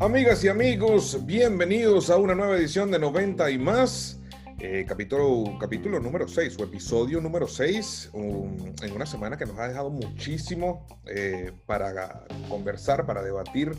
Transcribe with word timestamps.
Amigas 0.00 0.42
y 0.44 0.48
amigos, 0.48 1.26
bienvenidos 1.26 2.08
a 2.08 2.16
una 2.16 2.34
nueva 2.34 2.56
edición 2.56 2.90
de 2.90 2.98
90 2.98 3.50
y 3.50 3.58
más. 3.58 4.18
Eh, 4.58 4.86
capítulo, 4.88 5.58
capítulo 5.60 6.00
número 6.00 6.26
6 6.26 6.56
o 6.58 6.64
episodio 6.64 7.20
número 7.20 7.46
6 7.46 8.10
en 8.14 8.92
una 8.94 9.04
semana 9.04 9.36
que 9.36 9.44
nos 9.44 9.58
ha 9.58 9.68
dejado 9.68 9.90
muchísimo 9.90 10.86
eh, 11.04 11.52
para 11.66 12.24
conversar, 12.48 13.04
para 13.04 13.22
debatir 13.22 13.72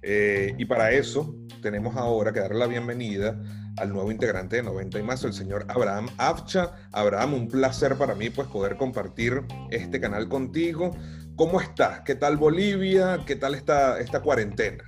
eh, 0.00 0.54
y 0.56 0.64
para 0.64 0.92
eso 0.92 1.36
tenemos 1.60 1.94
ahora 1.96 2.32
que 2.32 2.40
darle 2.40 2.58
la 2.58 2.68
bienvenida 2.68 3.38
al 3.76 3.92
nuevo 3.92 4.10
integrante 4.10 4.56
de 4.56 4.62
90 4.62 4.98
y 4.98 5.02
más, 5.02 5.24
el 5.24 5.34
señor 5.34 5.66
Abraham 5.68 6.08
Afcha. 6.16 6.72
Abraham, 6.92 7.34
un 7.34 7.48
placer 7.48 7.96
para 7.96 8.14
mí 8.14 8.30
pues 8.30 8.48
poder 8.48 8.78
compartir 8.78 9.42
este 9.70 10.00
canal 10.00 10.26
contigo. 10.30 10.96
¿Cómo 11.36 11.60
estás? 11.60 12.00
¿Qué 12.00 12.14
tal 12.14 12.38
Bolivia? 12.38 13.20
¿Qué 13.26 13.36
tal 13.36 13.54
esta, 13.54 14.00
esta 14.00 14.22
cuarentena? 14.22 14.82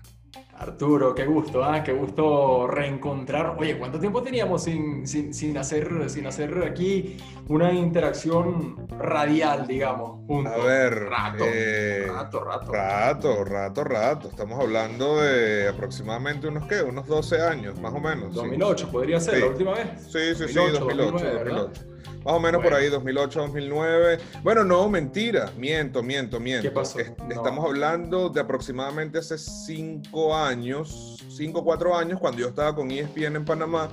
Arturo, 0.58 1.14
qué 1.14 1.24
gusto, 1.24 1.62
¿ah? 1.62 1.84
qué 1.84 1.92
gusto 1.92 2.66
reencontrar. 2.66 3.56
Oye, 3.58 3.78
¿cuánto 3.78 4.00
tiempo 4.00 4.22
teníamos 4.22 4.64
sin, 4.64 5.06
sin, 5.06 5.32
sin, 5.32 5.56
hacer, 5.56 6.10
sin 6.10 6.26
hacer 6.26 6.64
aquí 6.64 7.16
una 7.46 7.72
interacción 7.72 8.88
radial, 8.98 9.68
digamos? 9.68 10.26
Juntos? 10.26 10.52
A 10.52 10.56
ver, 10.56 10.94
rato, 11.04 11.44
eh, 11.46 12.06
rato, 12.08 12.42
rato. 12.42 12.72
Rato, 12.72 13.44
rato, 13.44 13.84
rato. 13.84 14.28
Estamos 14.30 14.60
hablando 14.60 15.20
de 15.20 15.68
aproximadamente 15.68 16.48
unos, 16.48 16.66
¿qué? 16.66 16.82
Unos 16.82 17.06
12 17.06 17.40
años, 17.40 17.80
más 17.80 17.94
o 17.94 18.00
menos. 18.00 18.34
2008, 18.34 18.90
podría 18.90 19.20
ser, 19.20 19.38
la 19.38 19.46
última 19.46 19.74
vez. 19.74 20.02
Sí, 20.10 20.34
sí, 20.34 20.48
sí, 20.48 20.54
2008, 20.54 21.24
2008. 21.24 21.87
Más 22.24 22.34
o 22.34 22.40
menos 22.40 22.62
por 22.62 22.74
ahí, 22.74 22.88
2008, 22.88 23.40
2009. 23.40 24.18
Bueno, 24.42 24.64
no, 24.64 24.88
mentira. 24.88 25.50
Miento, 25.56 26.02
miento, 26.02 26.40
miento. 26.40 26.62
¿Qué 26.62 26.70
pasó? 26.70 26.98
Estamos 26.98 27.64
hablando 27.64 28.28
de 28.28 28.40
aproximadamente 28.40 29.18
hace 29.18 29.38
cinco 29.38 30.36
años, 30.36 31.16
cinco 31.28 31.60
o 31.60 31.64
cuatro 31.64 31.96
años, 31.96 32.18
cuando 32.20 32.40
yo 32.40 32.48
estaba 32.48 32.74
con 32.74 32.90
ESPN 32.90 33.36
en 33.36 33.44
Panamá 33.44 33.90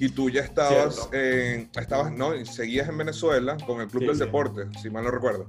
y 0.00 0.08
tú 0.08 0.30
ya 0.30 0.42
estabas, 0.42 1.08
en, 1.12 1.70
estabas 1.74 2.12
no, 2.12 2.32
seguías 2.44 2.88
en 2.88 2.98
Venezuela 2.98 3.56
con 3.66 3.80
el 3.80 3.88
Club 3.88 4.06
del 4.06 4.18
Deporte, 4.18 4.66
si 4.80 4.90
mal 4.90 5.04
no 5.04 5.10
recuerdo. 5.10 5.48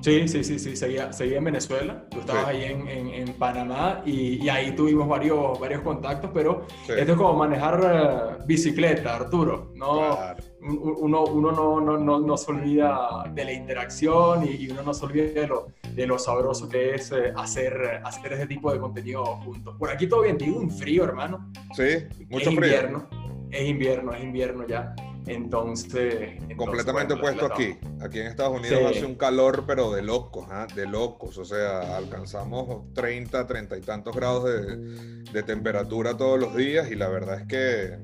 Sí, 0.00 0.28
sí, 0.28 0.44
sí, 0.44 0.58
sí, 0.58 0.76
seguía, 0.76 1.12
seguía 1.12 1.38
en 1.38 1.44
Venezuela, 1.44 2.04
tú 2.10 2.20
estabas 2.20 2.46
ahí 2.46 2.64
en, 2.64 2.86
en, 2.88 3.32
Panamá 3.34 4.02
y, 4.06 4.44
y, 4.44 4.48
ahí 4.48 4.72
tuvimos 4.72 5.08
varios, 5.08 5.58
varios 5.58 5.82
contactos, 5.82 6.30
pero 6.32 6.66
esto 6.88 7.12
es 7.12 7.18
como 7.18 7.34
manejar 7.34 8.38
eh, 8.40 8.44
bicicleta, 8.46 9.16
Arturo, 9.16 9.72
¿no? 9.74 10.16
Uno, 10.60 11.24
uno 11.24 11.52
no, 11.52 11.80
no, 11.80 11.98
no, 11.98 12.20
no, 12.20 12.36
se 12.36 12.50
olvida 12.50 13.24
de 13.32 13.44
la 13.44 13.52
interacción 13.52 14.44
y, 14.44 14.68
uno 14.70 14.82
no 14.82 14.92
se 14.92 15.06
olvida 15.06 15.40
de 15.40 15.46
lo, 15.46 15.68
de 15.94 16.06
lo 16.06 16.18
sabroso 16.18 16.68
que 16.68 16.94
es 16.94 17.12
eh, 17.12 17.32
hacer, 17.36 18.00
hacer 18.04 18.32
ese 18.32 18.46
tipo 18.46 18.72
de 18.72 18.80
contenido 18.80 19.24
juntos. 19.36 19.76
Por 19.78 19.90
aquí 19.90 20.08
todo 20.08 20.22
bien, 20.22 20.36
digo 20.36 20.58
un 20.58 20.70
frío, 20.70 21.04
hermano. 21.04 21.50
Sí, 21.76 22.06
mucho 22.28 22.50
es 22.50 22.56
frío. 22.56 22.66
Invierno, 22.66 23.08
es 23.50 23.68
invierno, 23.68 24.12
es 24.12 24.24
invierno 24.24 24.66
ya. 24.66 24.94
Entonces. 25.28 26.40
Completamente 26.56 27.14
opuesto 27.14 27.46
aquí. 27.46 27.76
Aquí 28.00 28.18
en 28.20 28.28
Estados 28.28 28.58
Unidos 28.58 28.80
hace 28.90 29.04
un 29.04 29.14
calor, 29.14 29.64
pero 29.66 29.92
de 29.92 30.02
locos, 30.02 30.46
¿ah? 30.50 30.66
de 30.74 30.86
locos. 30.86 31.36
O 31.38 31.44
sea, 31.44 31.96
alcanzamos 31.96 32.92
30, 32.94 33.46
30 33.46 33.76
y 33.76 33.80
tantos 33.82 34.16
grados 34.16 34.44
de, 34.44 35.42
temperatura 35.42 36.16
todos 36.16 36.38
los 36.38 36.56
días 36.56 36.90
y 36.90 36.96
la 36.96 37.08
verdad 37.08 37.40
es 37.40 37.46
que 37.46 37.98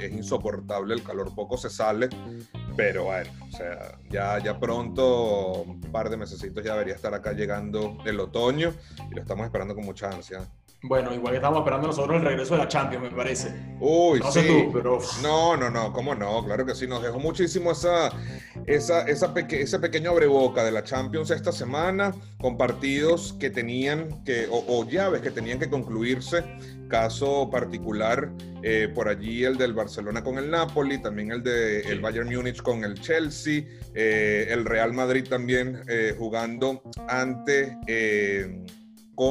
es, 0.00 0.12
insoportable 0.12 0.94
el 0.94 1.02
calor. 1.02 1.34
Poco 1.34 1.56
se 1.56 1.70
sale, 1.70 2.08
pero 2.76 3.04
bueno, 3.04 3.30
o 3.48 3.50
sea, 3.50 3.98
ya, 4.10 4.38
ya 4.38 4.58
pronto, 4.58 5.62
un 5.62 5.80
par 5.80 6.10
de 6.10 6.16
meses 6.16 6.40
ya 6.40 6.72
debería 6.72 6.94
estar 6.94 7.14
acá 7.14 7.32
llegando 7.32 7.98
el 8.04 8.20
otoño 8.20 8.72
y 9.10 9.14
lo 9.14 9.22
estamos 9.22 9.46
esperando 9.46 9.74
con 9.74 9.84
mucha 9.84 10.10
ansia. 10.10 10.48
Bueno, 10.84 11.14
igual 11.14 11.30
que 11.30 11.36
estamos 11.36 11.60
esperando 11.60 11.86
nosotros 11.86 12.16
el 12.16 12.26
regreso 12.26 12.54
de 12.54 12.60
la 12.60 12.68
Champions, 12.68 13.04
me 13.04 13.16
parece. 13.16 13.54
Uy, 13.78 14.18
no 14.18 14.32
sí. 14.32 14.40
Sé 14.40 14.48
tú, 14.48 14.72
pero... 14.72 14.98
No, 15.22 15.56
no, 15.56 15.70
no, 15.70 15.92
cómo 15.92 16.12
no, 16.16 16.44
claro 16.44 16.66
que 16.66 16.74
sí. 16.74 16.88
Nos 16.88 17.04
dejó 17.04 17.20
muchísimo 17.20 17.70
esa, 17.70 18.10
esa, 18.66 19.02
esa 19.02 19.32
ese 19.36 19.78
pequeño 19.78 20.10
abreboca 20.10 20.64
de 20.64 20.72
la 20.72 20.82
Champions 20.82 21.30
esta 21.30 21.52
semana, 21.52 22.12
con 22.40 22.58
partidos 22.58 23.32
que 23.38 23.48
tenían 23.48 24.24
que, 24.24 24.48
o, 24.50 24.84
llaves 24.88 25.20
que 25.20 25.30
tenían 25.30 25.60
que 25.60 25.70
concluirse. 25.70 26.44
Caso 26.92 27.48
particular, 27.50 28.30
eh, 28.62 28.86
por 28.94 29.08
allí 29.08 29.44
el 29.44 29.56
del 29.56 29.72
Barcelona 29.72 30.22
con 30.22 30.36
el 30.36 30.50
Napoli, 30.50 31.00
también 31.00 31.32
el 31.32 31.42
de 31.42 31.80
el 31.80 32.00
Bayern 32.00 32.28
Múnich 32.28 32.60
con 32.60 32.84
el 32.84 33.00
Chelsea, 33.00 33.64
eh, 33.94 34.48
el 34.50 34.66
Real 34.66 34.92
Madrid 34.92 35.24
también 35.26 35.80
eh, 35.88 36.14
jugando 36.18 36.82
ante 37.08 37.78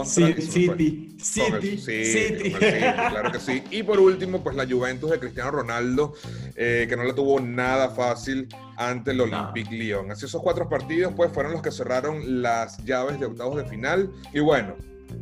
City, 0.06 0.42
City, 0.42 1.18
City, 1.20 1.78
City. 1.78 2.52
claro 2.52 3.32
que 3.32 3.40
sí. 3.40 3.64
Y 3.72 3.84
por 3.84 4.00
último, 4.00 4.42
pues 4.44 4.56
la 4.56 4.68
Juventus 4.68 5.12
de 5.12 5.20
Cristiano 5.20 5.52
Ronaldo, 5.52 6.14
eh, 6.56 6.86
que 6.88 6.96
no 6.96 7.04
le 7.04 7.14
tuvo 7.14 7.40
nada 7.40 7.90
fácil 7.90 8.48
ante 8.78 9.12
el 9.12 9.22
Olympique 9.22 9.76
Lyon. 9.76 10.12
Así 10.12 10.26
esos 10.26 10.42
cuatro 10.42 10.70
partidos, 10.70 11.14
pues 11.16 11.32
fueron 11.32 11.54
los 11.54 11.62
que 11.62 11.72
cerraron 11.72 12.42
las 12.42 12.78
llaves 12.86 13.20
de 13.20 13.26
octavos 13.26 13.58
de 13.58 13.66
final. 13.66 14.12
Y 14.34 14.40
bueno, 14.40 14.76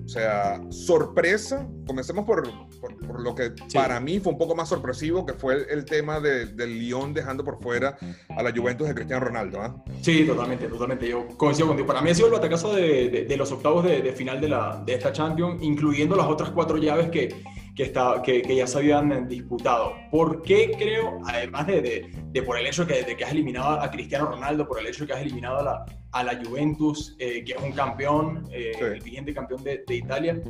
o 0.06 0.08
sea, 0.08 0.62
sorpresa. 0.70 1.68
Comencemos 1.86 2.26
por, 2.26 2.44
por, 2.80 3.22
lo 3.22 3.36
que 3.36 3.52
para 3.74 4.00
mí 4.00 4.20
fue 4.20 4.34
un 4.34 4.38
poco 4.38 4.56
más 4.56 4.70
sorpresivo, 4.70 5.26
que 5.26 5.34
fue 5.34 5.66
el, 5.70 5.86
tema 5.86 6.20
de, 6.20 6.46
del 6.48 6.80
Lyon 6.80 7.14
dejando 7.14 7.44
por 7.44 7.62
fuera 7.62 7.98
a 8.30 8.44
la 8.44 8.52
Juventus 8.52 8.88
de 8.88 8.96
Cristiano 8.96 9.26
Ronaldo. 9.26 9.62
¿ah? 9.62 9.84
Sí, 10.02 10.26
totalmente, 10.26 10.68
totalmente. 10.68 11.08
Yo 11.08 11.28
coincido 11.38 11.68
contigo. 11.68 11.88
Para 11.88 12.02
mí 12.02 12.10
ha 12.10 12.16
sido 12.16 12.28
el 12.28 12.34
batacazo 12.34 12.74
de, 12.74 13.26
de, 13.28 13.38
los 13.38 13.52
octavos 13.52 13.84
de, 13.84 14.12
final 14.14 14.40
de, 14.42 14.50
la, 14.50 14.82
de 14.86 14.94
esta 14.94 15.12
Champions, 15.12 15.62
incluyendo 15.62 16.16
las 16.16 16.28
otras 16.28 16.52
cuatro 16.52 16.78
llaves 16.78 17.10
que, 17.10 17.44
que, 17.76 17.84
está, 17.84 18.22
que, 18.24 18.42
que, 18.42 18.56
ya 18.56 18.68
se 18.68 18.78
habían 18.78 19.28
disputado. 19.28 19.94
¿Por 20.12 20.42
qué 20.42 20.72
creo, 20.78 21.20
además 21.26 21.68
de, 21.68 22.12
de 22.32 22.44
por 22.44 22.58
el 22.58 22.66
hecho 22.66 22.86
de 22.86 22.94
que, 22.94 23.04
de 23.04 23.18
que 23.18 23.26
has 23.26 23.32
eliminado 23.32 23.80
a 23.82 23.90
Cristiano 23.92 24.28
Ronaldo, 24.28 24.68
por 24.68 24.80
el 24.80 24.88
hecho 24.88 25.02
de 25.02 25.08
que 25.08 25.14
has 25.14 25.22
eliminado 25.22 25.60
a 25.60 25.64
la, 25.64 25.86
a 26.12 26.24
la 26.24 26.40
Juventus, 26.44 27.16
eh, 27.20 27.44
que 27.44 27.54
es 27.54 27.62
un 27.62 27.72
campeón, 27.72 28.48
eh, 28.52 28.72
el 28.80 29.02
vigente 29.02 29.34
campeón 29.34 29.64
de, 29.64 29.84
de 29.86 29.96
Italia, 29.96 30.42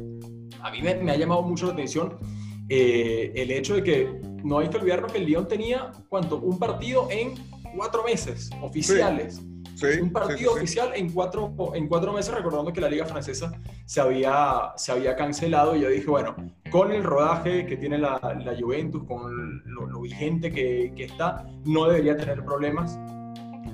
a 0.62 0.72
mí 0.72 0.81
me, 0.81 0.96
me, 0.96 1.12
ha 1.12 1.16
llamado 1.16 1.42
mucho 1.42 1.68
la 1.68 1.74
atención 1.74 2.18
eh, 2.70 3.31
el 3.36 3.50
hecho 3.50 3.75
de 3.75 3.84
que 3.84 4.22
no 4.44 4.59
hay 4.59 4.70
que 4.70 4.78
olvidarnos 4.78 5.12
que 5.12 5.18
el 5.18 5.25
Lyon 5.25 5.47
tenía, 5.47 5.92
¿cuánto? 6.08 6.38
Un 6.38 6.59
partido 6.59 7.08
en 7.09 7.34
cuatro 7.75 8.03
meses 8.03 8.50
oficiales. 8.62 9.42
Sí. 9.75 9.88
un 10.02 10.12
partido 10.12 10.52
oficial 10.52 10.92
en 10.94 11.09
cuatro, 11.09 11.53
en 11.74 11.88
cuatro 11.88 12.12
meses, 12.12 12.34
recordando 12.34 12.74
que 12.74 12.81
la 12.81 12.90
Liga 12.90 13.06
Francesa 13.06 13.53
se 13.86 14.02
había, 14.02 14.74
se 14.76 14.91
había 14.91 15.16
cancelado. 15.16 15.74
Y 15.74 15.81
yo 15.81 15.90
dije, 15.90 16.06
bueno, 16.09 16.36
con 16.70 16.91
el 16.91 17.02
rodaje 17.02 17.66
que 17.66 17.78
tiene 17.78 17.97
la, 17.97 18.20
la 18.44 18.58
Juventus, 18.59 19.06
con 19.06 19.64
lo, 19.66 20.02
vigente 20.02 20.52
que, 20.52 20.91
que, 20.97 21.06
está, 21.06 21.46
no 21.64 21.86
debería 21.86 22.18
tener 22.18 22.44
problemas 22.44 23.00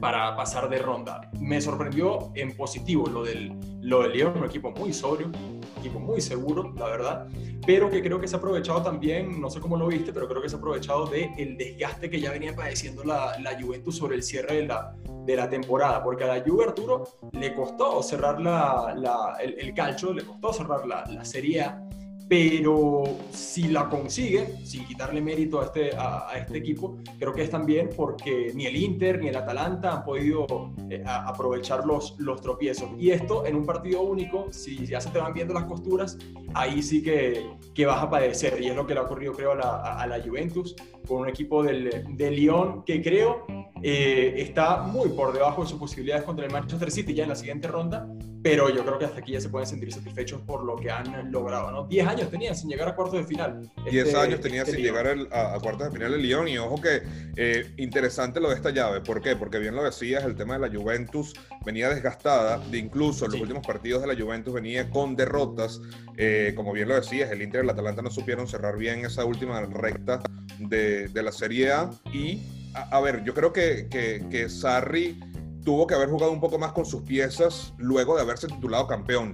para 0.05 0.35
pasar 0.35 0.69
de 0.69 0.77
ronda. 0.77 1.31
Me 1.39 1.59
sorprendió 1.59 2.31
en 2.35 2.55
positivo 2.55 3.07
lo 3.07 3.23
del, 3.23 3.57
lo 3.81 4.03
del 4.03 4.11
Lyon, 4.11 4.37
un 4.37 4.45
equipo 4.45 4.69
muy 4.69 4.93
sobrio, 4.93 5.29
un 5.29 5.61
equipo 5.79 5.99
muy 5.99 6.21
seguro, 6.21 6.71
la 6.77 6.85
verdad, 6.85 7.27
pero 7.65 7.89
que 7.89 8.03
creo 8.03 8.21
que 8.21 8.27
se 8.27 8.35
ha 8.35 8.37
aprovechado 8.37 8.83
también, 8.83 9.41
no 9.41 9.49
sé 9.49 9.59
cómo 9.59 9.75
lo 9.77 9.87
viste, 9.87 10.13
pero 10.13 10.27
creo 10.27 10.43
que 10.43 10.47
se 10.49 10.57
ha 10.57 10.59
aprovechado 10.59 11.07
del 11.07 11.31
el 11.39 11.57
desgaste 11.57 12.07
que 12.07 12.21
ya 12.21 12.29
venía 12.29 12.55
padeciendo 12.55 13.03
la, 13.03 13.35
la 13.39 13.59
Juventus 13.59 13.97
sobre 13.97 14.17
el 14.17 14.21
cierre 14.21 14.57
de 14.57 14.67
la, 14.67 14.95
de 15.25 15.35
la 15.35 15.49
temporada, 15.49 16.03
porque 16.03 16.23
a 16.23 16.27
la 16.27 16.43
Juve 16.45 16.65
Arturo 16.65 17.05
le 17.31 17.55
costó 17.55 18.03
cerrar 18.03 18.39
la, 18.39 18.93
la 18.95 19.37
el, 19.41 19.55
el, 19.57 19.73
calcio, 19.73 20.13
le 20.13 20.23
costó 20.23 20.53
cerrar 20.53 20.85
la, 20.85 21.03
la 21.07 21.25
Serie 21.25 21.61
A 21.61 21.84
pero 22.27 23.03
si 23.29 23.67
la 23.67 23.87
consigue, 23.87 24.57
sin 24.63 24.85
quitarle 24.85 25.21
mérito 25.21 25.61
a 25.61 25.65
este, 25.65 25.91
a, 25.95 26.31
este 26.35 26.57
equipo, 26.57 26.97
creo 27.19 27.33
que 27.33 27.43
es 27.43 27.51
también 27.51 27.89
porque 27.95 28.51
ni 28.55 28.65
el 28.65 28.75
Inter 28.75 29.19
ni 29.19 29.27
el 29.27 29.35
Atalanta 29.35 29.93
han 29.93 30.03
podido 30.03 30.71
eh, 30.89 31.03
aprovechar 31.05 31.85
los, 31.85 32.15
los 32.17 32.41
tropiezos. 32.41 32.89
Y 32.97 33.11
esto 33.11 33.45
en 33.45 33.55
un 33.55 33.65
partido 33.65 34.01
único, 34.01 34.47
si 34.51 34.87
ya 34.87 34.99
se 34.99 35.09
te 35.09 35.19
van 35.19 35.33
viendo 35.33 35.53
las 35.53 35.65
costuras, 35.65 36.17
ahí 36.55 36.81
sí 36.81 37.03
que, 37.03 37.45
que 37.75 37.85
vas 37.85 38.01
a 38.01 38.09
padecer. 38.09 38.59
Y 38.59 38.69
es 38.69 38.75
lo 38.75 38.87
que 38.87 38.95
le 38.95 39.01
ha 39.01 39.03
ocurrido, 39.03 39.33
creo, 39.33 39.51
a 39.51 39.55
la, 39.55 39.99
a 39.99 40.07
la 40.07 40.19
Juventus, 40.21 40.75
con 41.07 41.21
un 41.21 41.29
equipo 41.29 41.61
del, 41.61 42.05
de 42.09 42.31
Lyon 42.31 42.83
que 42.83 43.01
creo 43.03 43.45
eh, 43.83 44.33
está 44.37 44.81
muy 44.81 45.09
por 45.09 45.33
debajo 45.33 45.61
de 45.61 45.69
sus 45.69 45.77
posibilidades 45.79 46.23
contra 46.23 46.45
el 46.45 46.51
Manchester 46.51 46.89
City 46.89 47.13
ya 47.13 47.23
en 47.23 47.29
la 47.29 47.35
siguiente 47.35 47.67
ronda, 47.67 48.07
pero 48.45 48.69
yo 48.69 48.85
creo 48.85 48.99
que 48.99 49.05
hasta 49.05 49.21
aquí 49.21 49.31
ya 49.31 49.41
se 49.41 49.49
pueden 49.49 49.67
sentir 49.67 49.91
satisfechos 49.91 50.39
por 50.41 50.63
lo 50.63 50.75
que 50.75 50.91
han 50.91 51.31
logrado, 51.31 51.71
¿no? 51.71 51.87
10 51.87 52.07
años 52.07 52.29
tenían 52.29 52.55
sin 52.55 52.69
llegar 52.69 52.87
a 52.87 52.95
cuartos 52.95 53.21
de 53.21 53.25
final. 53.25 53.71
10 53.89 54.05
este, 54.05 54.19
años 54.19 54.39
tenía 54.39 54.61
este 54.61 54.73
sin 54.73 54.83
llegar 54.83 55.07
a, 55.31 55.55
a, 55.55 55.59
cuartos 55.59 55.87
de 55.87 55.91
final 55.91 56.13
el 56.13 56.21
Lyon 56.21 56.47
y 56.47 56.59
ojo 56.59 56.79
que 56.79 57.01
eh, 57.37 57.73
interesante 57.77 58.39
lo 58.39 58.49
de 58.49 58.55
esta 58.55 58.69
llave, 58.69 59.01
¿por 59.01 59.19
qué? 59.19 59.35
Porque 59.35 59.57
bien 59.57 59.75
lo 59.75 59.83
decías, 59.83 60.23
el 60.25 60.35
tema 60.35 60.59
de 60.59 60.69
la 60.69 60.79
Juventus 60.79 61.33
venía 61.65 61.89
desgastada, 61.89 62.59
de 62.59 62.77
incluso 62.77 63.25
en 63.25 63.31
los 63.31 63.37
sí. 63.37 63.41
últimos 63.41 63.65
partidos 63.65 64.03
de 64.03 64.13
la 64.13 64.23
Juventus 64.23 64.53
venía 64.53 64.91
con 64.91 65.15
derrotas, 65.15 65.81
eh, 66.15 66.53
como 66.55 66.71
bien 66.71 66.87
lo 66.87 66.93
decías, 66.93 67.31
el 67.31 67.41
Inter 67.41 67.61
y 67.61 67.63
el 67.63 67.71
Atalanta 67.71 68.03
no 68.03 68.11
supieron 68.11 68.47
cerrar 68.47 68.77
bien 68.77 69.05
esa 69.05 69.25
última 69.25 69.59
recta 69.61 70.21
de, 70.59 71.07
de 71.07 71.23
la 71.23 71.31
Serie 71.31 71.71
A 71.71 71.89
y 72.13 72.43
a, 72.75 72.99
ver, 72.99 73.23
yo 73.23 73.33
creo 73.33 73.53
que, 73.53 73.87
que, 73.89 74.25
que, 74.29 74.49
Sarri 74.49 75.17
tuvo 75.65 75.87
que 75.87 75.95
haber 75.95 76.09
jugado 76.09 76.31
un 76.31 76.39
poco 76.39 76.57
más 76.57 76.71
con 76.71 76.85
sus 76.85 77.01
piezas 77.01 77.73
luego 77.77 78.15
de 78.15 78.21
haberse 78.21 78.47
titulado 78.47 78.87
campeón. 78.87 79.33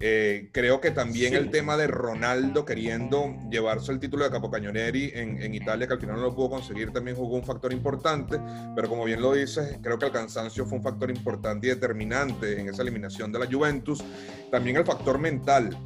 Eh, 0.00 0.50
creo 0.52 0.80
que 0.80 0.90
también 0.90 1.34
el 1.34 1.50
tema 1.50 1.76
de 1.76 1.86
Ronaldo 1.86 2.64
queriendo 2.64 3.36
llevarse 3.50 3.92
el 3.92 4.00
título 4.00 4.24
de 4.24 4.30
Capocañoneri 4.30 5.12
en, 5.14 5.40
en 5.42 5.54
Italia, 5.54 5.86
que 5.86 5.94
al 5.94 6.00
final 6.00 6.16
no 6.16 6.22
lo 6.22 6.34
pudo 6.34 6.50
conseguir, 6.50 6.92
también 6.92 7.16
jugó 7.16 7.36
un 7.36 7.44
factor 7.44 7.72
importante, 7.72 8.38
pero 8.74 8.88
como 8.88 9.04
bien 9.04 9.20
lo 9.20 9.32
dices, 9.32 9.78
creo 9.82 9.98
que 9.98 10.06
el 10.06 10.12
cansancio 10.12 10.66
fue 10.66 10.78
un 10.78 10.84
factor 10.84 11.10
importante 11.10 11.66
y 11.66 11.70
determinante 11.70 12.60
en 12.60 12.68
esa 12.68 12.82
eliminación 12.82 13.32
de 13.32 13.38
la 13.38 13.46
Juventus. 13.46 14.02
También 14.50 14.76
el 14.76 14.84
factor 14.84 15.18
mental. 15.18 15.76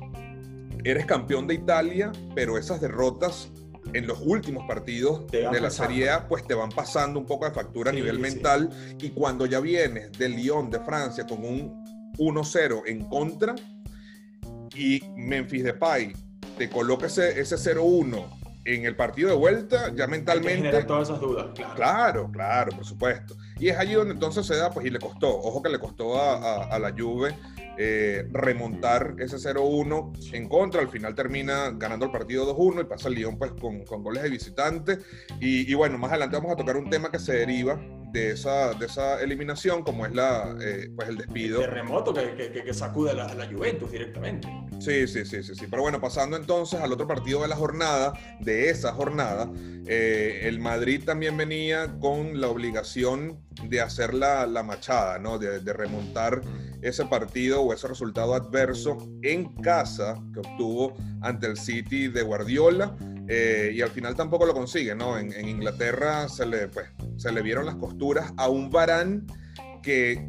Eres 0.84 1.06
campeón 1.06 1.46
de 1.46 1.54
Italia, 1.54 2.12
pero 2.34 2.56
esas 2.56 2.80
derrotas 2.80 3.50
en 3.92 4.06
los 4.06 4.20
últimos 4.20 4.66
partidos 4.66 5.26
de 5.30 5.60
la 5.60 5.70
Serie 5.70 6.10
A, 6.10 6.26
pues 6.26 6.46
te 6.46 6.54
van 6.54 6.70
pasando 6.70 7.18
un 7.18 7.26
poco 7.26 7.46
de 7.46 7.52
factura 7.52 7.90
a 7.90 7.94
nivel 7.94 8.18
mental. 8.18 8.70
Y 9.00 9.10
cuando 9.10 9.46
ya 9.46 9.60
vienes 9.60 10.12
del 10.12 10.36
Lyon 10.36 10.70
de 10.70 10.80
Francia 10.80 11.26
con 11.26 11.44
un 11.44 11.84
1-0 12.18 12.82
en 12.86 13.04
contra 13.04 13.54
y 14.74 15.00
Memphis 15.16 15.64
Depay 15.64 16.12
te 16.56 16.68
coloca 16.68 17.06
ese, 17.06 17.40
ese 17.40 17.56
0-1 17.56 18.38
en 18.64 18.84
el 18.84 18.96
partido 18.96 19.30
de 19.30 19.36
vuelta, 19.36 19.94
ya 19.94 20.06
mentalmente. 20.06 20.84
todas 20.84 21.08
esas 21.08 21.20
dudas, 21.20 21.46
claro. 21.54 21.74
Claro, 21.74 22.30
claro, 22.30 22.72
por 22.76 22.84
supuesto. 22.84 23.34
Y 23.58 23.68
es 23.68 23.78
allí 23.78 23.94
donde 23.94 24.12
entonces 24.12 24.44
se 24.44 24.56
da, 24.56 24.70
pues, 24.70 24.84
y 24.86 24.90
le 24.90 24.98
costó. 24.98 25.28
Ojo 25.28 25.62
que 25.62 25.70
le 25.70 25.78
costó 25.78 26.20
a, 26.20 26.64
a 26.64 26.78
la 26.78 26.90
Juve 26.90 27.34
eh, 27.80 28.26
remontar 28.32 29.14
ese 29.18 29.36
0-1 29.36 30.32
en 30.32 30.48
contra. 30.48 30.80
Al 30.80 30.88
final 30.88 31.14
termina 31.14 31.70
ganando 31.70 32.06
el 32.06 32.12
partido 32.12 32.56
2-1 32.56 32.82
y 32.82 32.84
pasa 32.84 33.08
el 33.08 33.14
Lyon 33.14 33.38
pues, 33.38 33.52
con, 33.52 33.84
con 33.84 34.02
goles 34.02 34.24
de 34.24 34.30
visitante. 34.30 34.98
Y, 35.40 35.70
y, 35.70 35.74
bueno, 35.74 35.96
más 35.96 36.10
adelante 36.10 36.36
vamos 36.36 36.52
a 36.52 36.56
tocar 36.56 36.76
un 36.76 36.90
tema 36.90 37.10
que 37.10 37.20
se 37.20 37.34
deriva 37.34 37.80
de 38.12 38.32
esa, 38.32 38.72
de 38.74 38.86
esa 38.86 39.20
eliminación, 39.20 39.82
como 39.82 40.06
es 40.06 40.14
la, 40.14 40.56
eh, 40.60 40.90
pues 40.96 41.08
el 41.08 41.18
despido. 41.18 41.60
El 41.60 41.66
terremoto 41.66 42.12
que, 42.12 42.34
que, 42.34 42.64
que 42.64 42.74
sacude 42.74 43.10
a 43.10 43.14
la, 43.14 43.26
a 43.26 43.34
la, 43.34 43.46
Juventus 43.46 43.90
directamente. 43.92 44.48
Sí, 44.80 45.06
sí, 45.06 45.24
sí, 45.24 45.42
sí, 45.42 45.54
sí. 45.54 45.66
Pero 45.70 45.82
bueno, 45.82 46.00
pasando 46.00 46.36
entonces 46.36 46.80
al 46.80 46.92
otro 46.92 47.06
partido 47.06 47.42
de 47.42 47.48
la 47.48 47.56
jornada, 47.56 48.12
de 48.40 48.70
esa 48.70 48.92
jornada, 48.92 49.50
eh, 49.86 50.40
el 50.44 50.58
Madrid 50.58 51.02
también 51.04 51.36
venía 51.36 51.98
con 52.00 52.40
la 52.40 52.48
obligación 52.48 53.40
de 53.64 53.80
hacer 53.80 54.14
la, 54.14 54.46
la 54.46 54.62
machada, 54.62 55.18
¿no? 55.18 55.38
De, 55.38 55.60
de 55.60 55.72
remontar 55.72 56.40
ese 56.82 57.04
partido 57.06 57.62
o 57.62 57.72
ese 57.72 57.88
resultado 57.88 58.34
adverso 58.34 58.98
en 59.22 59.52
casa 59.56 60.14
que 60.32 60.40
obtuvo 60.40 60.94
ante 61.20 61.46
el 61.46 61.56
City 61.56 62.08
de 62.08 62.22
Guardiola. 62.22 62.96
Eh, 63.28 63.72
y 63.74 63.82
al 63.82 63.90
final 63.90 64.14
tampoco 64.14 64.46
lo 64.46 64.54
consigue, 64.54 64.94
¿no? 64.94 65.18
En, 65.18 65.32
en, 65.34 65.48
Inglaterra 65.48 66.28
se 66.28 66.46
le, 66.46 66.68
pues, 66.68 66.86
se 67.16 67.30
le 67.30 67.42
vieron 67.42 67.66
las 67.66 67.76
costuras 67.76 68.32
a 68.38 68.48
un 68.48 68.70
Varane 68.70 69.22
que, 69.82 70.26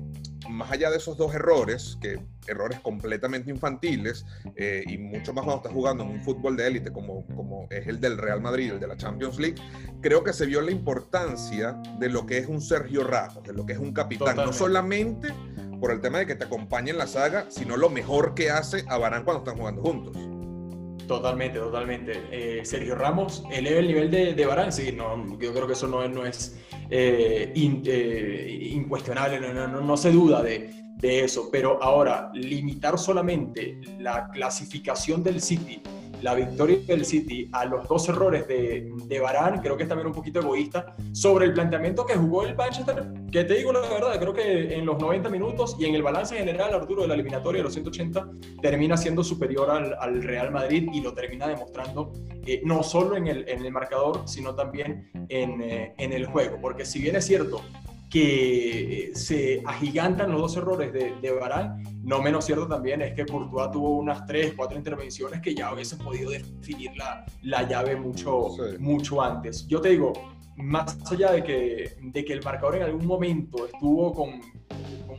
más 0.50 0.70
allá 0.72 0.90
de 0.90 0.98
esos 0.98 1.18
dos 1.18 1.34
errores, 1.34 1.98
que 2.02 2.20
errores 2.50 2.80
completamente 2.80 3.52
infantiles, 3.52 4.26
eh, 4.56 4.84
y 4.88 4.98
mucho 4.98 5.34
más 5.34 5.46
cuando 5.46 5.58
estás 5.58 5.74
jugando 5.74 6.04
en 6.04 6.10
un 6.10 6.22
fútbol 6.22 6.58
de 6.58 6.68
élite 6.68 6.92
como, 6.92 7.26
como 7.36 7.68
es 7.70 7.88
el 7.88 8.00
del 8.00 8.18
Real 8.18 8.42
Madrid, 8.42 8.72
el 8.72 8.80
de 8.80 8.88
la 8.88 8.98
Champions 8.98 9.40
League, 9.40 9.56
creo 10.02 10.24
que 10.24 10.34
se 10.34 10.46
vio 10.46 10.62
la 10.62 10.72
importancia 10.72 11.80
de 12.00 12.10
lo 12.10 12.26
que 12.26 12.40
es 12.40 12.48
un 12.48 12.62
Sergio 12.62 13.04
Ramos, 13.04 13.44
de 13.44 13.54
lo 13.54 13.66
que 13.66 13.74
es 13.74 13.80
un 13.80 13.94
capitán, 13.94 14.36
Totalmente. 14.36 14.52
no 14.52 14.58
solamente 14.58 15.28
por 15.80 15.92
el 15.92 16.02
tema 16.02 16.20
de 16.20 16.26
que 16.26 16.36
te 16.36 16.46
acompañe 16.46 16.92
en 16.92 16.98
la 16.98 17.08
saga, 17.08 17.46
sino 17.50 17.78
lo 17.78 17.90
mejor 17.90 18.34
que 18.36 18.50
hace 18.52 18.86
a 18.88 18.98
Varane 18.98 19.24
cuando 19.24 19.40
están 19.40 19.58
jugando 19.58 19.82
juntos. 19.82 20.16
Totalmente, 21.08 21.58
totalmente. 21.58 22.22
Eh, 22.32 22.64
Sergio 22.64 22.96
Ramos 22.96 23.44
eleva 23.52 23.80
el 23.80 23.88
nivel 23.88 24.12
de, 24.12 24.34
de 24.36 24.46
Varane, 24.46 24.72
sí, 24.72 24.92
no, 24.92 25.40
yo 25.40 25.52
creo 25.54 25.66
que 25.66 25.74
eso 25.74 25.88
no 25.88 26.04
es, 26.04 26.12
no 26.12 26.26
es 26.26 26.58
eh, 26.90 27.52
in, 27.56 27.82
eh, 27.86 28.70
incuestionable, 28.74 29.40
no, 29.40 29.68
no, 29.68 29.82
no, 29.82 29.98
se 29.98 30.12
duda 30.12 30.44
de, 30.44 30.70
de, 30.98 31.24
eso, 31.24 31.50
pero 31.52 31.82
ahora 31.82 32.30
limitar 32.36 33.00
solamente 33.00 33.82
la 33.98 34.30
clasificación 34.30 35.24
del 35.24 35.42
City 35.42 35.82
la 36.22 36.36
victoria 36.36 36.78
del 36.86 37.06
City 37.06 37.50
a 37.52 37.66
los 37.66 37.88
dos 37.88 38.08
errores 38.10 38.48
de, 38.48 38.92
de 39.06 39.20
Barán, 39.20 39.62
creo 39.62 39.78
que 39.78 39.84
es 39.84 39.90
también 39.90 40.08
un 40.08 40.14
poquito 40.14 40.40
egoísta, 40.40 40.96
sobre 41.12 41.46
el 41.46 41.54
planteamiento 41.54 42.06
que 42.06 42.16
jugó 42.16 42.44
el 42.46 42.56
Manchester, 42.56 43.06
que 43.32 43.44
te 43.44 43.56
digo 43.56 43.72
la 43.72 43.82
verdad, 43.82 44.20
creo 44.20 44.34
que 44.34 44.74
en 44.74 44.86
los 44.86 45.00
90 45.00 45.30
minutos 45.30 45.76
y 45.80 45.86
en 45.86 45.96
el 45.96 46.04
balance 46.04 46.36
general, 46.38 46.74
Arturo, 46.74 47.04
de 47.04 47.08
la 47.08 47.14
eliminatoria 47.14 47.60
de 47.60 47.64
los 47.64 47.74
180, 47.74 48.30
termina 48.62 48.98
siendo 48.98 49.24
superior 49.24 49.70
al, 49.70 49.96
al 50.00 50.22
Real 50.24 50.52
Madrid 50.52 50.90
y 50.94 51.02
lo 51.02 51.14
termina 51.14 51.48
demostrando 51.48 52.12
eh, 52.46 52.62
no 52.64 52.84
solo 52.84 53.16
en 53.16 53.28
el, 53.28 53.48
en 53.48 53.66
el, 53.66 53.72
marcador, 53.72 54.24
sino 54.26 54.56
también 54.56 55.10
en, 55.30 55.62
eh, 55.62 55.94
en 55.98 56.14
el 56.14 56.26
juego, 56.26 56.58
porque 56.62 56.86
si 56.86 57.00
bien 57.00 57.16
es 57.16 57.26
cierto 57.26 57.62
que 58.10 59.12
se 59.14 59.62
agigantan 59.66 60.32
los 60.32 60.42
dos 60.42 60.58
errores 60.58 60.92
de, 60.92 61.14
de 61.22 61.32
Varane, 61.32 61.84
no 62.04 62.22
menos 62.22 62.46
cierto 62.46 62.68
también 62.68 63.02
es 63.02 63.14
que 63.14 63.26
Courtois 63.26 63.72
tuvo 63.72 63.98
unas 63.98 64.26
tres, 64.26 64.54
cuatro 64.58 64.78
intervenciones 64.78 65.42
que 65.42 65.54
ya 65.54 65.72
hubiesen 65.72 66.00
podido 66.00 66.32
definir 66.32 66.92
la, 66.98 67.26
la 67.44 67.68
llave 67.68 67.96
mucho, 67.96 68.50
sí. 68.50 68.78
mucho 68.80 69.22
antes. 69.22 69.68
Yo 69.68 69.80
te 69.80 69.90
digo, 69.90 70.14
más 70.58 70.98
allá 71.12 71.32
de 71.32 71.44
que, 71.44 71.96
de 72.02 72.26
que 72.26 72.34
el 72.34 72.44
marcador 72.44 72.76
en 72.78 72.84
algún 72.84 73.06
momento 73.06 73.66
estuvo 73.66 74.14
con, 74.14 74.42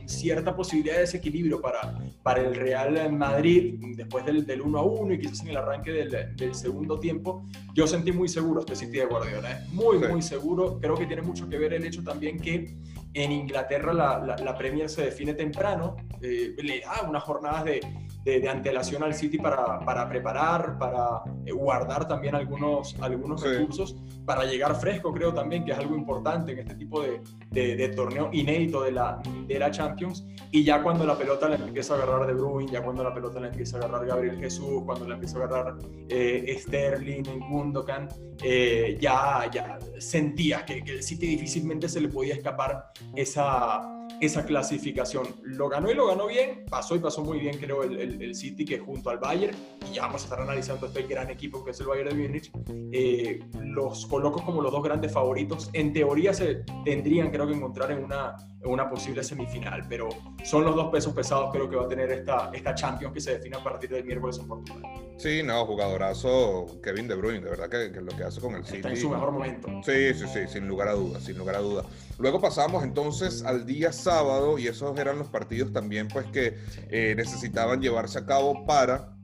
con 0.01 0.09
cierta 0.09 0.55
posibilidad 0.55 0.95
de 0.95 1.01
desequilibrio 1.01 1.61
para, 1.61 1.97
para 2.23 2.41
el 2.41 2.55
Real 2.55 3.11
Madrid 3.11 3.75
después 3.95 4.25
del, 4.25 4.45
del 4.45 4.61
1 4.61 4.79
a 4.79 4.83
1 4.83 5.13
y 5.13 5.19
quizás 5.19 5.41
en 5.41 5.49
el 5.49 5.57
arranque 5.57 5.91
del, 5.91 6.35
del, 6.35 6.55
segundo 6.55 6.99
tiempo, 6.99 7.43
yo 7.73 7.87
sentí 7.87 8.11
muy 8.11 8.27
seguro 8.27 8.61
este 8.61 8.75
City 8.75 8.97
de 8.99 9.05
Guardiola, 9.05 9.51
¿eh? 9.51 9.65
muy, 9.71 9.99
sí. 9.99 10.05
muy 10.09 10.21
seguro. 10.21 10.79
Creo 10.79 10.95
que 10.95 11.05
tiene 11.05 11.21
mucho 11.21 11.47
que 11.49 11.57
ver 11.57 11.73
el 11.73 11.85
hecho 11.85 12.03
también 12.03 12.39
que 12.39 12.75
en 13.13 13.31
Inglaterra 13.31 13.93
la, 13.93 14.19
la, 14.19 14.35
la 14.37 14.57
Premier 14.57 14.89
se 14.89 15.03
define 15.03 15.33
temprano, 15.33 15.95
eh, 16.21 16.55
le 16.61 16.81
da 16.81 17.07
unas 17.07 17.23
jornadas 17.23 17.65
de, 17.65 17.81
de, 18.23 18.39
de, 18.39 18.49
antelación 18.49 19.03
al 19.03 19.13
City 19.13 19.37
para, 19.37 19.79
para 19.79 20.07
preparar, 20.07 20.77
para 20.77 21.23
eh, 21.45 21.51
guardar 21.51 22.07
también 22.07 22.35
algunos, 22.35 22.95
algunos 23.01 23.41
sí. 23.41 23.47
recursos, 23.47 23.95
para 24.25 24.45
llegar 24.45 24.75
fresco, 24.75 25.11
creo 25.11 25.33
también 25.33 25.65
que 25.65 25.71
es 25.71 25.77
algo 25.77 25.95
importante 25.95 26.51
en 26.51 26.59
este 26.59 26.75
tipo 26.75 27.01
de, 27.01 27.21
de 27.51 27.89
torneo 27.89 28.29
inédito 28.31 28.83
de 28.83 28.91
la, 28.91 29.21
de 29.47 29.59
la 29.59 29.71
Champions. 29.71 30.25
Y 30.51 30.63
ya 30.63 30.83
cuando 30.83 31.05
la 31.05 31.17
pelota 31.17 31.47
la 31.47 31.55
empieza 31.55 31.93
a 31.93 31.97
agarrar 31.97 32.27
De 32.27 32.33
Bruyne, 32.33 32.71
ya 32.71 32.83
cuando 32.83 33.03
la 33.03 33.13
pelota 33.13 33.39
la 33.39 33.47
empieza 33.47 33.77
a 33.77 33.79
agarrar 33.79 34.05
Gabriel 34.05 34.37
Jesús, 34.37 34.83
cuando 34.85 35.07
la 35.07 35.13
empieza 35.15 35.39
a 35.39 35.45
agarrar 35.45 35.77
eh, 36.09 36.57
Sterling, 36.59 37.23
Gundogan, 37.49 38.09
eh, 38.43 38.97
ya, 38.99 39.49
ya 39.51 39.79
sentías 39.99 40.63
que, 40.63 40.79
el 40.79 41.03
City 41.03 41.27
difícilmente 41.27 41.87
se 41.87 42.01
le 42.01 42.09
podía 42.09 42.35
escapar 42.35 42.91
esa 43.15 44.01
esa 44.21 44.45
clasificación. 44.45 45.27
Lo 45.41 45.67
ganó 45.67 45.89
y 45.89 45.95
lo 45.95 46.05
ganó 46.05 46.27
bien, 46.27 46.63
pasó 46.69 46.95
y 46.95 46.99
pasó 46.99 47.23
muy 47.23 47.39
bien, 47.39 47.57
creo, 47.57 47.83
el, 47.83 48.21
el, 48.21 48.35
City 48.35 48.63
que 48.63 48.77
junto 48.77 49.09
al 49.09 49.17
Bayern, 49.17 49.57
y 49.89 49.95
ya 49.95 50.03
vamos 50.03 50.21
a 50.21 50.25
estar 50.25 50.39
analizando 50.39 50.85
este 50.85 51.03
gran 51.03 51.31
equipo 51.31 51.65
que 51.65 51.71
es 51.71 51.79
el 51.79 51.87
Bayern 51.87 52.09
de 52.09 52.15
Múnich, 52.15 52.51
eh, 52.93 53.39
los 53.63 54.05
coloco 54.05 54.43
como 54.43 54.61
los 54.61 54.71
dos 54.71 54.83
grandes 54.83 55.11
favoritos. 55.11 55.71
En 55.73 55.91
teoría 55.91 56.35
se 56.35 56.63
tendrían, 56.85 57.31
creo 57.31 57.47
que, 57.47 57.53
encontrar 57.53 57.91
en 57.91 58.03
una, 58.03 58.35
en 58.63 58.69
una 58.69 58.87
posible 58.87 59.23
semifinal, 59.23 59.87
pero 59.89 60.09
son 60.43 60.65
los 60.65 60.75
dos 60.75 60.91
pesos 60.91 61.13
pesados, 61.13 61.51
creo 61.51 61.67
que 61.67 61.75
va 61.75 61.85
a 61.85 61.87
tener 61.87 62.11
esta, 62.11 62.51
esta 62.53 62.75
Champions 62.75 63.15
que 63.15 63.21
se 63.21 63.33
define 63.33 63.57
a 63.57 63.63
partir 63.63 63.89
del 63.89 64.05
miércoles 64.05 64.37
en 64.37 64.47
Portugal. 64.47 64.83
Sí, 65.17 65.41
no, 65.43 65.65
jugadorazo 65.65 66.67
Kevin 66.83 67.07
De 67.07 67.15
Bruyne, 67.15 67.41
de 67.41 67.49
verdad 67.49 67.69
que 67.69 67.99
lo 67.99 68.15
que 68.15 68.23
hace 68.23 68.30
con 68.39 68.55
el 68.55 68.63
City. 68.63 68.77
Está 68.77 68.89
en 68.89 68.97
su 68.97 69.09
mejor 69.09 69.31
momento. 69.31 69.67
Sí, 69.83 70.13
sí, 70.13 70.25
sí, 70.31 70.39
sin 70.47 70.67
lugar 70.67 70.87
a 70.87 70.93
dudas, 70.93 71.23
sin 71.23 71.37
lugar 71.37 71.55
a 71.55 71.59
dudas. 71.59 71.85
Luego 72.17 72.39
pasamos 72.39 72.83
entonces 72.83 73.43
al 73.43 73.65
día 73.65 73.91
sábado 73.91 74.57
y 74.57 74.67
esos 74.67 74.97
eran 74.99 75.17
los 75.17 75.27
partidos 75.27 75.73
también 75.73 76.07
pues 76.07 76.27
que 76.27 76.57
eh, 76.89 77.13
necesitaban 77.15 77.81
llevarse 77.81 78.19
a 78.19 78.25
cabo 78.25 78.65
para 78.65 79.15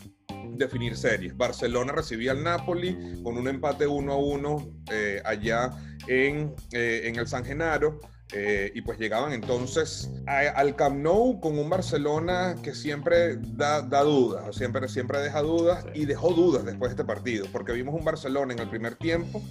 definir 0.57 0.97
series. 0.97 1.35
Barcelona 1.37 1.93
recibía 1.93 2.31
al 2.31 2.43
Napoli 2.43 3.21
con 3.23 3.37
un 3.37 3.47
empate 3.47 3.87
1 3.87 4.11
a 4.11 4.17
1 4.17 4.69
eh, 4.91 5.21
allá 5.23 5.71
en, 6.07 6.53
eh, 6.71 7.01
en, 7.05 7.15
el 7.17 7.27
San 7.27 7.45
Genaro. 7.45 7.99
Eh, 8.33 8.71
y 8.75 8.81
pues 8.81 8.99
llegaban 8.99 9.31
entonces 9.31 10.11
a, 10.27 10.39
al 10.39 10.75
Camp 10.75 10.97
Nou 10.97 11.39
con 11.39 11.57
un 11.57 11.69
Barcelona 11.69 12.55
que 12.61 12.75
siempre 12.75 13.37
da, 13.37 13.81
da 13.81 14.03
dudas, 14.03 14.53
siempre, 14.53 14.89
siempre 14.89 15.19
deja 15.19 15.41
dudas 15.41 15.85
sí. 15.93 16.01
y 16.01 16.05
dejó 16.05 16.33
dudas 16.33 16.65
después 16.65 16.89
de 16.89 17.01
este 17.01 17.05
partido, 17.05 17.47
porque 17.53 17.71
vimos 17.71 17.95
un 17.95 18.03
Barcelona 18.03 18.51
en 18.51 18.59
el 18.59 18.69
primer 18.69 18.95
tiempo 18.95 19.41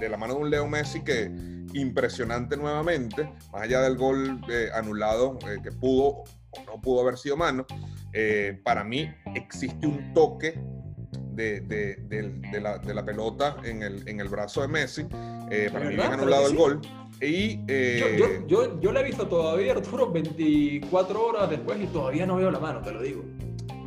de 0.00 0.08
la 0.08 0.16
mano 0.16 0.34
de 0.34 0.40
un 0.40 0.50
Leo 0.50 0.66
Messi 0.66 1.02
que 1.02 1.30
impresionante 1.74 2.56
nuevamente, 2.56 3.24
más 3.52 3.62
allá 3.62 3.82
del 3.82 3.96
gol 3.96 4.40
eh, 4.48 4.68
anulado 4.72 5.38
eh, 5.48 5.58
que 5.62 5.72
pudo 5.72 6.24
o 6.50 6.64
no 6.66 6.80
pudo 6.80 7.02
haber 7.02 7.18
sido 7.18 7.36
mano, 7.36 7.66
eh, 8.12 8.60
para 8.64 8.84
mí 8.84 9.12
existe 9.34 9.86
un 9.86 10.14
toque 10.14 10.58
de, 11.32 11.60
de, 11.62 11.96
de, 11.96 12.22
de, 12.52 12.60
la, 12.60 12.78
la, 12.78 13.04
pelota 13.04 13.56
en 13.64 13.82
el, 13.82 14.08
en 14.08 14.20
el 14.20 14.28
brazo 14.28 14.62
de 14.62 14.68
Messi, 14.68 15.04
para 15.04 15.80
mí 15.80 15.96
bien 15.96 16.12
anulado 16.12 16.46
el 16.46 16.56
gol. 16.56 16.80
Y, 17.26 17.64
eh... 17.68 18.16
yo, 18.18 18.26
yo, 18.26 18.46
yo, 18.46 18.80
yo, 18.80 18.92
la 18.92 19.00
he 19.00 19.04
visto 19.04 19.26
todavía, 19.26 19.72
Arturo, 19.76 20.10
24 20.10 21.26
horas 21.26 21.50
después 21.50 21.80
y 21.82 21.86
todavía 21.86 22.26
no 22.26 22.36
veo 22.36 22.50
la 22.50 22.58
mano, 22.58 22.80
te 22.82 22.92
lo 22.92 23.02
digo. 23.02 23.24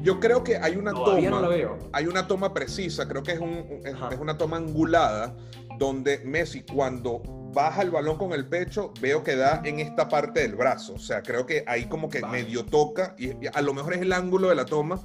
Yo 0.02 0.20
creo 0.20 0.44
que 0.44 0.58
hay 0.58 0.76
una 0.76 0.94
todavía 0.94 1.30
toma. 1.30 1.42
No 1.42 1.50
la 1.50 1.56
veo. 1.56 1.78
Hay 1.92 2.06
una 2.08 2.28
toma 2.28 2.54
precisa, 2.54 3.08
creo 3.08 3.24
que 3.24 3.34
es, 3.34 3.40
un, 3.40 3.82
es, 3.84 3.96
es, 4.12 4.20
una 4.20 4.38
toma 4.38 4.58
angulada, 4.58 5.36
donde 5.78 6.20
Messi, 6.20 6.64
cuando 6.64 7.22
baja 7.54 7.82
el 7.82 7.92
balón 7.92 8.18
con 8.18 8.34
el 8.34 8.46
pecho, 8.48 8.94
veo 9.02 9.24
que 9.24 9.36
da 9.36 9.62
en 9.66 9.80
esta 9.80 10.08
parte 10.08 10.42
del 10.42 10.56
brazo. 10.56 10.94
O 10.94 11.00
sea, 11.00 11.24
creo 11.24 11.46
que 11.46 11.64
ahí 11.68 11.86
como 11.86 12.10
que 12.10 12.22
medio 12.26 12.64
toca, 12.66 13.16
y 13.18 13.32
a 13.52 13.62
lo 13.62 13.74
mejor 13.74 13.96
es 13.96 14.02
el 14.02 14.14
ángulo 14.14 14.50
de 14.50 14.56
la 14.56 14.66
toma, 14.66 15.00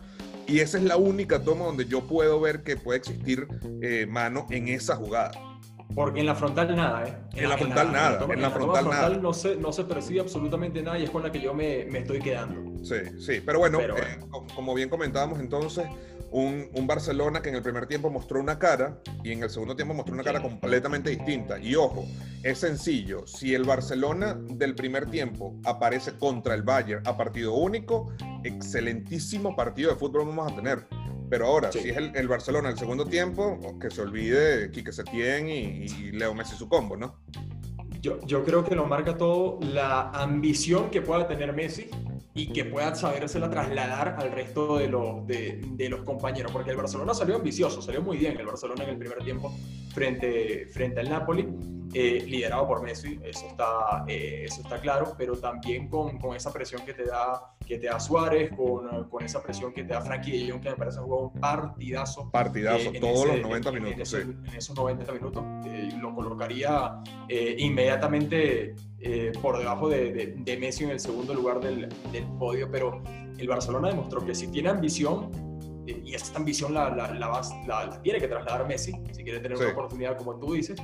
Y 0.47 0.59
esa 0.59 0.77
es 0.77 0.85
la 0.85 0.97
única 0.97 1.41
toma 1.41 1.65
donde 1.65 1.87
yo 1.87 2.07
puedo 2.07 2.41
ver 2.41 2.63
que 2.63 2.77
puede 2.77 2.99
existir 2.99 3.47
eh, 3.81 4.07
mano 4.09 4.47
en 4.51 4.69
esa 4.69 4.97
jugada. 4.97 5.52
Porque 5.95 6.21
en 6.21 6.27
la 6.27 6.35
frontal 6.35 6.75
nada, 6.75 7.05
¿eh? 7.07 7.15
En, 7.35 7.49
la, 7.49 7.59
frontal 7.59 7.93
nada. 7.93 8.27
En, 8.33 8.43
la, 8.43 8.51
frontal, 8.51 8.89
nada. 8.89 9.09
No 9.11 9.33
se, 9.33 9.57
no 9.57 9.73
se 9.73 9.85
percibe 9.85 10.21
absolutamente 10.21 10.83
nada 10.83 10.99
y 10.99 11.05
es 11.05 11.11
con 11.11 11.23
la 11.23 11.31
que 11.31 11.41
yo 11.41 11.55
me, 11.55 11.85
me 11.85 12.01
estoy 12.01 12.21
quedando. 12.21 12.85
Sí, 12.85 12.97
sí. 13.19 13.43
Pero 13.45 13.59
bueno, 13.59 13.81
eh, 13.81 14.19
como 14.55 14.75
bien 14.75 14.89
comentábamos 14.89 15.41
entonces, 15.41 15.87
un, 16.31 16.69
un, 16.75 16.87
Barcelona 16.87 17.43
que 17.43 17.51
en 17.51 17.57
el 17.57 17.63
primer 17.63 17.87
tiempo 17.87 18.11
mostró 18.11 18.41
una 18.41 18.59
cara 18.59 18.99
y 19.23 19.33
en 19.33 19.43
el 19.43 19.51
segundo 19.51 19.77
tiempo 19.77 19.95
mostró 19.95 20.15
una 20.15 20.25
cara 20.25 20.41
completamente 20.41 21.11
distinta. 21.11 21.59
Y 21.59 21.75
ojo, 21.75 22.07
es 22.43 22.59
sencillo. 22.59 23.27
Si 23.27 23.55
el 23.55 23.65
Barcelona 23.65 24.35
del 24.35 24.75
primer 24.75 25.11
tiempo 25.11 25.55
aparece 25.65 26.13
contra 26.19 26.55
el 26.55 26.63
Bayern 26.63 27.07
a 27.07 27.17
partido 27.17 27.55
único, 27.55 28.13
excelentísimo 28.45 29.55
partido 29.55 29.91
de 29.91 29.97
fútbol 29.97 30.27
vamos 30.27 30.53
a 30.53 30.57
tener 30.57 30.87
pero 31.33 31.47
ahora, 31.47 31.73
si 31.73 31.89
es 31.89 31.97
el, 31.97 32.29
Barcelona 32.29 32.69
el 32.69 32.77
segundo 32.77 33.07
tiempo, 33.07 33.59
que 33.81 33.91
se 33.91 34.03
olvide 34.03 34.71
Quique 34.71 34.93
Setién 34.93 35.49
y, 35.49 35.87
y 35.87 36.13
Leo 36.13 36.35
Messi 36.35 36.57
su 36.57 36.69
combo, 36.69 36.95
¿no? 36.95 37.21
Yo, 38.03 38.21
yo 38.27 38.45
creo 38.45 38.63
que 38.63 38.75
lo 38.75 38.85
marca 38.85 39.17
todo 39.17 39.59
la 39.63 40.11
ambición 40.11 40.91
que 40.91 41.01
pueda 41.01 41.27
tener 41.27 41.55
Messi 41.55 41.89
y 42.35 42.53
que 42.53 42.67
pueda 42.67 42.95
sabérsela 42.95 43.49
trasladar 43.49 44.17
al 44.19 44.31
resto 44.31 44.77
de 44.77 44.89
los, 44.89 45.27
de, 45.27 45.63
de, 45.69 45.89
los 45.89 46.03
compañeros, 46.03 46.53
porque 46.53 46.71
el 46.71 46.77
Barcelona 46.77 47.15
salió 47.15 47.37
ambicioso, 47.37 47.81
salió 47.81 48.03
muy 48.03 48.19
bien 48.19 48.39
el 48.39 48.45
Barcelona 48.45 48.85
en 48.85 48.91
el 48.91 48.99
primer 48.99 49.25
tiempo 49.25 49.57
frente, 49.95 50.67
frente 50.67 51.01
al 51.01 51.09
Napoli, 51.09 51.49
eh, 51.95 52.25
liderado 52.27 52.67
por 52.67 52.83
Messi, 52.83 53.21
eso 53.23 53.47
está, 53.47 54.05
eh, 54.09 54.45
eso 54.47 54.63
está 54.63 54.81
claro, 54.81 55.15
pero 55.19 55.37
también 55.37 55.89
con, 55.89 56.19
con, 56.19 56.35
esa 56.35 56.51
presión 56.51 56.83
que 56.87 56.95
te 56.95 57.05
da, 57.05 57.52
que 57.67 57.79
te 57.79 57.87
da 57.87 57.99
Suárez, 58.01 58.51
con, 58.57 59.09
con 59.09 59.25
esa 59.25 59.43
presión 59.43 59.73
que 59.73 59.85
te 59.85 59.93
da 59.93 60.01
Frankie 60.01 60.45
de 60.45 60.51
Jong, 60.51 60.61
que 60.61 60.71
me 60.71 60.77
parece 60.77 61.01
un 61.01 61.33
partidazo. 61.41 62.31
Partidazo, 62.31 62.91
eh, 62.93 63.01
todos 63.01 63.27
los 63.27 63.41
90 63.41 63.73
minutos. 63.73 64.15
En, 64.15 64.45
esos 64.57 64.77
90 64.77 65.13
minutos, 65.13 65.45
lo 66.01 66.15
colocaría 66.15 67.03
inmediatamente 67.59 68.75
por 69.41 69.59
debajo 69.59 69.89
de, 69.89 70.35
de, 70.37 70.57
Messi 70.57 70.85
en 70.85 70.91
el 70.91 71.01
segundo 71.01 71.35
lugar 71.35 71.61
del, 71.61 71.89
del 72.13 72.25
podio, 72.39 72.71
pero 72.71 73.03
el 73.39 73.49
Barcelona 73.49 73.89
demostró 73.89 74.25
que 74.25 74.35
si 74.35 74.49
tiene 74.49 74.69
ambición, 74.69 75.31
y 75.87 76.15
esta 76.15 76.39
ambición 76.39 76.75
la, 76.75 76.91
la, 76.91 77.13
la, 77.13 78.03
tiene 78.03 78.21
que 78.21 78.29
trasladar 78.29 78.67
Messi, 78.67 78.93
si 79.13 79.25
quiere 79.25 79.41
tener 79.41 79.59
una 79.59 79.71
oportunidad 79.71 80.17
como 80.17 80.39
tú 80.39 80.55
dices, 80.55 80.81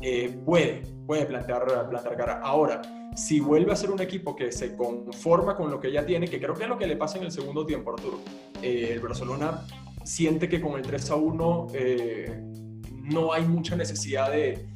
eh, 0.00 0.38
puede, 0.44 0.82
puede 1.06 1.26
plantear, 1.26 1.66
cara. 2.16 2.40
Ahora, 2.42 2.82
si 3.14 3.40
vuelve 3.40 3.72
a 3.72 3.76
ser 3.76 3.90
un 3.90 4.00
equipo 4.00 4.36
que 4.36 4.52
se 4.52 4.76
conforma 4.76 5.56
con 5.56 5.70
lo 5.70 5.80
que 5.80 5.90
ya 5.90 6.04
tiene, 6.04 6.28
que 6.28 6.38
creo 6.38 6.54
que 6.54 6.64
es 6.64 6.68
lo 6.68 6.78
que 6.78 6.86
le 6.86 6.96
pasa 6.96 7.18
en 7.18 7.24
el 7.24 7.32
segundo 7.32 7.64
tiempo, 7.64 7.90
Arturo, 7.90 8.20
eh, 8.62 8.90
el 8.92 9.00
Barcelona 9.00 9.66
siente 10.04 10.48
que 10.48 10.60
con 10.60 10.78
el 10.78 10.82
3 10.82 11.10
a 11.10 11.16
1 11.16 11.66
eh, 11.74 12.40
no 13.02 13.32
hay 13.32 13.44
mucha 13.44 13.76
necesidad 13.76 14.30
de 14.30 14.66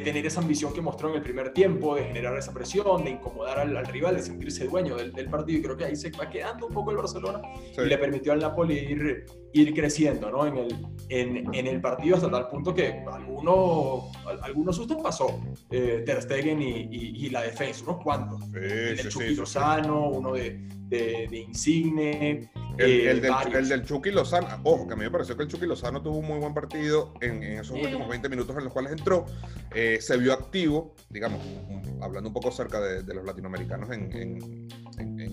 tener 0.00 0.26
esa 0.26 0.40
ambición 0.40 0.72
que 0.72 0.80
mostró 0.80 1.10
en 1.10 1.16
el 1.16 1.22
primer 1.22 1.52
tiempo, 1.52 1.94
de 1.94 2.04
generar 2.04 2.36
esa 2.36 2.52
presión, 2.52 3.04
de 3.04 3.10
incomodar 3.10 3.58
al, 3.58 3.86
rival, 3.86 4.16
de 4.16 4.22
sentirse 4.22 4.66
dueño 4.66 4.96
del, 4.96 5.28
partido. 5.28 5.58
Y 5.58 5.62
creo 5.62 5.76
que 5.76 5.84
ahí 5.84 5.96
se 5.96 6.10
va 6.10 6.28
quedando 6.28 6.66
un 6.66 6.74
poco 6.74 6.90
el 6.90 6.96
Barcelona 6.96 7.42
y 7.76 7.86
le 7.86 7.98
permitió 7.98 8.32
al 8.32 8.40
Napoli 8.40 8.78
ir, 8.78 9.26
ir 9.52 9.74
creciendo 9.74 10.30
¿no? 10.30 10.46
en, 10.46 10.56
el, 10.56 10.86
en, 11.08 11.54
en 11.54 11.66
el 11.66 11.80
partido 11.80 12.16
hasta 12.16 12.30
tal 12.30 12.48
punto 12.48 12.74
que 12.74 13.04
algunos 13.12 14.04
algunos 14.42 14.76
sustos 14.76 15.02
pasó 15.02 15.40
eh, 15.70 16.02
Ter 16.04 16.22
Stegen 16.22 16.62
y, 16.62 16.88
y, 16.90 17.30
la 17.30 17.42
defensa, 17.42 17.84
unos 17.84 18.02
cuantos. 18.02 18.42
Sí, 18.44 18.50
el 18.54 18.98
sí, 18.98 19.08
Chucky 19.08 19.34
Lozano, 19.34 20.10
uno 20.10 20.32
de, 20.32 20.68
de, 20.92 21.28
de 21.28 21.38
Insigne. 21.38 22.50
El, 22.78 22.90
eh, 22.90 23.10
el, 23.10 23.20
del, 23.20 23.32
el, 23.54 23.68
del, 23.68 23.84
Chucky 23.84 24.10
Lozano, 24.10 24.48
ojo, 24.64 24.86
que 24.86 24.94
a 24.94 24.96
mí 24.96 25.04
me 25.04 25.10
pareció 25.10 25.36
que 25.36 25.42
el 25.42 25.48
Chucky 25.48 25.66
Lozano 25.66 26.02
tuvo 26.02 26.18
un 26.18 26.26
muy 26.26 26.38
buen 26.38 26.54
partido 26.54 27.14
en, 27.20 27.42
en 27.42 27.58
esos 27.58 27.76
últimos 27.76 28.08
20 28.08 28.28
minutos 28.28 28.56
en 28.56 28.64
los 28.64 28.72
cuales 28.72 28.92
entró. 28.92 29.26
Eh, 29.74 29.98
se 30.00 30.16
vio 30.16 30.32
activo, 30.32 30.94
digamos, 31.08 31.40
hablando 32.00 32.28
un 32.28 32.34
poco 32.34 32.48
acerca 32.48 32.80
de, 32.80 33.02
de 33.02 33.14
los 33.14 33.24
latinoamericanos 33.24 33.90
en, 33.90 34.12
en, 34.12 34.68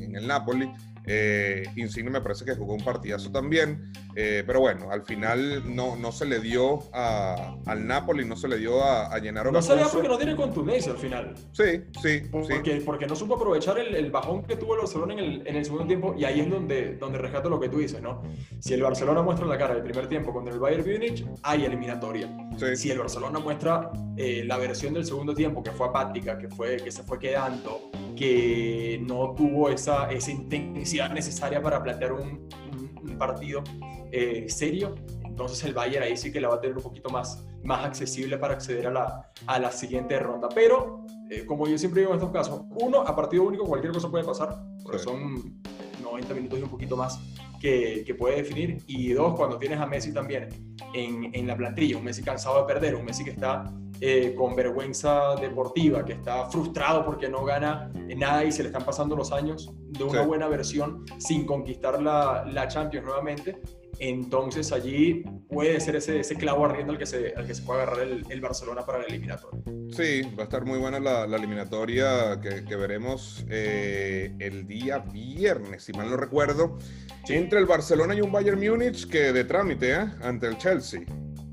en 0.09 0.15
el 0.15 0.27
Napoli. 0.27 0.71
Eh, 1.11 1.63
Insigne 1.75 2.11
me 2.11 2.21
parece 2.21 2.45
que 2.45 2.53
jugó 2.53 2.75
un 2.75 2.83
partidazo 2.83 3.31
también, 3.31 3.91
eh, 4.15 4.43
pero 4.45 4.59
bueno, 4.59 4.91
al 4.91 5.01
final 5.03 5.63
no, 5.75 5.95
no 5.95 6.11
se 6.11 6.25
le 6.25 6.39
dio 6.39 6.79
a, 6.93 7.55
al 7.65 7.87
Napoli, 7.87 8.25
no 8.25 8.35
se 8.35 8.47
le 8.47 8.57
dio 8.57 8.83
a, 8.83 9.07
a 9.11 9.17
llenar 9.17 9.51
No 9.51 9.59
se 9.59 9.75
le 9.75 9.81
dio 9.81 9.91
porque 9.91 10.07
no 10.07 10.17
tiene 10.17 10.35
contundencia 10.35 10.91
al 10.91 10.99
final. 10.99 11.33
Sí, 11.51 11.83
sí. 12.01 12.21
Porque, 12.31 12.79
sí. 12.79 12.83
porque 12.85 13.07
no 13.07 13.15
supo 13.15 13.35
aprovechar 13.35 13.79
el, 13.79 13.95
el, 13.95 14.11
bajón 14.11 14.43
que 14.43 14.55
tuvo 14.55 14.75
el 14.75 14.81
Barcelona 14.81 15.13
en 15.13 15.19
el, 15.19 15.47
en 15.47 15.55
el 15.55 15.65
segundo 15.65 15.87
tiempo 15.87 16.13
y 16.15 16.25
ahí 16.25 16.41
es 16.41 16.49
donde, 16.49 16.97
donde 16.97 17.17
rescato 17.17 17.49
lo 17.49 17.59
que 17.59 17.69
tú 17.69 17.79
dices, 17.79 18.01
¿no? 18.01 18.21
Si 18.59 18.75
el 18.75 18.83
Barcelona 18.83 19.23
muestra 19.23 19.47
la 19.47 19.57
cara 19.57 19.73
del 19.73 19.83
primer 19.83 20.07
tiempo 20.07 20.31
contra 20.31 20.53
el 20.53 20.59
Bayern 20.59 20.87
Múnich, 20.87 21.25
hay 21.41 21.65
eliminatoria. 21.65 22.29
Sí. 22.57 22.75
Si 22.75 22.91
el 22.91 22.99
Barcelona 22.99 23.39
muestra 23.39 23.91
eh, 24.15 24.43
la 24.45 24.57
versión 24.57 24.93
del 24.93 25.05
segundo 25.05 25.33
tiempo 25.33 25.63
que 25.63 25.71
fue 25.71 25.87
apática, 25.87 26.37
que, 26.37 26.49
fue, 26.49 26.77
que 26.77 26.91
se 26.91 27.01
fue 27.01 27.17
quedando, 27.17 27.89
que 28.19 29.01
no 29.07 29.33
tuvo 29.33 29.69
esa, 29.69 30.11
esa 30.11 30.29
intensidad 30.29 31.09
necesaria 31.09 31.61
para 31.61 31.81
plantear 31.81 32.11
un, 32.11 32.49
un, 32.69 32.99
un 33.01 33.17
partido 33.17 33.63
eh, 34.11 34.43
serio, 34.49 34.93
entonces 35.23 35.63
el 35.63 35.73
Bayern 35.73 36.03
ahí 36.03 36.17
sí 36.17 36.29
que 36.29 36.41
la 36.41 36.49
va 36.49 36.55
a 36.55 36.59
tener 36.59 36.75
un 36.75 36.83
poquito 36.83 37.09
más, 37.09 37.45
más 37.63 37.85
accesible 37.85 38.37
para 38.37 38.55
acceder 38.55 38.87
a 38.87 38.91
la, 38.91 39.31
a 39.47 39.57
la 39.57 39.71
siguiente 39.71 40.19
ronda. 40.19 40.49
Pero, 40.53 41.05
eh, 41.29 41.45
como 41.45 41.65
yo 41.65 41.77
siempre 41.77 42.01
digo 42.01 42.11
en 42.11 42.17
estos 42.17 42.33
casos, 42.33 42.65
uno, 42.71 42.99
a 42.99 43.15
partido 43.15 43.43
único 43.43 43.63
cualquier 43.63 43.93
cosa 43.93 44.11
puede 44.11 44.25
pasar, 44.25 44.53
porque 44.83 44.99
sí. 44.99 45.05
son 45.05 45.61
90 46.03 46.33
minutos 46.33 46.59
y 46.59 46.63
un 46.63 46.69
poquito 46.69 46.97
más 46.97 47.21
que, 47.61 48.03
que, 48.05 48.15
puede 48.15 48.35
definir. 48.35 48.83
Y 48.85 49.13
dos, 49.13 49.33
cuando 49.33 49.57
tienes 49.57 49.79
a 49.79 49.85
Messi 49.85 50.13
también 50.13 50.49
en, 50.93 51.33
en 51.33 51.47
la 51.47 51.55
plantilla, 51.55 51.95
un 51.95 52.03
Messi 52.03 52.21
cansado 52.21 52.59
de 52.59 52.73
perder, 52.73 52.95
un 52.95 53.05
Messi 53.05 53.23
que 53.23 53.31
está 53.31 53.63
eh, 54.01 54.33
con 54.35 54.55
vergüenza 54.55 55.35
deportiva, 55.35 56.05
que 56.05 56.13
está 56.13 56.49
frustrado 56.49 57.05
porque 57.05 57.27
no 57.27 57.43
gana 57.43 57.91
nada 58.15 58.45
y 58.45 58.51
se 58.51 58.63
le 58.63 58.69
están 58.69 58.85
pasando 58.85 59.15
los 59.15 59.31
años 59.31 59.71
de 59.89 60.03
una 60.03 60.21
sí. 60.21 60.27
buena 60.27 60.47
versión 60.47 61.05
sin 61.17 61.45
conquistar 61.45 62.01
la, 62.01 62.45
la, 62.49 62.67
Champions 62.67 63.05
nuevamente. 63.05 63.59
Entonces 63.99 64.71
allí 64.71 65.25
puede 65.49 65.79
ser 65.81 65.97
ese, 65.97 66.21
ese 66.21 66.35
clavo 66.35 66.63
ardiendo 66.63 66.93
al 66.93 66.99
que 66.99 67.05
se, 67.05 67.33
al 67.35 67.45
que 67.45 67.53
se 67.53 67.63
puede 67.63 67.81
agarrar 67.81 68.07
el, 68.07 68.25
el 68.29 68.39
Barcelona 68.39 68.85
para 68.85 68.99
la 68.99 69.05
eliminatoria. 69.05 69.61
Sí, 69.91 70.21
va 70.37 70.43
a 70.43 70.45
estar 70.45 70.63
muy 70.63 70.79
buena 70.79 70.99
la, 70.99 71.27
la 71.27 71.35
eliminatoria 71.35 72.39
que, 72.39 72.63
que 72.63 72.75
veremos 72.77 73.45
eh, 73.49 74.33
el 74.39 74.65
día 74.65 74.99
viernes, 74.99 75.83
si 75.83 75.91
mal 75.91 76.09
no 76.09 76.15
recuerdo, 76.15 76.77
sí. 77.25 77.33
entre 77.33 77.59
el 77.59 77.65
Barcelona 77.65 78.15
y 78.15 78.21
un 78.21 78.31
Bayern 78.31 78.59
Múnich 78.59 79.09
que 79.09 79.33
de 79.33 79.43
trámite 79.43 79.91
¿eh? 79.91 80.05
ante 80.21 80.47
el 80.47 80.57
Chelsea, 80.57 81.01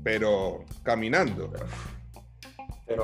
pero 0.03 0.63
caminando 0.83 1.49
pero 1.51 1.65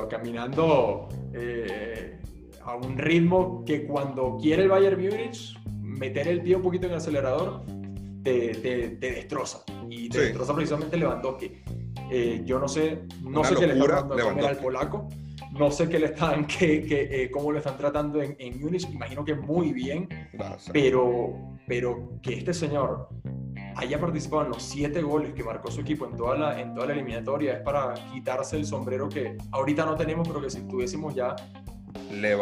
caminando 0.08 1.08
eh, 1.32 2.18
a 2.64 2.76
un 2.76 2.96
ritmo 2.96 3.64
que 3.64 3.86
cuando 3.86 4.36
quiere 4.40 4.62
el 4.62 4.68
Bayern 4.68 5.00
Múnich 5.00 5.58
meter 5.80 6.28
el 6.28 6.42
pie 6.42 6.56
un 6.56 6.62
poquito 6.62 6.86
en 6.86 6.92
el 6.92 6.98
acelerador 6.98 7.62
te, 8.22 8.54
te, 8.54 8.88
te 8.88 9.12
destroza. 9.12 9.62
Y 9.88 10.08
te 10.08 10.18
sí. 10.18 10.24
destroza 10.24 10.54
precisamente 10.54 10.96
Lewandowski. 10.96 11.62
Eh, 12.10 12.42
yo 12.44 12.58
no 12.58 12.68
sé, 12.68 13.02
no 13.22 13.40
Una 13.40 13.48
sé 13.48 13.54
qué 13.56 13.66
le 13.66 13.78
están 13.78 14.08
dando 14.08 14.46
al 14.46 14.56
polaco, 14.58 15.08
no 15.52 15.70
sé 15.70 15.88
qué 15.88 15.98
le 15.98 16.06
están, 16.06 16.46
qué, 16.58 16.84
qué, 16.84 17.08
eh, 17.10 17.30
cómo 17.30 17.52
lo 17.52 17.58
están 17.58 17.76
tratando 17.76 18.20
en, 18.22 18.36
en 18.38 18.60
Múnich, 18.60 18.88
imagino 18.90 19.24
que 19.24 19.34
muy 19.34 19.72
bien, 19.72 20.08
pero, 20.72 21.34
pero 21.66 22.18
que 22.22 22.34
este 22.34 22.52
señor 22.52 23.08
haya 23.76 24.00
participado 24.00 24.44
en 24.44 24.50
los 24.50 24.62
siete 24.62 25.02
goles 25.02 25.34
que 25.34 25.42
marcó 25.42 25.70
su 25.70 25.80
equipo 25.80 26.06
en 26.06 26.16
toda 26.16 26.36
la, 26.36 26.60
en 26.60 26.74
toda 26.74 26.86
la 26.86 26.92
eliminatoria 26.94 27.54
es 27.54 27.60
para 27.62 27.94
quitarse 28.12 28.56
el 28.56 28.66
sombrero 28.66 29.08
que 29.08 29.36
ahorita 29.50 29.84
no 29.84 29.96
tenemos, 29.96 30.26
pero 30.26 30.40
que 30.40 30.50
si 30.50 30.62
tuviésemos 30.68 31.14
ya 31.14 31.34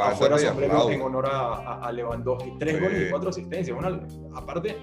afuera 0.02 0.38
sombrero 0.38 0.90
en 0.90 1.02
honor 1.02 1.26
a, 1.26 1.54
a, 1.54 1.86
a 1.86 1.92
Lewandowski. 1.92 2.58
Tres 2.58 2.76
sí. 2.76 2.82
goles 2.82 3.06
y 3.06 3.10
cuatro 3.10 3.30
asistencias. 3.30 3.76
Una, 3.76 4.00
aparte, 4.34 4.76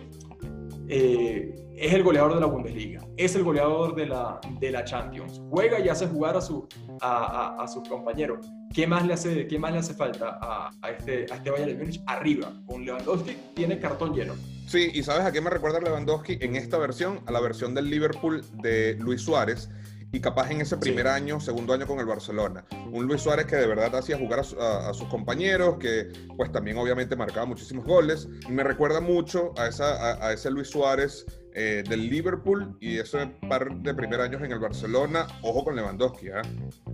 eh, 0.88 1.56
es 1.80 1.94
el 1.94 2.04
goleador 2.04 2.36
de 2.36 2.42
la 2.42 2.46
Bundesliga, 2.46 3.02
es 3.16 3.36
el 3.36 3.44
goleador 3.44 3.96
de 3.96 4.06
la, 4.06 4.40
de 4.60 4.72
la 4.72 4.84
Champions, 4.84 5.42
juega 5.50 5.80
y 5.80 5.88
hace 5.88 6.08
jugar 6.08 6.36
a, 6.36 6.42
su, 6.42 6.68
a, 7.02 7.66
sus 7.74 7.88
compañeros. 7.88 8.46
¿Qué 8.74 8.86
más 8.86 9.06
le 9.06 9.14
hace, 9.14 9.48
qué 9.48 9.58
más 9.58 9.72
le 9.72 9.80
hace 9.80 9.94
falta 9.94 10.38
a, 10.42 10.70
a 10.82 10.90
este, 10.92 11.26
a 11.32 11.36
este 11.38 11.50
Bayern 11.50 11.72
de 11.72 11.78
Múnich? 11.78 12.02
Arriba, 12.06 12.52
con 12.66 12.86
Lewandowski 12.86 13.38
tiene 13.56 13.80
cartón 13.80 14.14
lleno. 14.14 14.34
Sí, 14.68 14.92
y 14.94 15.04
¿sabes 15.04 15.26
a 15.26 15.32
qué 15.32 15.42
me 15.42 15.50
recuerda 15.50 15.80
Lewandowski 15.80 16.38
en 16.42 16.58
esta 16.58 16.78
versión? 16.78 17.22
A 17.26 17.32
la 17.32 17.40
versión 17.40 17.74
del 17.74 17.90
Liverpool 17.90 18.44
de 18.62 18.96
Luis 19.00 19.22
Suárez 19.22 19.70
y 20.12 20.20
capaz 20.20 20.50
en 20.52 20.62
ese 20.62 20.78
primer 20.78 21.06
sí. 21.06 21.12
año, 21.12 21.40
segundo 21.40 21.74
año 21.74 21.86
con 21.86 22.00
el 22.00 22.06
Barcelona. 22.06 22.66
Un 22.92 23.06
Luis 23.06 23.22
Suárez 23.22 23.46
que 23.46 23.56
de 23.56 23.68
verdad 23.68 23.96
hacía 23.96 24.18
jugar 24.18 24.40
a, 24.40 24.64
a, 24.64 24.90
a, 24.90 24.94
sus 24.94 25.08
compañeros, 25.08 25.78
que 25.78 26.08
pues 26.36 26.52
también 26.52 26.78
obviamente 26.78 27.16
marcaba 27.16 27.46
muchísimos 27.46 27.86
goles. 27.86 28.28
Me 28.50 28.64
recuerda 28.64 29.02
mucho 29.02 29.54
a, 29.58 29.68
esa, 29.68 30.26
a, 30.26 30.34
ese 30.34 30.50
Luis 30.50 30.70
Suárez 30.70 31.26
eh, 31.54 31.84
del 31.88 32.10
Liverpool 32.10 32.76
y 32.80 32.98
ese 32.98 33.28
par 33.48 33.72
de 33.82 33.94
primer 33.94 34.22
años 34.22 34.42
en 34.42 34.52
el 34.52 34.60
Barcelona. 34.60 35.28
Ojo 35.44 35.64
con 35.64 35.76
Lewandowski, 35.76 36.28
¿eh? 36.28 36.42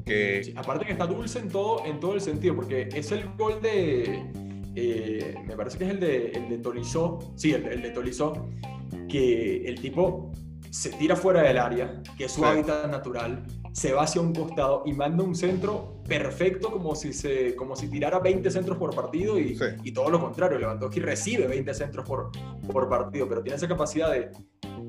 que... 0.05 0.43
Sí, 0.43 0.53
aparte 0.55 0.85
que 0.85 0.91
está 0.91 1.07
dulce 1.07 1.39
en 1.39 1.49
todo, 1.49 1.85
en 1.85 1.99
todo 1.99 2.15
el 2.15 2.21
sentido, 2.21 2.55
porque 2.55 2.89
es 2.93 3.11
el 3.11 3.29
gol 3.35 3.61
de... 3.61 4.29
Eh, 4.77 5.35
me 5.45 5.55
parece 5.55 5.77
que 5.77 5.85
es 5.85 5.91
el 5.91 5.99
de, 6.01 6.31
el 6.31 6.49
de 6.49 6.57
Tolizó, 6.57 7.19
sí, 7.37 7.53
el, 7.53 7.65
el 7.67 7.81
de 7.81 7.91
Tolizó, 7.91 8.49
que 9.07 9.65
el 9.65 9.79
tipo 9.79 10.33
se 10.75 10.89
tira 10.89 11.15
fuera 11.15 11.41
del 11.41 11.57
área, 11.57 12.01
que 12.17 12.25
es 12.25 12.33
su 12.33 12.45
hábitat 12.45 12.87
natural, 12.87 13.41
se 13.71 13.93
va 13.93 14.03
hacia 14.03 14.19
un 14.19 14.33
costado 14.33 14.83
y 14.85 14.91
manda 14.91 15.23
un 15.23 15.33
centro 15.33 15.94
perfecto 16.07 16.71
como 16.71 16.95
si, 16.95 17.13
se, 17.13 17.55
como 17.55 17.75
si 17.75 17.87
tirara 17.87 18.19
20 18.19 18.49
centros 18.51 18.77
por 18.77 18.95
partido 18.95 19.39
y, 19.39 19.57
y 19.83 19.91
todo 19.91 20.09
lo 20.09 20.19
contrario, 20.19 20.59
Lewandowski 20.59 20.99
recibe 20.99 21.47
20 21.47 21.73
centros 21.73 22.07
por, 22.07 22.31
por 22.71 22.87
partido, 22.87 23.27
pero 23.27 23.41
tiene 23.41 23.57
esa 23.57 23.67
capacidad 23.67 24.11
de 24.11 24.29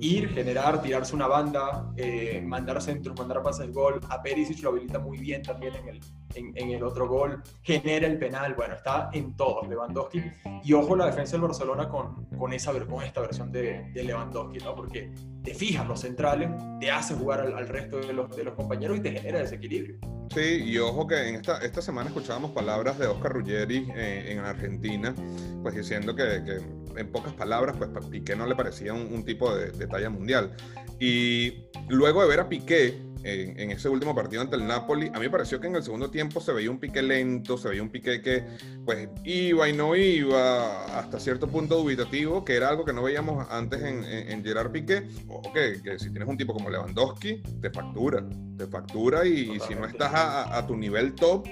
ir, 0.00 0.28
generar, 0.28 0.82
tirarse 0.82 1.14
una 1.14 1.26
banda, 1.26 1.92
eh, 1.96 2.42
mandar 2.44 2.80
centros, 2.82 3.18
mandar 3.18 3.42
pases 3.42 3.72
gol. 3.72 4.00
A 4.08 4.22
Perisic 4.22 4.62
lo 4.62 4.70
habilita 4.70 4.98
muy 4.98 5.18
bien 5.18 5.42
también 5.42 5.74
en 5.76 5.88
el, 5.88 6.00
en, 6.34 6.70
el 6.70 6.82
otro 6.82 7.08
gol. 7.08 7.42
Genera 7.62 8.06
el 8.06 8.18
penal, 8.18 8.54
bueno, 8.54 8.74
está 8.74 9.10
en 9.12 9.34
todos 9.36 9.66
Lewandowski. 9.68 10.22
Y 10.64 10.72
ojo 10.72 10.96
la 10.96 11.06
defensa 11.06 11.32
del 11.32 11.42
Barcelona 11.42 11.88
con, 11.88 12.26
con, 12.36 12.52
esa, 12.52 12.72
con 12.84 13.02
esta 13.02 13.20
versión 13.20 13.50
de, 13.50 13.90
de 13.92 14.04
Lewandowski, 14.04 14.58
¿no? 14.58 14.74
Porque 14.74 15.12
te 15.42 15.54
fijas 15.54 15.86
los 15.86 16.00
centrales, 16.00 16.50
te 16.80 16.90
hace 16.90 17.14
jugar 17.14 17.40
al, 17.40 17.68
resto 17.68 17.98
de 17.98 18.12
los, 18.12 18.34
de 18.36 18.44
los 18.44 18.54
compañeros 18.54 18.98
y 18.98 19.00
te 19.00 19.12
genera 19.12 19.38
desequilibrio. 19.38 19.98
Sí, 20.34 20.64
y 20.64 20.78
ojo 20.78 21.05
que 21.06 21.28
en 21.28 21.34
esta, 21.36 21.58
esta 21.58 21.82
semana 21.82 22.08
escuchábamos 22.08 22.52
palabras 22.52 22.98
de 22.98 23.06
Oscar 23.06 23.32
Ruggeri 23.32 23.88
eh, 23.96 24.26
en 24.28 24.38
Argentina, 24.40 25.14
pues 25.62 25.74
diciendo 25.74 26.14
que, 26.14 26.42
que, 26.44 27.00
en 27.00 27.12
pocas 27.12 27.32
palabras, 27.34 27.76
pues 27.76 27.90
Piqué 28.06 28.34
no 28.36 28.46
le 28.46 28.54
parecía 28.54 28.92
un, 28.94 29.24
tipo 29.24 29.54
de, 29.54 29.70
de, 29.70 29.86
talla 29.86 30.10
mundial. 30.10 30.54
Y 30.98 31.66
luego 31.88 32.22
de 32.22 32.28
ver 32.28 32.40
a 32.40 32.48
Piqué 32.48 33.05
en, 33.26 33.70
ese 33.70 33.88
último 33.88 34.14
partido 34.14 34.42
ante 34.42 34.56
el 34.56 34.66
Napoli, 34.66 35.08
a 35.08 35.14
mí 35.14 35.20
me 35.20 35.30
pareció 35.30 35.60
que 35.60 35.66
en 35.66 35.76
el 35.76 35.82
segundo 35.82 36.10
tiempo 36.10 36.40
se 36.40 36.52
veía 36.52 36.70
un 36.70 36.78
pique 36.78 37.02
lento, 37.02 37.58
se 37.58 37.68
veía 37.68 37.82
un 37.82 37.88
pique 37.88 38.22
que 38.22 38.44
pues 38.84 39.08
iba 39.24 39.68
y 39.68 39.72
no 39.72 39.96
iba, 39.96 40.98
hasta 40.98 41.18
cierto 41.18 41.48
punto 41.48 41.76
dubitativo, 41.76 42.44
que 42.44 42.54
era 42.54 42.68
algo 42.68 42.84
que 42.84 42.92
no 42.92 43.02
veíamos 43.02 43.46
antes 43.50 43.82
en, 43.82 44.04
en, 44.04 44.44
Gerard 44.44 44.70
Piqué. 44.70 45.08
Ojo 45.28 45.52
que, 45.52 45.80
que, 45.82 45.98
si 45.98 46.10
tienes 46.10 46.28
un 46.28 46.36
tipo 46.36 46.52
como 46.54 46.70
Lewandowski, 46.70 47.42
te 47.60 47.70
factura, 47.70 48.24
te 48.56 48.66
factura 48.66 49.26
y, 49.26 49.58
si 49.60 49.74
no 49.74 49.86
estás 49.86 50.14
a, 50.14 50.56
a 50.56 50.66
tu 50.66 50.76
nivel 50.76 51.14
top, 51.14 51.46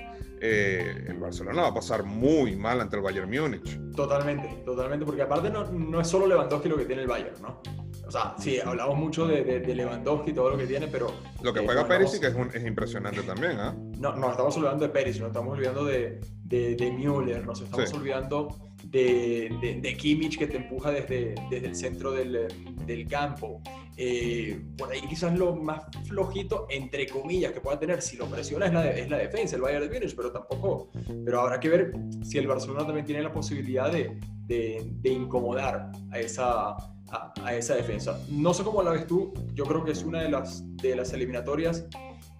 eh, 0.47 1.07
el 1.09 1.19
Barcelona 1.19 1.63
va 1.63 1.69
a 1.69 1.75
pasar 1.75 2.05
muy 2.05 2.55
mal 2.55 2.79
ante 2.81 2.97
el 2.97 3.03
Bayern 3.03 3.31
Múnich. 3.31 3.81
Totalmente, 3.97 4.63
totalmente, 4.65 5.07
porque 5.07 5.23
aparte 5.23 5.49
no, 5.49 5.65
no, 5.73 6.01
es 6.01 6.07
solo 6.07 6.27
Lewandowski 6.27 6.69
lo 6.69 6.77
que 6.77 6.85
tiene 6.85 7.03
el 7.03 7.09
Bayern, 7.09 7.41
¿no? 7.41 7.61
O 8.07 8.11
sea, 8.11 8.35
sí, 8.39 8.59
hablamos 8.61 8.99
mucho 8.99 9.27
de, 9.27 9.43
de, 9.61 9.75
Lewandowski 9.75 10.31
y 10.31 10.35
todo 10.35 10.51
lo 10.51 10.59
que 10.59 10.67
tiene, 10.67 10.89
pero... 10.89 11.13
Lo 11.43 11.53
que 11.53 11.61
juega 11.61 11.83
eh, 11.83 12.07
que 12.21 12.27
es, 12.27 12.55
es, 12.55 12.67
impresionante 12.67 13.23
también, 13.23 13.59
¿ah? 13.59 13.75
No, 13.99 14.15
no 14.17 14.31
estamos 14.31 14.57
olvidando 14.57 14.87
de 14.87 14.93
Perisic, 14.93 15.23
nos 15.23 15.31
estamos 15.31 15.55
olvidando 15.55 15.85
de, 15.85 16.21
de, 16.45 16.93
Müller, 16.93 17.45
nos 17.47 17.61
estamos 17.61 17.93
olvidando 17.95 18.49
de, 18.85 19.79
de, 19.81 19.97
Kimmich 19.97 20.39
que 20.39 20.47
te 20.47 20.57
empuja 20.59 20.91
desde, 20.91 21.35
desde 21.51 21.67
el 21.67 21.77
centro 21.77 22.13
del, 22.13 22.49
del 22.87 23.09
campo. 23.09 23.63
Eh, 23.97 24.61
por 24.77 24.91
ahí 24.91 25.01
quizás 25.09 25.37
lo 25.39 25.55
más 25.55 25.85
flojito, 26.07 26.67
entre 26.69 27.07
comillas, 27.07 27.53
que 27.53 27.61
pueda 27.61 27.79
tener, 27.79 28.03
si 28.03 28.17
lo 28.17 28.27
presiona, 28.27 28.67
es 28.67 28.73
la, 28.73 28.91
es 28.91 29.09
la 29.09 29.19
defensa, 29.19 29.57
el 29.57 29.63
Bayern 29.63 29.89
de 29.89 29.95
Múnich, 29.99 30.17
pero 30.17 30.33
tampoco, 30.33 30.91
pero 31.25 31.41
habrá 31.41 31.61
que 31.61 31.69
ver 31.69 31.93
si 32.23 32.39
el 32.39 32.47
Barcelona 32.47 32.85
también 32.85 33.07
tiene 33.07 33.23
la 33.23 33.33
posibilidad 33.33 33.93
de, 33.93 34.19
de, 34.47 35.11
incomodar 35.11 35.93
a 36.11 36.19
esa, 36.19 36.77
a, 37.15 37.55
esa 37.55 37.75
defensa. 37.75 38.19
No 38.31 38.55
sé 38.55 38.65
cómo 38.65 38.83
la 38.83 38.91
ves 38.91 39.07
tú, 39.07 39.33
yo 39.55 39.65
creo 39.65 39.85
que 39.85 39.93
es 39.93 40.03
una 40.03 40.23
de 40.23 40.31
las, 40.31 40.65
de 40.77 40.97
las 40.97 41.13
eliminatorias 41.13 41.87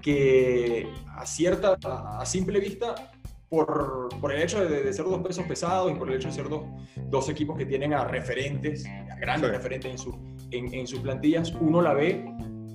que 0.03 0.89
a 1.09 1.25
cierta, 1.25 1.79
a 1.83 2.27
simple 2.27 2.61
vista, 2.61 2.95
por, 3.49 4.09
por, 4.21 4.33
el 4.33 4.43
hecho 4.43 4.65
de, 4.65 4.93
ser 4.93 5.05
dos 5.05 5.23
pesos 5.23 5.47
pesados 5.47 5.93
y 5.93 5.95
por 5.95 6.11
el 6.11 6.17
hecho 6.17 6.29
de 6.29 6.35
ser 6.35 6.49
dos, 6.49 6.63
dos 7.09 7.29
equipos 7.29 7.57
que 7.57 7.65
tienen 7.65 7.95
a 7.95 8.05
referentes, 8.05 8.85
a 8.87 9.17
grandes 9.17 9.51
referentes 9.51 9.91
en, 9.93 9.99
su, 9.99 10.19
en, 10.51 10.75
en, 10.75 10.87
sus 10.87 11.01
plantillas, 11.01 11.53
uno 11.61 11.81
la 11.81 11.95
ve 11.95 12.25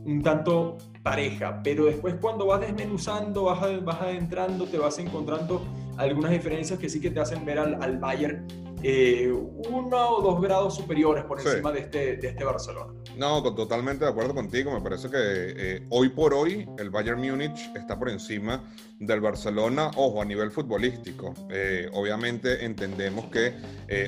un 0.05 0.23
tanto 0.23 0.77
pareja, 1.03 1.61
pero 1.63 1.85
después 1.85 2.15
cuando 2.21 2.45
vas 2.45 2.61
desmenuzando, 2.61 3.43
vas, 3.45 3.83
vas 3.83 4.01
adentrando, 4.01 4.65
te 4.65 4.77
vas 4.77 4.97
encontrando 4.99 5.65
algunas 5.97 6.31
diferencias 6.31 6.79
que 6.79 6.87
sí 6.87 7.01
que 7.01 7.11
te 7.11 7.19
hacen 7.19 7.45
ver 7.45 7.59
al, 7.59 7.81
al 7.83 7.97
Bayern 7.97 8.47
eh, 8.81 9.29
uno 9.31 10.09
o 10.09 10.21
dos 10.21 10.41
grados 10.41 10.75
superiores 10.75 11.25
por 11.25 11.39
encima 11.39 11.71
de, 11.71 11.81
este, 11.81 12.17
de 12.17 12.29
este 12.29 12.43
Barcelona. 12.45 12.93
No, 13.17 13.43
totalmente 13.43 14.05
de 14.05 14.11
acuerdo 14.11 14.33
contigo. 14.33 14.71
Me 14.71 14.81
parece 14.81 15.09
que 15.09 15.17
eh, 15.17 15.85
hoy 15.89 16.09
por 16.09 16.33
hoy 16.33 16.67
el 16.77 16.89
Bayern 16.89 17.19
Múnich 17.19 17.71
está 17.75 17.99
por 17.99 18.09
encima 18.09 18.63
del 18.99 19.19
Barcelona, 19.19 19.91
ojo, 19.95 20.21
a 20.21 20.25
nivel 20.25 20.51
futbolístico. 20.51 21.33
Eh, 21.49 21.89
obviamente 21.93 22.63
entendemos 22.63 23.25
que 23.25 23.53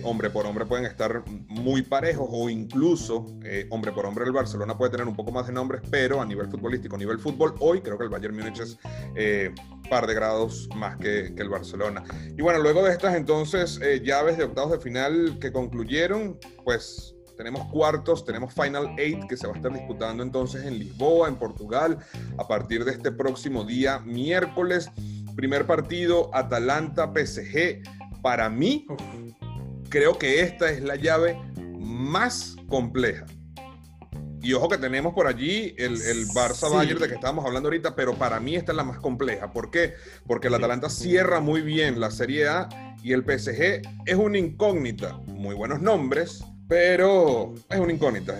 hombre 0.03 0.29
por 0.29 0.45
hombre 0.45 0.65
pueden 0.65 0.85
estar 0.85 1.23
muy 1.47 1.81
parejos 1.81 2.29
o 2.31 2.49
incluso 2.49 3.25
hombre 3.71 3.91
por 3.91 4.05
hombre 4.05 4.25
el 4.25 4.31
Barcelona 4.31 4.77
puede 4.77 4.91
tener 4.91 5.07
un 5.07 5.15
poco 5.15 5.31
más 5.31 5.47
de 5.47 5.53
nombres, 5.53 5.81
pero 5.89 6.21
a 6.21 6.25
nivel 6.25 6.49
futbolístico, 6.49 6.95
a 6.95 6.99
nivel 6.99 7.19
fútbol, 7.19 7.55
hoy 7.59 7.81
creo 7.81 7.97
que 7.97 8.03
el 8.03 8.09
Bayern 8.09 8.35
Múnich 8.35 8.59
es 8.59 8.77
par 9.89 10.07
de 10.07 10.13
grados 10.13 10.69
más 10.75 10.97
que, 10.97 11.33
que, 11.35 11.41
el 11.41 11.49
Barcelona. 11.49 12.03
Y 12.37 12.41
bueno, 12.41 12.59
luego 12.59 12.83
de 12.83 12.91
estas 12.91 13.15
entonces 13.15 13.79
llaves 14.03 14.37
de 14.37 14.43
octavos 14.43 14.60
de 14.69 14.79
final 14.79 15.37
que 15.39 15.51
concluyeron, 15.51 16.37
pues 16.63 17.15
tenemos 17.37 17.65
cuartos, 17.71 18.23
tenemos 18.23 18.53
Final 18.53 18.93
Eight 18.99 19.25
que 19.27 19.35
se 19.35 19.47
va 19.47 19.53
a 19.53 19.55
estar 19.55 19.73
disputando 19.73 20.21
entonces 20.21 20.63
en 20.63 20.77
Lisboa, 20.77 21.27
en 21.27 21.37
Portugal, 21.37 21.97
a 22.37 22.47
partir 22.47 22.85
de 22.85 22.91
este 22.91 23.11
próximo 23.11 23.63
día, 23.63 23.99
miércoles. 23.99 24.91
Primer 25.35 25.65
partido, 25.65 26.29
Atalanta-PSG. 26.35 27.81
Para 28.21 28.49
mí, 28.49 28.85
creo 29.89 30.19
que 30.19 30.41
esta 30.41 30.69
es 30.69 30.83
la 30.83 30.97
llave 30.97 31.35
más 31.79 32.55
compleja. 32.67 33.25
Y 34.41 34.53
ojo 34.53 34.69
que 34.69 34.77
tenemos 34.77 35.13
por 35.13 35.27
allí 35.27 35.75
el, 35.77 36.01
el 36.01 36.27
Barça 36.29 36.71
Bayern 36.71 36.99
de 36.99 37.07
que 37.07 37.13
estábamos 37.13 37.45
hablando 37.45 37.67
ahorita, 37.67 37.95
pero 37.95 38.15
para 38.15 38.39
mí 38.39 38.55
esta 38.55 38.71
es 38.71 38.75
la 38.75 38.83
más 38.83 38.99
compleja. 38.99 39.51
¿Por 39.51 39.69
qué? 39.69 39.93
Porque 40.25 40.47
el 40.47 40.55
Atalanta 40.55 40.89
cierra 40.89 41.39
muy 41.39 41.61
bien 41.61 41.99
la 41.99 42.09
Serie 42.09 42.47
A 42.47 42.67
y 43.03 43.13
el 43.13 43.23
PSG 43.23 43.81
es 44.05 44.15
una 44.15 44.39
incógnita. 44.39 45.13
Muy 45.27 45.53
buenos 45.53 45.81
nombres, 45.81 46.43
pero 46.67 47.53
es 47.69 47.79
una 47.79 47.93
incógnita. 47.93 48.39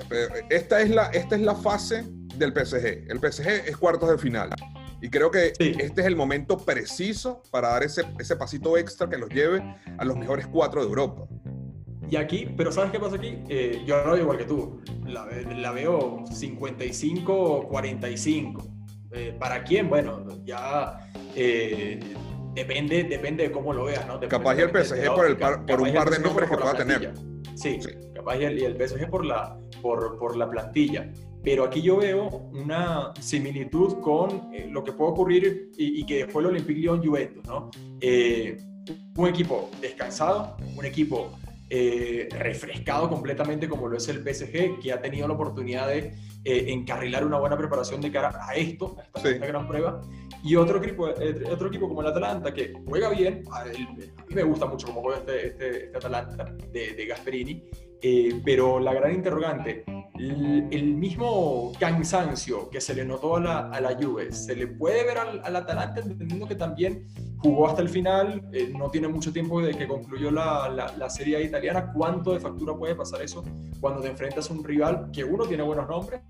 Esta 0.50 0.82
es 0.82 0.90
la, 0.90 1.08
esta 1.08 1.36
es 1.36 1.42
la 1.42 1.56
fase 1.56 2.04
del 2.36 2.52
PSG. 2.52 3.10
El 3.10 3.20
PSG 3.20 3.48
es 3.68 3.78
cuartos 3.78 4.10
de 4.10 4.18
final. 4.18 4.50
Y 5.02 5.10
creo 5.10 5.30
que 5.30 5.54
este 5.60 6.02
es 6.02 6.08
el 6.08 6.16
momento 6.16 6.58
preciso 6.58 7.42
para 7.52 7.70
dar 7.70 7.84
ese, 7.84 8.04
ese 8.20 8.36
pasito 8.36 8.78
extra 8.78 9.10
que 9.10 9.18
los 9.18 9.30
lleve 9.30 9.62
a 9.98 10.06
los 10.06 10.16
mejores 10.16 10.48
cuatro 10.48 10.82
de 10.82 10.88
Europa. 10.88 11.28
Y 12.12 12.16
aquí, 12.18 12.48
pero 12.58 12.72
¿sabes 12.74 12.92
qué 12.92 13.00
pasa 13.00 13.16
aquí? 13.16 13.38
Eh, 13.48 13.84
yo 13.86 14.04
no 14.06 14.18
igual 14.18 14.38
que 14.38 14.44
tú. 14.44 14.82
La, 15.06 15.26
la 15.56 15.72
veo 15.72 16.26
55-45. 16.26 18.70
Eh, 19.14 19.34
¿Para 19.40 19.64
quién? 19.64 19.88
Bueno, 19.88 20.28
ya 20.44 21.10
eh, 21.38 22.02
depende, 22.54 23.06
depende 23.06 23.44
de 23.44 23.52
cómo 23.54 23.72
lo 23.72 23.86
veas, 23.86 24.06
¿no? 24.08 24.20
capaz 24.28 24.58
y 24.58 24.62
el 24.62 24.72
PSG 24.72 25.16
por, 25.16 25.26
el 25.26 25.38
por 25.38 25.82
un 25.82 25.94
par 25.94 26.10
de 26.10 26.20
nombres 26.20 26.50
que 26.50 26.58
pueda 26.58 26.74
tener. 26.74 27.14
Sí, 27.56 27.80
capaz 28.14 28.40
y 28.40 28.44
el, 28.44 28.76
PSG 28.76 29.10
por 29.10 29.26
la, 29.26 29.58
por, 29.82 30.20
por 30.20 30.36
la 30.36 30.50
plantilla. 30.50 31.10
Pero 31.42 31.64
aquí 31.64 31.82
yo 31.82 31.96
veo 31.96 32.28
una 32.52 33.14
similitud 33.22 34.02
con 34.02 34.52
lo 34.70 34.84
que 34.84 34.92
puede 34.92 35.12
ocurrir 35.12 35.72
y, 35.78 36.06
que 36.06 36.28
fue 36.28 36.42
el 36.42 36.50
Olympique 36.50 36.82
Lyon 36.82 37.02
Juventus, 37.02 37.48
¿no? 37.48 37.72
un 39.16 39.28
equipo 39.28 39.70
descansado, 39.80 40.58
un 40.76 40.84
equipo 40.86 41.32
eh, 41.74 42.28
refrescado 42.32 43.08
completamente 43.08 43.70
como 43.70 43.88
lo 43.88 43.96
es 43.96 44.10
el 44.10 44.18
PSG, 44.18 44.82
que 44.82 44.92
ha 44.92 45.02
tenido 45.02 45.26
la 45.26 45.36
oportunidad 45.36 45.88
de 45.88 46.14
eh, 46.44 46.66
encarrilar 46.68 47.26
una 47.26 47.40
buena 47.40 47.58
preparación 47.58 48.02
de 48.02 48.12
cara 48.12 48.30
a 48.46 48.56
esto, 48.56 48.98
a 49.00 49.20
esta, 49.20 49.48
gran 49.48 49.66
prueba. 49.70 50.02
Y 50.44 50.58
otro 50.58 50.84
equipo, 50.84 51.08
eh, 51.08 51.46
otro 51.50 51.70
equipo 51.70 51.88
como 51.88 52.02
el 52.02 52.08
Atalanta, 52.08 52.54
que 52.54 52.74
juega 52.86 53.08
bien, 53.12 53.46
a, 53.54 53.64
mí 53.64 54.36
me 54.36 54.44
gusta 54.44 54.66
mucho 54.66 54.88
cómo 54.88 55.00
juega 55.00 55.20
este, 55.20 55.48
este, 55.48 55.86
este 55.86 55.98
Atalanta 55.98 56.44
de, 56.74 56.94
de 56.94 57.06
Gasperini, 57.06 57.64
pero 58.44 58.80
la 58.80 58.94
gran 58.94 59.14
interrogante, 59.14 59.84
el, 60.18 60.96
mismo 60.96 61.72
cansancio 61.80 62.70
que 62.70 62.80
se 62.80 62.94
le 62.94 63.06
notó 63.06 63.38
a 63.38 63.40
la, 63.40 63.60
a 63.70 63.82
la 63.82 63.96
Juve, 63.96 64.32
se 64.32 64.56
le 64.56 64.68
puede 64.68 65.04
ver 65.04 65.18
al, 65.18 65.42
al 65.44 65.56
Atalanta 65.56 66.02
entendiendo 66.02 66.48
que 66.48 66.56
también 66.56 67.08
jugó 67.42 67.68
hasta 67.68 67.82
el 67.82 67.90
final, 67.90 68.48
eh, 68.54 68.72
no 68.78 68.90
tiene 68.90 69.08
mucho 69.08 69.34
tiempo 69.34 69.62
de 69.62 69.74
que 69.74 69.88
concluyó 69.88 70.30
la, 70.30 70.70
la, 70.96 71.10
serie 71.10 71.42
italiana. 71.44 71.92
¿Cuánto 71.92 72.34
de 72.34 72.40
factura 72.40 72.76
puede 72.76 72.96
pasar 72.96 73.22
eso 73.22 73.44
cuando 73.80 74.02
te 74.02 74.10
enfrentas 74.10 74.50
a 74.50 74.54
un 74.54 74.64
rival 74.64 75.10
que 75.12 75.24
uno 75.24 75.46
tiene 75.46 75.64
buenos 75.64 75.90
nombres, 75.90 76.22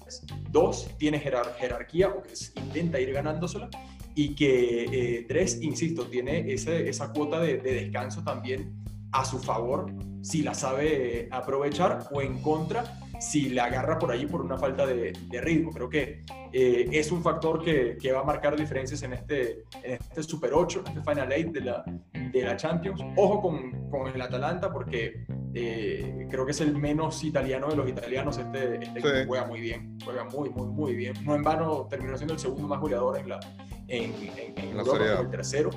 dos 0.49 0.89
tiene 0.97 1.19
jerarquía 1.19 2.09
o 2.09 2.23
que 2.23 2.33
intenta 2.61 2.99
ir 2.99 3.11
ganándosela 3.11 3.69
y 4.15 4.35
que 4.35 4.83
eh, 5.19 5.25
tres, 5.27 5.61
insisto, 5.61 6.05
tiene 6.05 6.51
ese, 6.51 6.87
esa 6.87 7.11
cuota 7.11 7.39
de, 7.39 7.57
de 7.57 7.73
descanso 7.73 8.23
también 8.23 8.80
a 9.11 9.25
su 9.25 9.39
favor 9.39 9.91
si 10.21 10.43
la 10.43 10.53
sabe 10.53 11.27
aprovechar 11.31 12.07
o 12.11 12.21
en 12.21 12.41
contra 12.41 12.99
si 13.19 13.49
la 13.49 13.65
agarra 13.65 13.99
por 13.99 14.11
ahí 14.11 14.25
por 14.25 14.41
una 14.41 14.57
falta 14.57 14.85
de, 14.85 15.13
ritmo. 15.41 15.71
Creo 15.71 15.89
que 15.89 16.21
eh, 16.51 16.89
es 16.91 17.11
un 17.11 17.21
factor 17.21 17.63
que, 17.63 17.97
que, 18.01 18.11
va 18.11 18.21
a 18.21 18.23
marcar 18.23 18.55
diferencias 18.55 19.03
en 19.03 19.13
este, 19.13 19.63
en 19.83 19.93
este 19.93 20.23
Super 20.23 20.53
8, 20.53 20.83
en 20.85 20.97
este 20.97 21.11
Final 21.11 21.29
8 21.31 21.51
de 21.51 21.61
la, 21.61 21.83
de 22.31 22.41
la 22.43 22.57
Champions. 22.57 23.01
Ojo 23.15 23.41
con, 23.41 23.89
con 23.89 24.07
el 24.07 24.21
Atalanta 24.21 24.71
porque 24.71 25.23
Eh, 25.53 26.27
creo 26.29 26.45
que 26.45 26.51
es 26.51 26.61
el 26.61 26.77
menos 26.77 27.23
italiano 27.23 27.67
de 27.67 27.75
los 27.75 27.89
italianos. 27.89 28.37
Este, 28.37 28.83
este 28.83 29.25
juega 29.25 29.45
muy 29.45 29.59
bien, 29.59 29.97
juega 30.03 30.23
muy, 30.25 30.49
muy, 30.49 30.67
muy 30.67 30.95
bien. 30.95 31.13
No 31.25 31.35
en 31.35 31.43
vano 31.43 31.87
terminó 31.89 32.15
siendo 32.17 32.33
el 32.33 32.39
segundo 32.39 32.67
más 32.67 32.79
goleador 32.79 33.17
en 33.17 33.29
la, 33.29 33.39
en, 33.87 34.13
en, 34.37 34.77
Europa, 34.77 35.21
el 35.21 35.29
tercero, 35.29 35.69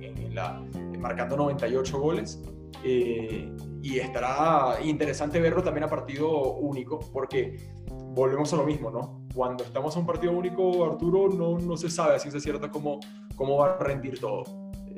en, 0.00 0.34
la, 0.34 0.62
marcando 0.98 1.36
98 1.36 1.98
goles. 1.98 2.40
Eh, 2.84 3.52
y 3.82 3.98
estará 3.98 4.78
interesante 4.82 5.40
verlo 5.40 5.62
también 5.62 5.84
a 5.84 5.88
partido 5.88 6.54
único, 6.54 6.98
porque 7.12 7.70
volvemos 7.88 8.52
a 8.52 8.56
lo 8.56 8.64
mismo, 8.64 8.90
¿no? 8.90 9.26
Cuando 9.34 9.64
estamos 9.64 9.96
a 9.96 10.00
un 10.00 10.06
partido 10.06 10.32
único, 10.32 10.84
Arturo, 10.84 11.28
no, 11.28 11.58
no 11.58 11.76
se 11.76 11.88
sabe 11.88 12.16
a 12.16 12.18
ciencia 12.18 12.40
cierta 12.40 12.70
cómo, 12.70 13.00
cómo 13.36 13.56
va 13.58 13.74
a 13.74 13.78
rendir 13.78 14.18
todo. 14.18 14.44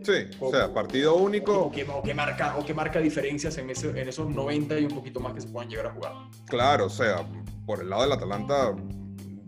Sí, 0.02 0.12
o, 0.40 0.50
sea, 0.50 0.72
partido 0.72 1.14
único. 1.14 1.66
O 1.66 1.70
que, 1.70 1.84
marca, 2.14 2.56
o 2.58 2.64
que 2.64 2.74
marca 2.74 2.98
diferencias 2.98 3.56
en, 3.58 3.70
ese, 3.70 3.90
en 3.90 4.08
esos 4.08 4.28
90 4.28 4.80
y 4.80 4.84
un 4.84 4.94
poquito 4.94 5.20
más 5.20 5.32
que 5.32 5.40
se 5.40 5.48
puedan 5.48 5.70
llegar 5.70 5.86
a 5.86 5.90
jugar. 5.92 6.12
Claro, 6.46 6.86
o 6.86 6.90
sea, 6.90 7.24
por 7.66 7.80
el 7.80 7.90
lado 7.90 8.02
del 8.02 8.12
Atalanta, 8.12 8.74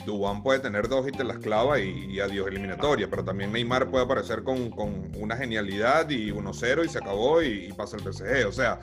Dubán 0.04 0.42
puede 0.42 0.60
tener 0.60 0.88
dos 0.88 1.06
y 1.08 1.12
te 1.12 1.24
las 1.24 1.38
clava 1.38 1.80
y, 1.80 2.20
adiós 2.20 2.48
eliminatoria, 2.48 3.08
pero 3.08 3.24
también 3.24 3.52
Neymar 3.52 3.90
puede 3.90 4.04
aparecer 4.04 4.42
con, 4.42 4.70
con 4.70 5.12
una 5.16 5.36
genialidad 5.36 6.08
y 6.10 6.30
1-0 6.30 6.84
y 6.84 6.88
se 6.88 6.98
acabó 6.98 7.42
y, 7.42 7.72
pasa 7.72 7.96
el 7.96 8.02
PSG. 8.02 8.46
O 8.46 8.52
sea, 8.52 8.80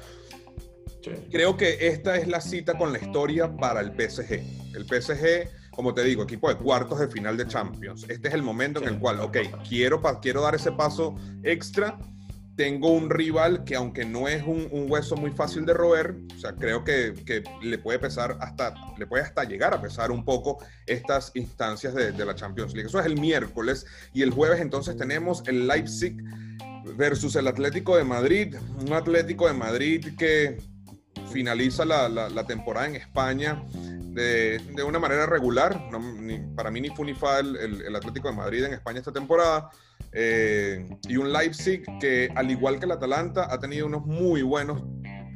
creo 1.31 1.57
que 1.57 1.87
esta 1.87 2.17
es 2.17 2.27
la 2.27 2.41
cita 2.41 2.77
con 2.77 2.91
la 2.91 2.99
historia 2.99 3.55
para 3.55 3.81
el 3.81 3.91
PSG. 3.91 4.41
El 4.75 4.85
PSG, 4.85 5.71
como 5.71 5.93
te 5.93 6.03
digo, 6.03 6.23
equipo 6.23 6.49
de 6.49 6.55
cuartos 6.55 6.99
de 6.99 7.07
final 7.07 7.37
de 7.37 7.47
Champions. 7.47 8.05
Este 8.09 8.27
es 8.27 8.33
el 8.33 8.43
momento 8.43 8.81
en 8.81 8.87
el 8.87 8.99
cual, 8.99 9.19
ok, 9.19 9.37
quiero, 9.67 10.01
quiero 10.21 10.41
dar 10.41 10.55
ese 10.55 10.71
paso 10.71 11.15
extra 11.43 11.97
tengo 12.61 12.89
un 12.89 13.09
rival 13.09 13.63
que 13.63 13.75
aunque 13.75 14.05
no 14.05 14.27
es 14.27 14.43
un, 14.45 14.69
hueso 14.87 15.15
muy 15.15 15.31
fácil 15.31 15.65
de 15.65 15.73
roer, 15.73 16.15
o 16.35 16.39
sea, 16.39 16.53
creo 16.53 16.83
que, 16.83 17.43
le 17.63 17.77
puede 17.79 17.97
pesar 17.97 18.37
hasta, 18.39 18.75
le 18.99 19.07
puede 19.07 19.23
hasta 19.23 19.43
llegar 19.45 19.73
a 19.73 19.81
pesar 19.81 20.11
un 20.11 20.23
poco 20.23 20.63
estas 20.85 21.31
instancias 21.33 21.95
de, 21.95 22.23
la 22.23 22.35
Champions 22.35 22.75
League. 22.75 22.87
Eso 22.87 22.99
es 22.99 23.07
el 23.07 23.19
miércoles 23.19 23.87
y 24.13 24.21
el 24.21 24.29
jueves 24.29 24.61
entonces 24.61 24.95
tenemos 24.95 25.41
el 25.47 25.65
Leipzig 25.65 26.15
versus 26.95 27.35
el 27.35 27.47
Atlético 27.47 27.97
de 27.97 28.03
Madrid, 28.03 28.55
un 28.79 28.93
Atlético 28.93 29.47
de 29.47 29.53
Madrid 29.53 30.15
que 30.15 30.61
finaliza 31.33 31.83
la, 31.83 32.45
temporada 32.45 32.85
en 32.85 32.95
España 32.95 33.63
de, 33.73 34.61
una 34.85 34.99
manera 34.99 35.25
regular. 35.25 35.81
para 36.55 36.69
mí 36.69 36.79
ni 36.79 36.89
fue 36.89 37.07
ni 37.07 37.15
fa 37.15 37.39
el 37.39 37.95
Atlético 37.95 38.29
de 38.29 38.35
Madrid 38.35 38.65
en 38.65 38.73
España 38.73 38.99
esta 38.99 39.11
temporada. 39.11 39.71
Eh, 40.13 40.85
y 41.07 41.17
un 41.17 41.31
Leipzig 41.31 41.83
que, 41.99 42.29
al 42.35 42.51
igual 42.51 42.79
que 42.79 42.85
el 42.85 42.91
Atalanta, 42.91 43.47
ha 43.51 43.59
tenido 43.59 43.85
unos 43.87 44.05
muy 44.05 44.41
buenos 44.41 44.83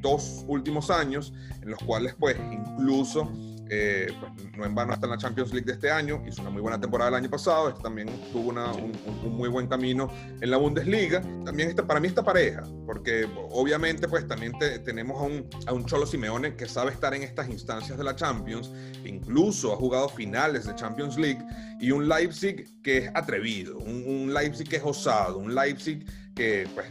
dos 0.01 0.43
últimos 0.47 0.89
años, 0.91 1.33
en 1.61 1.71
los 1.71 1.79
cuales, 1.79 2.15
pues, 2.19 2.38
incluso 2.51 3.31
eh, 3.69 4.12
pues, 4.19 4.32
no 4.56 4.65
en 4.65 4.75
vano 4.75 4.93
está 4.93 5.08
en 5.08 5.12
la 5.12 5.17
Champions 5.17 5.51
League 5.51 5.65
de 5.65 5.73
este 5.73 5.89
año, 5.89 6.21
hizo 6.28 6.41
una 6.41 6.51
muy 6.51 6.62
buena 6.62 6.80
temporada 6.80 7.10
el 7.10 7.15
año 7.15 7.30
pasado, 7.30 7.69
este 7.69 7.82
también 7.82 8.08
tuvo 8.32 8.49
un, 8.49 9.36
muy 9.36 9.49
buen 9.49 9.67
camino 9.67 10.10
en 10.39 10.51
la 10.51 10.58
Bundesliga. 10.58 11.21
También 11.43 11.69
está, 11.69 11.86
para 11.86 11.99
mí 11.99 12.08
esta 12.08 12.23
pareja, 12.23 12.63
porque 12.86 13.28
obviamente 13.49 14.08
pues 14.08 14.28
también 14.28 14.54
tenemos 14.84 15.19
a 15.19 15.23
un, 15.23 15.49
a 15.67 15.73
un 15.73 15.86
Cholo 15.86 16.06
Simeone 16.06 16.56
que 16.56 16.67
sabe 16.67 16.91
estar 16.91 17.13
en 17.13 17.23
estas 17.23 17.49
instancias 17.49 17.97
de 17.97 18.04
la 18.04 18.15
Champions, 18.15 18.71
incluso 19.04 19.73
ha 19.73 19.78
jugado 19.78 20.10
finales 20.10 20.65
de 20.65 20.75
Champions 20.75 21.17
League, 21.17 21.43
y 21.80 21.91
un 21.91 22.08
Leipzig 22.08 22.82
que 22.82 22.97
es 22.97 23.12
atrevido, 23.13 23.78
un, 23.78 24.34
Leipzig 24.34 24.67
que 24.67 24.78
es 24.78 24.84
osado, 24.84 25.38
un 25.38 25.54
Leipzig 25.54 26.06
que 26.36 26.67
pues 26.73 26.88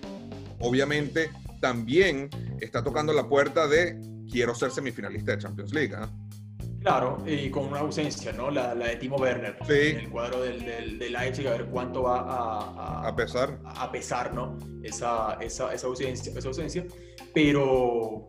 obviamente 0.61 1.31
también 1.61 2.29
está 2.61 2.83
tocando 2.83 3.13
la 3.13 3.29
puerta 3.29 3.67
de 3.67 3.99
quiero 4.31 4.55
ser 4.55 4.71
semifinalista 4.71 5.33
de 5.33 5.39
Champions 5.39 5.73
League. 5.73 5.95
¿ah? 5.95 6.09
Claro, 6.85 7.16
y 7.25 7.49
con 7.49 7.68
una 7.68 7.81
ausencia, 7.81 8.31
¿no? 8.33 8.51
La, 8.51 8.75
de 8.75 8.97
Timo 8.97 9.16
Werner. 9.16 9.57
En 9.70 10.01
el 10.01 10.11
cuadro 10.11 10.42
del, 10.42 10.66
del, 10.66 10.99
del 10.99 11.16
a 11.16 11.23
ver 11.23 11.64
cuánto 11.73 12.03
va 12.03 12.18
a, 12.18 13.09
a, 13.09 13.16
pesar. 13.16 13.59
A, 13.64 13.90
pesar, 13.90 14.35
¿no? 14.35 14.59
Esa, 14.83 15.38
esa, 15.40 15.73
esa, 15.73 15.87
ausencia, 15.87 16.31
esa 16.37 16.49
ausencia. 16.49 16.85
Pero 17.33 18.29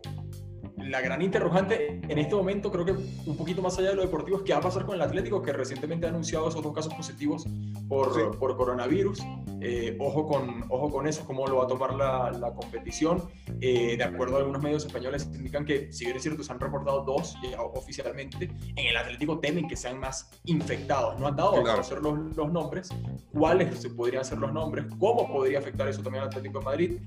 la 0.78 1.00
gran 1.00 1.22
interrogante 1.22 2.00
en 2.08 2.18
este 2.18 2.34
momento, 2.34 2.70
creo 2.70 2.84
que 2.84 2.92
un 2.92 3.36
poquito 3.36 3.62
más 3.62 3.78
allá 3.78 3.90
de 3.90 3.96
lo 3.96 4.02
deportivo, 4.02 4.38
es 4.38 4.42
qué 4.44 4.52
va 4.52 4.58
a 4.58 4.62
pasar 4.62 4.84
con 4.84 4.94
el 4.94 5.02
Atlético, 5.02 5.42
que 5.42 5.52
recientemente 5.52 6.06
ha 6.06 6.10
anunciado 6.10 6.48
esos 6.48 6.62
dos 6.62 6.74
casos 6.74 6.92
positivos 6.94 7.44
por, 7.88 8.38
por 8.38 8.56
coronavirus. 8.56 9.20
Eh, 9.60 9.96
ojo, 9.98 10.26
con, 10.26 10.64
ojo 10.68 10.90
con 10.90 11.06
eso, 11.06 11.24
cómo 11.24 11.46
lo 11.46 11.56
va 11.56 11.64
a 11.64 11.66
tomar 11.66 11.94
la, 11.94 12.30
la 12.32 12.52
competición. 12.54 13.22
Eh, 13.60 13.96
de 13.96 14.04
acuerdo 14.04 14.36
a 14.36 14.38
algunos 14.40 14.62
medios 14.62 14.84
españoles, 14.84 15.28
indican 15.34 15.64
que, 15.64 15.92
si 15.92 16.04
bien 16.04 16.16
es 16.16 16.22
cierto, 16.22 16.42
se 16.42 16.52
han 16.52 16.60
reportado 16.60 17.02
dos 17.04 17.36
oficialmente, 17.74 18.50
en 18.76 18.86
el 18.86 18.96
Atlético 18.96 19.38
temen 19.38 19.66
que 19.66 19.76
sean 19.76 19.98
más 19.98 20.30
infectados. 20.44 21.18
No 21.18 21.26
han 21.26 21.36
dado 21.36 21.56
a 21.56 21.62
conocer 21.62 21.98
los, 22.00 22.36
los 22.36 22.52
nombres, 22.52 22.90
cuáles 23.32 23.78
se 23.80 23.90
podrían 23.90 24.24
ser 24.24 24.38
los 24.38 24.52
nombres, 24.52 24.86
cómo 24.98 25.26
podría 25.26 25.58
afectar 25.58 25.88
eso 25.88 26.02
también 26.02 26.22
al 26.22 26.28
Atlético 26.28 26.58
de 26.58 26.64
Madrid 26.64 26.98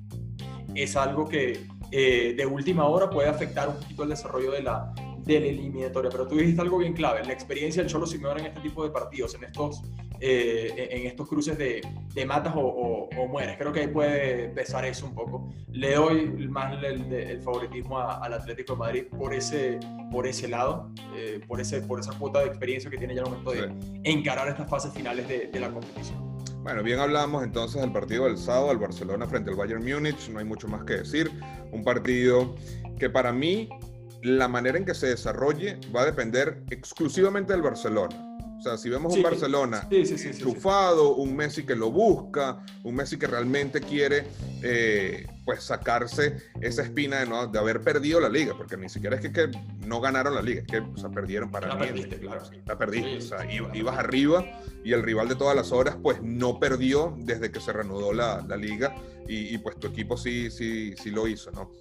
es 0.75 0.95
algo 0.95 1.27
que 1.27 1.65
eh, 1.91 2.33
de 2.37 2.45
última 2.45 2.85
hora 2.85 3.09
puede 3.09 3.29
afectar 3.29 3.69
un 3.69 3.75
poquito 3.75 4.03
el 4.03 4.09
desarrollo 4.09 4.51
de 4.51 4.63
la, 4.63 4.93
de 5.25 5.39
la 5.39 5.45
eliminatoria. 5.47 6.09
Pero 6.09 6.27
tú 6.27 6.35
dijiste 6.35 6.61
algo 6.61 6.77
bien 6.77 6.93
clave, 6.93 7.23
la 7.25 7.33
experiencia 7.33 7.81
del 7.81 7.91
Cholo 7.91 8.05
Simeone 8.05 8.41
en 8.41 8.47
este 8.47 8.61
tipo 8.61 8.83
de 8.83 8.89
partidos, 8.89 9.35
en 9.35 9.43
estos, 9.43 9.81
eh, 10.19 10.89
en 10.91 11.07
estos 11.07 11.27
cruces 11.27 11.57
de, 11.57 11.81
de 12.13 12.25
matas 12.25 12.53
o, 12.55 13.09
o, 13.15 13.27
mueres. 13.27 13.57
Creo 13.57 13.71
que 13.71 13.81
ahí 13.81 13.87
puede 13.87 14.49
pesar 14.49 14.85
eso 14.85 15.05
un 15.05 15.15
poco. 15.15 15.49
Le 15.71 15.95
doy 15.95 16.25
más 16.47 16.81
el, 16.83 17.41
favoritismo 17.41 17.99
al 17.99 18.33
Atlético 18.33 18.73
de 18.73 18.79
Madrid 18.79 19.03
por 19.17 19.33
ese, 19.33 19.79
por 20.11 20.27
ese 20.27 20.47
lado, 20.47 20.91
eh, 21.15 21.39
por, 21.47 21.59
ese, 21.61 21.81
por 21.81 21.99
esa 21.99 22.13
cuota 22.17 22.39
de 22.39 22.47
experiencia 22.47 22.89
que 22.89 22.97
tiene 22.97 23.15
ya 23.15 23.21
el 23.21 23.29
momento 23.29 23.51
de 23.51 23.71
encarar 24.03 24.47
estas 24.47 24.69
fases 24.69 24.93
finales 24.93 25.27
de, 25.27 25.47
de 25.47 25.59
la 25.59 25.71
competición. 25.71 26.28
Bueno, 26.61 26.83
bien 26.83 26.99
hablamos 26.99 27.43
entonces 27.43 27.81
del 27.81 27.91
partido 27.91 28.25
del 28.25 28.37
sábado, 28.37 28.69
al 28.69 28.77
Barcelona 28.77 29.25
frente 29.25 29.49
al 29.49 29.55
Bayern 29.55 29.83
Múnich, 29.83 30.29
no 30.29 30.39
hay 30.39 30.45
mucho 30.45 30.67
más 30.67 30.83
que 30.83 30.97
decir. 30.97 31.31
Un 31.71 31.83
partido 31.83 32.55
que 32.99 33.09
para 33.09 33.31
mí 33.31 33.69
la 34.21 34.47
manera 34.47 34.77
en 34.77 34.85
que 34.85 34.93
se 34.93 35.07
desarrolle 35.07 35.79
va 35.95 36.01
a 36.01 36.05
depender 36.05 36.61
exclusivamente 36.69 37.53
del 37.53 37.61
Barcelona. 37.61 38.28
O 38.59 38.61
sea, 38.61 38.77
si 38.77 38.89
vemos 38.89 39.15
un 39.15 39.23
Barcelona 39.23 39.87
enchufado, 39.89 41.15
un 41.15 41.33
Messi 41.33 41.63
que 41.65 41.75
lo 41.75 41.91
busca, 41.91 42.59
un 42.83 42.93
Messi 42.93 43.17
que 43.17 43.25
realmente 43.25 43.79
quiere 43.79 44.25
eh, 44.61 45.25
pues 45.45 45.63
sacarse 45.63 46.35
esa 46.59 46.83
espina 46.83 47.19
de, 47.19 47.47
de 47.47 47.57
haber 47.57 47.79
perdido 47.79 48.19
la 48.19 48.27
liga, 48.27 48.53
porque 48.57 48.75
ni 48.75 48.89
siquiera 48.89 49.15
es 49.15 49.21
que, 49.31 49.49
no 49.85 50.01
ganaron 50.01 50.35
la 50.35 50.41
liga, 50.41 50.61
es 50.61 50.67
que 50.67 50.79
o 50.79 51.11
perdieron 51.11 51.49
para 51.49 51.69
la 51.69 51.77
Perdiste, 51.79 52.19
claro. 52.19 52.43
La 52.65 52.77
perdiste, 52.77 53.17
o 53.17 53.21
sea, 53.21 53.51
ibas 53.51 53.97
arriba 53.97 54.45
y 54.83 54.91
el 54.91 55.03
rival 55.03 55.29
de 55.29 55.35
todas 55.35 55.55
las 55.55 55.71
horas 55.71 55.95
pues 56.03 56.21
no 56.21 56.59
perdió 56.59 57.15
desde 57.17 57.51
que 57.51 57.59
se 57.59 57.71
reanudó 57.73 58.13
la, 58.13 58.45
la 58.47 58.57
liga 58.57 58.93
y, 59.29 59.53
y, 59.53 59.57
pues 59.59 59.79
tu 59.79 59.87
equipo 59.87 60.17
sí, 60.17 60.49
sí, 60.49 60.93
sí 60.97 61.11
lo 61.11 61.27
hizo, 61.27 61.51
¿no? 61.51 61.71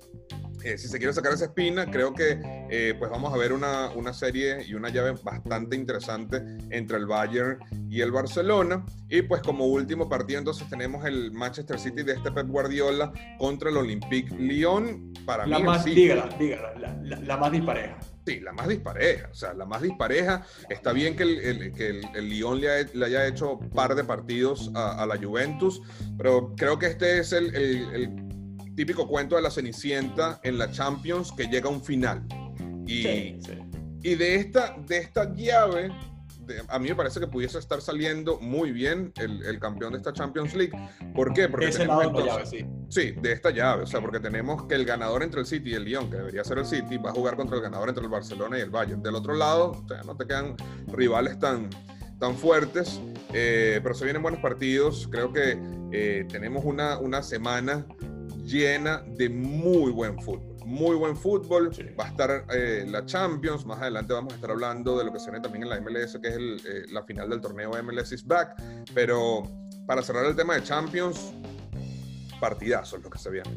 Eh, 0.64 0.76
si 0.76 0.88
se 0.88 0.98
quiere 0.98 1.12
sacar 1.12 1.32
esa 1.32 1.46
espina, 1.46 1.87
creo 1.87 2.12
que 2.12 2.40
eh, 2.70 2.94
pues 2.98 3.11
vamos 3.11 3.32
a 3.32 3.37
ver 3.37 3.52
una, 3.52 3.90
una, 3.90 4.12
serie 4.12 4.64
y 4.66 4.74
una 4.74 4.88
llave 4.88 5.14
bastante 5.22 5.76
interesante 5.76 6.42
entre 6.70 6.96
el 6.98 7.06
Bayern 7.06 7.58
y 7.88 8.00
el 8.00 8.11
Barcelona. 8.11 8.84
Y 9.08 9.22
pues 9.22 9.40
como 9.42 9.66
último 9.66 10.08
partido 10.08 10.40
entonces 10.40 10.68
tenemos 10.68 11.04
el 11.04 11.32
Manchester 11.32 11.78
City 11.78 12.02
de 12.02 12.14
este 12.14 12.32
Pep 12.32 12.48
Guardiola 12.48 13.12
contra 13.38 13.70
el 13.70 13.76
Olympique 13.76 14.34
Lyon. 14.37 15.12
Para 15.24 15.46
la 15.46 15.61
más, 15.61 15.84
dígala, 15.84 16.28
dígala, 16.38 16.74
la, 16.76 17.16
la, 17.20 17.37
más 17.37 17.52
dispareja. 17.52 17.98
Sí, 18.29 18.41
la 18.41 18.53
más 18.53 18.69
dispareja, 18.69 19.29
o 19.33 19.35
sea, 19.35 19.55
la 19.55 19.64
más 19.64 19.81
dispareja. 19.81 20.45
Está 20.69 20.93
bien 20.93 21.17
que 21.17 21.23
el, 21.23 21.73
que 21.73 21.88
el, 21.88 22.07
el 22.14 22.29
Lyon 22.29 22.61
le, 22.61 22.85
le, 22.85 23.07
haya 23.07 23.27
hecho 23.27 23.55
un 23.57 23.71
par 23.71 23.95
de 23.95 24.05
partidos 24.05 24.71
a, 24.75 25.03
a, 25.03 25.07
la 25.07 25.17
Juventus, 25.17 25.81
pero 26.19 26.53
creo 26.55 26.79
que 26.79 26.88
este 26.88 27.21
es 27.21 27.33
el, 27.33 27.55
el 27.55 28.29
típico 28.77 29.09
cuento 29.09 29.37
de 29.37 29.41
la 29.41 29.51
Cenicienta 29.51 30.41
en 30.43 30.59
la 30.59 30.71
Champions 30.71 31.33
que 31.33 31.45
llega 31.47 31.71
a 31.71 31.73
un 31.73 31.83
final. 31.83 32.23
Y, 32.87 33.38
y 34.03 34.14
de, 34.14 34.35
esta, 34.35 34.77
de 34.87 34.99
esta 34.99 35.35
llave, 35.35 35.91
a 36.68 36.78
mí 36.78 36.88
me 36.88 36.94
parece 36.94 37.20
que 37.20 37.26
pudiese 37.26 37.58
estar 37.58 37.80
saliendo 37.80 38.38
muy 38.40 38.72
bien 38.72 39.12
el, 39.16 39.42
el 39.44 39.58
campeón 39.58 39.92
de 39.92 39.98
esta 39.98 40.12
Champions 40.12 40.54
League. 40.54 40.72
¿Por 41.14 41.32
qué? 41.32 41.48
Porque 41.48 41.68
tenemos 41.68 42.04
entonces, 42.04 42.32
llave, 42.32 42.46
sí. 42.46 42.66
sí. 42.88 43.12
de 43.12 43.32
esta 43.32 43.50
llave. 43.50 43.84
O 43.84 43.87
sea, 43.87 44.00
porque 44.00 44.20
tenemos 44.20 44.64
que 44.64 44.74
el 44.74 44.84
ganador 44.84 45.22
entre 45.22 45.40
el 45.40 45.46
City 45.46 45.70
y 45.70 45.74
el 45.74 45.84
Lyon, 45.84 46.11
que 46.11 46.16
debería 46.16 46.44
ser 46.44 46.58
el 46.58 46.66
City, 46.66 46.96
va 46.98 47.11
a 47.11 47.12
jugar 47.12 47.37
contra 47.37 47.56
el 47.56 47.62
ganador 47.62 47.88
entre 47.88 48.04
el 48.04 48.11
Barcelona 48.11 48.58
y 48.58 48.62
el 48.62 48.70
Bayern. 48.70 49.02
Del 49.02 49.14
otro 49.14 49.34
lado, 49.34 49.72
o 49.72 49.88
sea, 49.88 50.02
no 50.02 50.16
te 50.16 50.26
quedan 50.26 50.56
rivales 50.88 51.38
tan, 51.38 51.70
tan 52.18 52.37
fuertes, 52.37 53.00
eh, 53.32 53.80
pero 53.82 53.94
se 53.94 54.04
vienen 54.04 54.22
buenos 54.22 54.40
partidos. 54.40 55.08
Creo 55.11 55.32
que 55.32 55.58
eh, 55.92 56.26
tenemos 56.30 56.64
una, 56.64 56.98
una 56.98 57.22
semana 57.22 57.87
llena 58.44 59.02
de 59.16 59.28
muy 59.28 59.92
buen 59.92 60.20
fútbol. 60.20 60.47
Muy 60.64 60.97
buen 60.97 61.16
fútbol. 61.16 61.71
Va 61.99 62.05
a 62.05 62.09
estar 62.09 62.44
eh, 62.53 62.85
la 62.87 63.05
Champions. 63.07 63.64
Más 63.64 63.81
adelante 63.81 64.12
vamos 64.12 64.33
a 64.33 64.37
estar 64.37 64.51
hablando 64.51 64.99
de 64.99 65.05
lo 65.05 65.12
que 65.12 65.18
se 65.18 65.31
viene 65.31 65.42
también 65.42 65.64
en 65.64 65.71
la 65.71 65.81
MLS, 65.81 66.18
que 66.21 66.29
es 66.29 66.37
eh, 66.37 66.85
la 66.90 67.03
final 67.03 67.31
del 67.31 67.40
torneo 67.40 67.71
MLS 67.83 68.12
is 68.12 68.27
back. 68.27 68.61
Pero 68.94 69.42
para 69.87 70.03
cerrar 70.03 70.27
el 70.27 70.37
tema 70.37 70.55
de 70.55 70.62
Champions, 70.62 71.33
partidazos 72.40 73.03
lo 73.03 73.11
que 73.11 73.18
se 73.18 73.31
viene. 73.31 73.51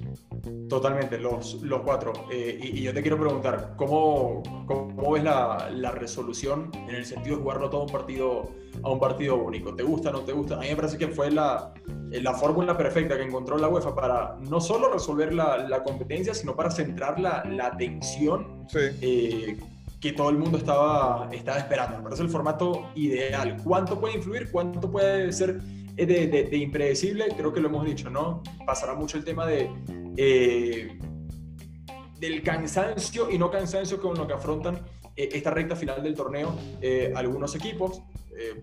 Totalmente, 0.70 1.20
los, 1.20 1.62
los 1.62 1.82
cuatro. 1.82 2.14
Eh, 2.32 2.60
y, 2.62 2.82
yo 2.82 2.94
te 2.94 3.02
quiero 3.02 3.20
preguntar, 3.20 3.74
¿cómo, 3.76 4.42
cómo 4.66 5.12
ves 5.12 5.24
la, 5.24 5.70
la, 5.72 5.92
resolución 5.92 6.72
en 6.74 6.96
el 6.96 7.06
sentido 7.06 7.36
de 7.36 7.44
jugarlo 7.44 7.70
todo 7.70 7.84
un 7.84 7.92
partido, 7.92 8.52
a 8.82 8.90
un 8.90 9.00
partido 9.00 9.36
único? 9.36 9.76
¿Te 9.76 9.84
gusta, 9.84 10.12
no 10.12 10.22
te 10.22 10.32
gusta? 10.32 10.56
A 10.56 10.60
mí 10.60 10.70
me 10.70 10.76
parece 10.76 10.98
que 10.98 11.10
fue 11.10 11.30
la, 11.30 11.74
la 12.10 12.34
fórmula 12.34 12.78
perfecta 12.78 13.18
que 13.18 13.24
encontró 13.24 13.58
la 13.58 13.68
UEFA 13.68 13.94
para 13.94 14.38
no 14.50 14.60
solo 14.60 14.92
resolver 14.92 15.34
la, 15.34 15.58
la 15.58 15.84
competencia, 15.84 16.34
sino 16.34 16.56
para 16.56 16.72
centrar 16.72 17.20
la, 17.20 17.44
la 17.46 17.68
atención 17.68 18.66
eh, 18.74 19.58
que 20.00 20.14
todo 20.14 20.30
el 20.30 20.38
mundo 20.38 20.58
estaba, 20.58 21.30
estaba 21.32 21.60
esperando. 21.60 21.98
Me 21.98 22.04
parece 22.04 22.24
el 22.24 22.30
formato 22.30 22.90
ideal. 22.96 23.58
¿Cuánto 23.64 24.00
puede 24.00 24.16
influir? 24.16 24.50
¿Cuánto 24.52 24.90
puede 24.90 25.32
ser 25.32 25.62
de, 26.06 26.28
de, 26.28 26.44
de 26.44 26.58
impredecible? 26.58 27.28
Creo 27.36 27.54
que 27.54 27.60
lo 27.60 27.70
hemos 27.70 27.86
dicho, 27.86 28.10
¿no? 28.10 28.44
Pasará 28.66 28.94
mucho 28.96 29.18
el 29.18 29.24
tema 29.24 29.46
de 29.46 29.70
eh, 30.18 30.98
del 32.20 32.44
cansancio 32.44 33.32
y 33.32 33.38
no 33.38 33.50
cansancio 33.50 34.00
con 34.00 34.16
lo 34.16 34.28
que 34.28 34.34
afrontan 34.34 34.80
eh, 35.16 35.30
esta 35.34 35.50
recta 35.50 35.76
final 35.76 36.04
del 36.04 36.16
torneo 36.16 36.56
eh, 36.82 37.12
algunos 37.16 37.56
equipos, 37.56 38.02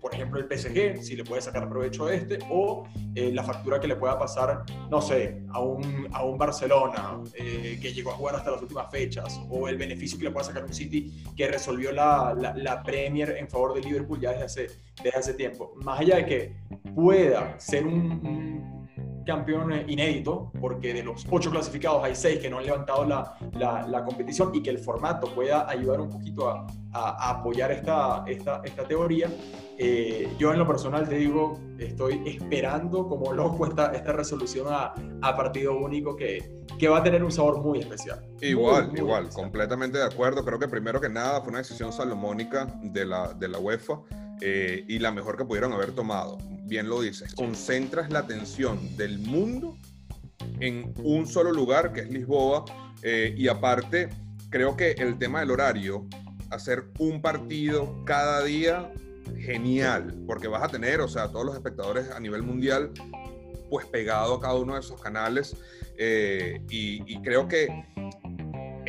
por 0.01 0.13
ejemplo 0.13 0.39
el 0.39 0.45
PSG, 0.45 1.01
si 1.03 1.15
le 1.15 1.23
puede 1.23 1.41
sacar 1.41 1.69
provecho 1.69 2.07
a 2.07 2.13
este, 2.13 2.39
o 2.49 2.87
la 3.15 3.43
factura 3.43 3.79
que 3.79 3.87
le 3.87 3.95
pueda 3.95 4.17
pasar, 4.17 4.63
no 4.89 5.01
sé, 5.01 5.41
a 5.49 5.61
un, 5.61 6.07
a 6.11 6.23
un 6.23 6.37
Barcelona 6.37 7.21
que 7.35 7.93
llegó 7.93 8.11
a 8.11 8.15
jugar 8.15 8.35
hasta 8.35 8.51
las 8.51 8.61
últimas 8.61 8.89
fechas, 8.89 9.39
o 9.49 9.67
el 9.67 9.77
beneficio 9.77 10.17
que 10.17 10.25
le 10.25 10.31
pueda 10.31 10.45
sacar 10.45 10.65
un 10.65 10.73
City 10.73 11.23
que 11.35 11.47
resolvió 11.47 11.91
la, 11.91 12.35
la, 12.55 12.83
Premier 12.83 13.35
en 13.37 13.47
favor 13.47 13.73
de 13.73 13.81
Liverpool 13.81 14.19
ya 14.19 14.31
desde 14.31 14.43
hace, 14.45 14.67
desde 15.03 15.17
hace 15.17 15.33
tiempo. 15.33 15.73
Más 15.83 15.99
allá 15.99 16.17
de 16.17 16.25
que 16.25 16.53
pueda 16.95 17.59
ser 17.59 17.85
un 17.85 18.78
campeón 19.25 19.71
inédito, 19.87 20.51
porque 20.59 20.93
de 20.93 21.03
los 21.03 21.25
ocho 21.29 21.51
clasificados 21.51 22.03
hay 22.03 22.15
seis 22.15 22.39
que 22.39 22.49
no 22.49 22.57
han 22.57 22.65
levantado 22.65 23.05
la, 23.05 23.37
la, 23.87 24.03
competición 24.03 24.49
y 24.55 24.63
que 24.63 24.71
el 24.71 24.79
formato 24.79 25.27
pueda 25.35 25.69
ayudar 25.69 26.01
un 26.01 26.09
poquito 26.09 26.49
a, 26.49 26.65
a, 26.93 27.29
apoyar 27.29 27.71
esta, 27.71 28.23
esta, 28.27 28.61
esta 28.63 28.87
teoría. 28.87 29.29
Eh, 29.77 30.33
yo 30.39 30.51
en 30.51 30.59
lo 30.59 30.67
personal 30.67 31.07
te 31.07 31.15
digo, 31.15 31.59
estoy 31.77 32.23
esperando 32.25 33.07
como 33.07 33.31
loco 33.31 33.67
esta, 33.67 33.91
esta 33.93 34.11
resolución 34.13 34.67
a, 34.69 34.93
a 35.21 35.37
partido 35.37 35.77
único 35.77 36.15
que, 36.15 36.65
que, 36.77 36.89
va 36.89 36.97
a 36.97 37.03
tener 37.03 37.23
un 37.23 37.31
sabor 37.31 37.61
muy 37.61 37.79
especial. 37.79 38.25
Igual, 38.41 38.91
igual, 38.97 39.29
completamente 39.29 39.99
de 39.99 40.05
acuerdo. 40.05 40.43
Creo 40.43 40.59
que 40.59 40.67
primero 40.67 40.99
que 40.99 41.09
nada 41.09 41.39
fue 41.41 41.49
una 41.49 41.59
decisión 41.59 41.93
salomónica 41.93 42.65
de 42.81 43.05
la, 43.05 43.33
de 43.33 43.47
la 43.47 43.59
UEFA 43.59 44.01
eh, 44.41 44.83
y 44.87 44.99
la 44.99 45.11
mejor 45.11 45.37
que 45.37 45.45
pudieron 45.45 45.71
haber 45.71 45.91
tomado. 45.91 46.37
Bien 46.69 46.87
lo 46.87 47.01
dices, 47.01 47.33
concentras 47.33 48.11
la 48.11 48.19
atención 48.19 48.95
del 48.95 49.17
mundo 49.17 49.75
en 50.59 50.93
un 51.03 51.25
solo 51.25 51.51
lugar, 51.51 51.91
que 51.93 52.01
es 52.01 52.11
Lisboa, 52.11 52.63
eh, 53.01 53.33
y 53.35 53.47
aparte, 53.47 54.09
creo 54.51 54.77
que 54.77 54.91
el 54.91 55.17
tema 55.17 55.39
del 55.39 55.49
horario, 55.49 56.05
hacer 56.51 56.85
un 56.99 57.23
partido 57.23 58.05
cada 58.05 58.43
día, 58.43 58.93
genial, 59.39 60.15
porque 60.27 60.47
vas 60.47 60.61
a 60.61 60.67
tener, 60.67 61.01
o 61.01 61.07
sea, 61.07 61.29
todos 61.29 61.43
los 61.43 61.55
espectadores 61.55 62.11
a 62.11 62.19
nivel 62.19 62.43
mundial, 62.43 62.91
pues 63.71 63.87
pegado 63.87 64.35
a 64.35 64.39
cada 64.39 64.53
uno 64.53 64.75
de 64.75 64.81
esos 64.81 65.01
canales, 65.01 65.55
eh, 65.97 66.61
y, 66.69 67.01
y 67.11 67.19
creo 67.23 67.47
que 67.47 67.67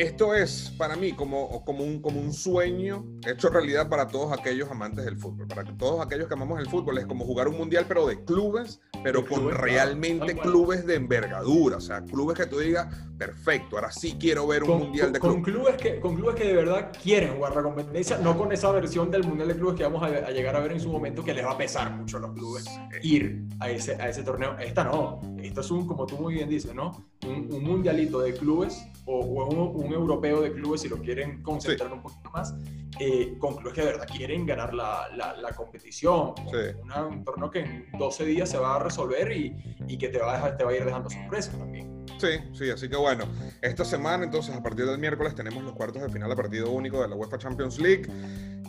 esto 0.01 0.35
es 0.35 0.73
para 0.79 0.97
mí 0.97 1.13
como, 1.13 1.63
como, 1.67 1.85
un, 1.85 2.01
como 2.01 2.21
un 2.21 2.33
sueño 2.33 3.05
hecho 3.27 3.51
realidad 3.51 3.91
para 3.91 4.09
todos 4.09 4.33
aquellos 4.33 4.71
amantes 4.71 5.05
del 5.05 5.19
fútbol. 5.19 5.47
Para 5.47 5.77
todos 5.77 6.05
aquellos 6.05 6.27
que 6.27 6.33
amamos 6.33 6.59
el 6.59 6.71
fútbol 6.71 6.97
es 6.97 7.05
como 7.05 7.27
jugar 7.27 7.49
un 7.49 7.59
mundial, 7.59 7.85
pero 7.87 8.07
de 8.07 8.25
clubes, 8.25 8.81
pero 9.05 9.27
con 9.27 9.51
realmente 9.51 10.35
clubes 10.37 10.87
de 10.87 10.95
envergadura. 10.95 11.77
O 11.77 11.81
sea, 11.81 12.03
clubes 12.03 12.39
que 12.39 12.47
tú 12.47 12.61
digas, 12.61 12.89
perfecto, 13.19 13.77
ahora 13.77 13.93
sí 13.93 14.17
quiero 14.19 14.47
ver 14.47 14.65
un 14.65 14.79
mundial 14.79 15.13
de 15.13 15.21
clubes. 15.21 15.35
Con 15.35 15.45
clubes, 15.45 15.77
que, 15.77 16.01
con 16.01 16.17
clubes 16.17 16.35
que 16.35 16.45
de 16.45 16.55
verdad 16.55 16.93
quieren 17.03 17.35
jugar 17.35 17.57
la 17.57 17.63
competencia, 17.63 18.17
no 18.17 18.39
con 18.39 18.53
esa 18.53 18.73
versión 18.73 19.11
del 19.11 19.25
mundial 19.25 19.49
de 19.49 19.57
clubes 19.57 19.77
que 19.77 19.83
vamos 19.83 20.03
a, 20.03 20.31
llegar 20.31 20.57
a 20.57 20.61
ver 20.61 20.73
en 20.73 20.81
su 20.81 20.91
momento, 20.91 21.23
que 21.23 21.35
les 21.35 21.45
va 21.45 21.51
a 21.51 21.59
pesar 21.59 21.93
mucho 21.93 22.17
a 22.17 22.21
los 22.21 22.33
clubes 22.33 22.65
ir 23.03 23.45
a 23.61 23.69
ese, 23.69 23.97
a 23.97 24.09
ese 24.09 24.23
torneo. 24.23 24.57
Esta 24.59 24.83
no. 24.83 25.21
Esto 25.43 25.61
es 25.61 25.71
un, 25.71 25.87
como 25.87 26.07
tú 26.07 26.17
muy 26.17 26.35
bien 26.35 26.49
dices, 26.49 26.75
¿no? 26.75 27.07
Un, 27.27 27.51
mundialito 27.63 28.21
de 28.21 28.33
clubes 28.33 28.83
o, 29.05 29.21
un 29.21 29.90
europeo 29.93 30.41
de 30.41 30.53
clubes 30.53 30.83
si 30.83 30.89
lo 30.89 30.99
quieren 30.99 31.43
concentrar 31.43 31.93
un 31.93 32.03
poquito 32.03 32.31
más, 32.31 32.55
eh, 32.99 33.35
con 33.39 33.57
clubes 33.57 33.75
que 33.75 33.81
de 33.81 33.87
verdad 33.87 34.07
quieren 34.07 34.47
ganar 34.47 34.75
la, 34.75 35.09
la, 35.15 35.53
competición. 35.53 36.35
un 37.11 37.25
torneo 37.25 37.51
que 37.51 37.61
en 37.61 37.87
12 37.99 38.25
días 38.25 38.51
se 38.51 38.59
va 38.59 38.77
a 38.77 38.79
resolver 38.79 39.31
y, 39.33 39.57
y 39.87 39.99
que 39.99 40.09
te 40.09 40.19
va, 40.19 40.33
a 40.33 40.35
dejar, 40.37 40.57
te 40.57 40.65
va 40.65 40.71
a 40.71 40.77
ir 40.77 40.85
dejando 40.85 41.11
sorpresas 41.11 41.57
también. 41.59 42.01
Sí, 42.19 42.39
sí, 42.53 42.71
así 42.71 42.89
que 42.89 42.97
bueno, 42.97 43.25
esta 43.63 43.85
semana 43.85 44.25
entonces 44.25 44.55
a 44.55 44.63
partir 44.63 44.85
del 44.85 44.99
miércoles 44.99 45.35
tenemos 45.35 45.65
los 45.65 45.73
cuartos 45.73 46.03
de 46.03 46.09
final 46.11 46.29
de 46.29 46.37
partido 46.37 46.71
único 46.71 47.01
de 47.01 47.09
la 47.09 47.17
UEFA 47.17 47.39
Champions 47.39 47.79
League 47.79 48.03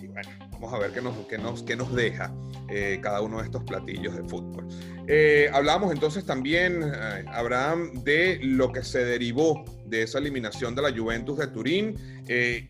y 0.02 0.08
bueno, 0.08 0.30
vamos 0.54 0.74
a 0.74 0.80
ver 0.80 0.92
qué 0.92 1.02
nos, 1.02 1.16
qué 1.28 1.38
nos, 1.38 1.64
qué 1.64 1.76
nos 1.76 1.94
deja 1.94 2.34
eh, 2.70 3.00
cada 3.02 3.22
uno 3.22 3.40
de 3.40 3.46
estos 3.46 3.64
platillos 3.64 4.16
de 4.16 4.24
fútbol. 4.24 4.68
Eh, 5.08 5.50
hablamos 5.52 5.92
entonces 5.92 6.26
también, 6.26 6.82
eh, 6.84 7.26
Abraham, 7.28 7.92
de 8.04 8.40
lo 8.42 8.72
que 8.72 8.84
se 8.84 9.04
derivó 9.04 9.66
de 9.92 10.02
esa 10.02 10.18
eliminación 10.18 10.74
de 10.74 10.82
la 10.82 10.92
Juventus 10.92 11.38
de 11.38 11.48
Turín 11.48 11.96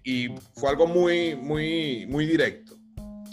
y 0.03 0.27
fue 0.55 0.69
algo 0.69 0.88
muy, 0.88 1.36
muy, 1.38 2.05
muy 2.07 2.25
directo 2.25 2.81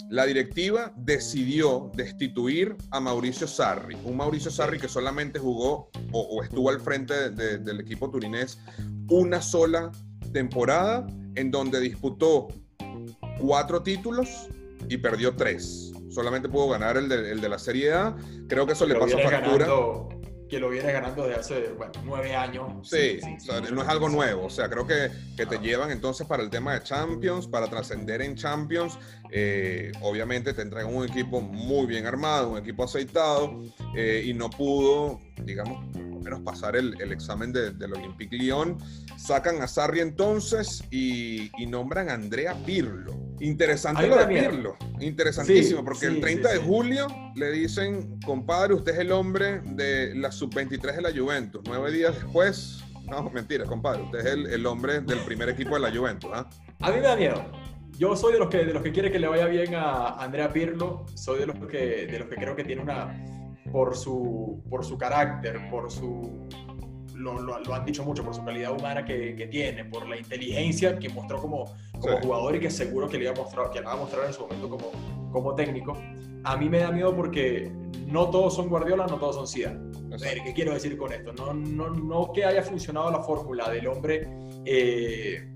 la 0.09 0.25
directiva 0.25 0.91
decidió 0.97 1.91
destituir 1.93 2.75
a 2.89 2.99
Mauricio 2.99 3.47
Sarri, 3.47 3.95
un 4.03 4.17
Mauricio 4.17 4.49
Sarri 4.49 4.79
que 4.79 4.87
solamente 4.87 5.37
jugó 5.37 5.91
o, 6.11 6.43
estuvo 6.43 6.69
al 6.69 6.81
frente 6.81 7.29
del 7.29 7.79
equipo 7.79 8.09
turinés 8.09 8.59
una 9.07 9.39
sola 9.39 9.91
temporada 10.33 11.05
en 11.35 11.51
donde 11.51 11.79
disputó 11.79 12.47
cuatro 13.39 13.83
títulos 13.83 14.47
y 14.89 14.97
perdió 14.97 15.35
tres. 15.35 15.91
Solamente 16.09 16.49
pudo 16.49 16.69
ganar 16.69 16.97
el 16.97 17.07
de, 17.07 17.49
la 17.49 17.59
Serie 17.59 17.93
A. 17.93 18.15
Creo 18.47 18.65
que 18.65 18.73
eso 18.73 18.87
le 18.87 18.95
pasó 18.95 19.17
factura 19.19 19.67
que 20.49 20.59
lo 20.59 20.69
viene 20.69 20.91
ganando 20.91 21.27
desde 21.27 21.39
hace 21.39 21.69
bueno, 21.77 21.93
nueve 22.03 22.35
años. 22.35 22.89
Sí, 22.89 23.19
no 23.71 23.81
es 23.81 23.87
algo 23.87 24.09
nuevo. 24.09 24.45
O 24.45 24.49
sea, 24.49 24.69
creo 24.69 24.85
que, 24.85 25.09
que 25.37 25.45
te 25.45 25.59
llevan 25.59 25.91
entonces 25.91 26.25
para 26.25 26.43
el 26.43 26.49
tema 26.49 26.73
de 26.73 26.83
Champions, 26.83 27.47
para 27.47 27.67
trascender 27.67 28.21
en 28.21 28.35
Champions. 28.35 28.97
Eh, 29.31 29.91
obviamente 30.01 30.53
te 30.53 30.63
entregan 30.63 30.93
un 30.93 31.07
equipo 31.07 31.39
muy 31.39 31.85
bien 31.85 32.07
armado, 32.07 32.49
un 32.49 32.57
equipo 32.57 32.83
aceitado, 32.83 33.61
eh, 33.95 34.23
y 34.25 34.33
no 34.33 34.49
pudo, 34.49 35.19
digamos, 35.43 35.85
menos 35.95 36.41
pasar 36.41 36.75
el, 36.75 36.99
el 36.99 37.11
examen 37.11 37.53
de, 37.53 37.71
del 37.71 37.93
Olympique 37.93 38.35
Lyon. 38.35 38.77
Sacan 39.17 39.61
a 39.61 39.67
Sarri 39.67 39.99
entonces 39.99 40.83
y, 40.89 41.51
y 41.61 41.67
nombran 41.67 42.09
a 42.09 42.13
Andrea 42.13 42.55
Pirlo 42.65 43.28
Interesante 43.39 44.07
lo 44.07 44.17
de 44.17 44.27
Pirlo, 44.27 44.75
interesantísimo, 44.99 45.83
porque 45.83 46.07
el 46.07 46.19
30 46.19 46.53
de 46.53 46.57
julio 46.59 47.07
le 47.35 47.51
dicen, 47.51 48.19
compadre, 48.25 48.73
usted 48.73 48.93
es 48.93 48.99
el 48.99 49.11
hombre 49.11 49.61
de 49.63 50.13
la 50.15 50.31
sub-23 50.31 50.95
de 50.95 51.01
la 51.01 51.11
Juventus. 51.11 51.61
Nueve 51.65 51.91
días 51.91 52.15
después, 52.15 52.83
no, 53.09 53.29
mentira, 53.29 53.65
compadre, 53.65 54.03
usted 54.03 54.19
es 54.19 54.53
el, 54.53 54.65
hombre 54.65 54.99
del 55.01 55.19
primer 55.19 55.49
equipo 55.49 55.75
de 55.75 55.79
la 55.79 55.91
Juventus. 55.91 56.29
¿ah? 56.33 56.49
A 56.81 56.91
mí 56.91 56.97
me 56.97 57.03
da 57.03 57.15
miedo. 57.15 57.45
Yo 57.97 58.15
soy 58.15 58.33
de 58.33 58.39
los 58.39 58.49
que, 58.49 58.65
de 58.65 58.73
los 58.73 58.83
que 58.83 58.91
quiere 58.91 59.11
que 59.11 59.19
le 59.19 59.27
vaya 59.27 59.45
bien 59.45 59.75
a 59.75 60.09
Andrea 60.21 60.51
Pirlo, 60.51 61.05
soy 61.15 61.39
de 61.39 61.45
los 61.45 61.59
que, 61.67 62.07
de 62.07 62.19
los 62.19 62.27
que 62.27 62.35
creo 62.35 62.55
que 62.55 62.63
tiene 62.63 62.81
una, 62.81 63.13
por 63.71 63.95
su, 63.95 64.63
por 64.69 64.85
su 64.85 64.97
carácter, 64.97 65.69
por 65.69 65.91
su 65.91 66.47
lo, 67.19 67.73
han 67.73 67.85
dicho 67.85 68.03
mucho 68.03 68.23
por 68.23 68.33
su 68.33 68.43
calidad 68.43 68.71
humana 68.71 69.03
que, 69.03 69.47
tiene, 69.51 69.85
por 69.85 70.07
la 70.07 70.17
inteligencia 70.17 70.97
que 70.97 71.09
mostró 71.09 71.39
como, 71.39 71.65
como 71.99 72.17
jugador 72.17 72.55
y 72.55 72.59
que 72.59 72.71
seguro 72.71 73.07
que 73.07 73.17
le, 73.17 73.25
iba 73.25 73.33
a 73.33 73.35
mostrar, 73.35 73.69
que 73.69 73.79
le 73.79 73.85
va 73.85 73.93
a 73.93 73.97
mostrar 73.97 74.25
en 74.25 74.33
su 74.33 74.41
momento 74.41 74.69
como, 74.69 74.91
como 75.31 75.55
técnico. 75.55 75.97
A 76.43 76.55
mí 76.55 76.69
me 76.69 76.79
da 76.79 76.91
miedo 76.91 77.15
porque 77.15 77.71
no 78.07 78.29
todos 78.29 78.55
son 78.55 78.69
Guardiola, 78.69 79.05
no 79.07 79.17
todos 79.17 79.35
son 79.35 79.47
Zidane. 79.47 79.89
A 80.13 80.17
ver, 80.17 80.41
¿qué 80.43 80.53
quiero 80.53 80.73
decir 80.73 80.97
con 80.97 81.11
esto? 81.11 81.33
No, 81.33 81.53
no, 81.53 81.89
no 81.89 82.31
que 82.33 82.45
haya 82.45 82.63
funcionado 82.63 83.11
la 83.11 83.19
fórmula 83.19 83.69
del 83.69 83.87
hombre 83.87 84.27
eh, 84.65 85.47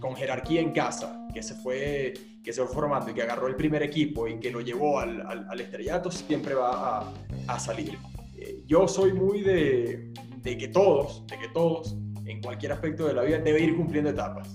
con 0.00 0.16
jerarquía 0.16 0.60
en 0.60 0.72
casa, 0.72 1.26
que 1.32 1.42
se 1.42 1.54
fue 1.54 2.14
que 2.42 2.52
se 2.52 2.60
fue 2.64 2.74
formando 2.74 3.08
y 3.08 3.14
que 3.14 3.22
agarró 3.22 3.46
el 3.46 3.54
primer 3.54 3.84
equipo 3.84 4.26
y 4.26 4.40
que 4.40 4.50
lo 4.50 4.60
llevó 4.60 4.98
al, 4.98 5.20
al, 5.20 5.60
estrellato, 5.60 6.10
siempre 6.10 6.54
va 6.54 6.98
a, 6.98 7.12
a 7.46 7.60
salir. 7.60 7.96
Eh, 8.36 8.64
yo 8.66 8.88
soy 8.88 9.12
muy 9.12 9.42
de, 9.42 10.12
de 10.42 10.58
que 10.58 10.68
todos, 10.68 11.26
de 11.26 11.38
que 11.38 11.48
todos, 11.48 11.96
en 12.26 12.40
cualquier 12.40 12.72
aspecto 12.72 13.06
de 13.06 13.14
la 13.14 13.22
vida, 13.22 13.38
debe 13.38 13.60
ir 13.60 13.76
cumpliendo 13.76 14.10
etapas. 14.10 14.48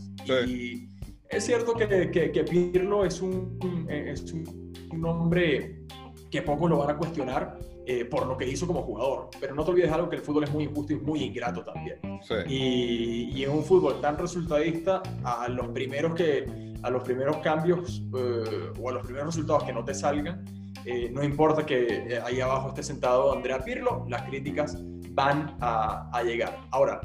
Y 0.46 0.90
es 1.30 1.46
cierto 1.46 1.74
que, 1.74 2.12
que, 2.12 2.44
Pirlo 2.44 3.06
es 3.06 3.22
un, 3.22 3.88
es 3.90 4.34
un 4.34 5.06
hombre 5.06 5.86
que 6.30 6.42
pocos 6.42 6.70
lo 6.70 6.78
van 6.80 6.90
a 6.90 6.98
cuestionar 6.98 7.58
eh, 7.86 8.04
por 8.04 8.28
lo 8.28 8.38
que 8.38 8.46
hizo 8.46 8.68
como 8.68 8.82
jugador. 8.82 9.30
Pero 9.40 9.56
no 9.56 9.64
te 9.64 9.72
olvides 9.72 9.92
algo 9.92 10.10
que 10.10 10.18
el 10.18 10.22
fútbol 10.22 10.44
es 10.44 10.52
muy 10.52 10.66
injusto 10.66 10.94
y 10.94 10.98
muy 10.98 11.24
ingrato 11.24 11.64
también. 11.64 12.00
Y, 12.48 13.32
y, 13.34 13.44
en 13.44 13.52
un 13.52 13.64
fútbol 13.64 14.02
tan 14.02 14.18
resultadista, 14.18 15.02
a 15.24 15.48
los 15.48 15.70
primeros, 15.70 16.14
que, 16.14 16.74
a 16.84 16.90
los 16.90 17.04
primeros 17.04 17.38
cambios 17.38 18.04
eh, 18.18 18.72
o 18.78 18.90
a 18.90 18.94
los 18.94 19.04
primeros 19.04 19.28
resultados 19.28 19.64
que 19.64 19.72
no 19.72 19.86
te 19.86 19.94
salgan, 19.94 20.44
eh, 20.86 21.10
no 21.12 21.24
importa 21.24 21.66
que 21.66 22.20
ahí 22.26 22.42
abajo 22.42 22.70
esté 22.70 22.84
sentado 22.84 23.32
Andrea 23.32 23.64
Pirlo, 23.64 24.06
las 24.10 24.24
críticas 24.24 24.78
van 25.18 25.58
a, 25.60 26.22
llegar. 26.24 26.60
Ahora, 26.70 27.02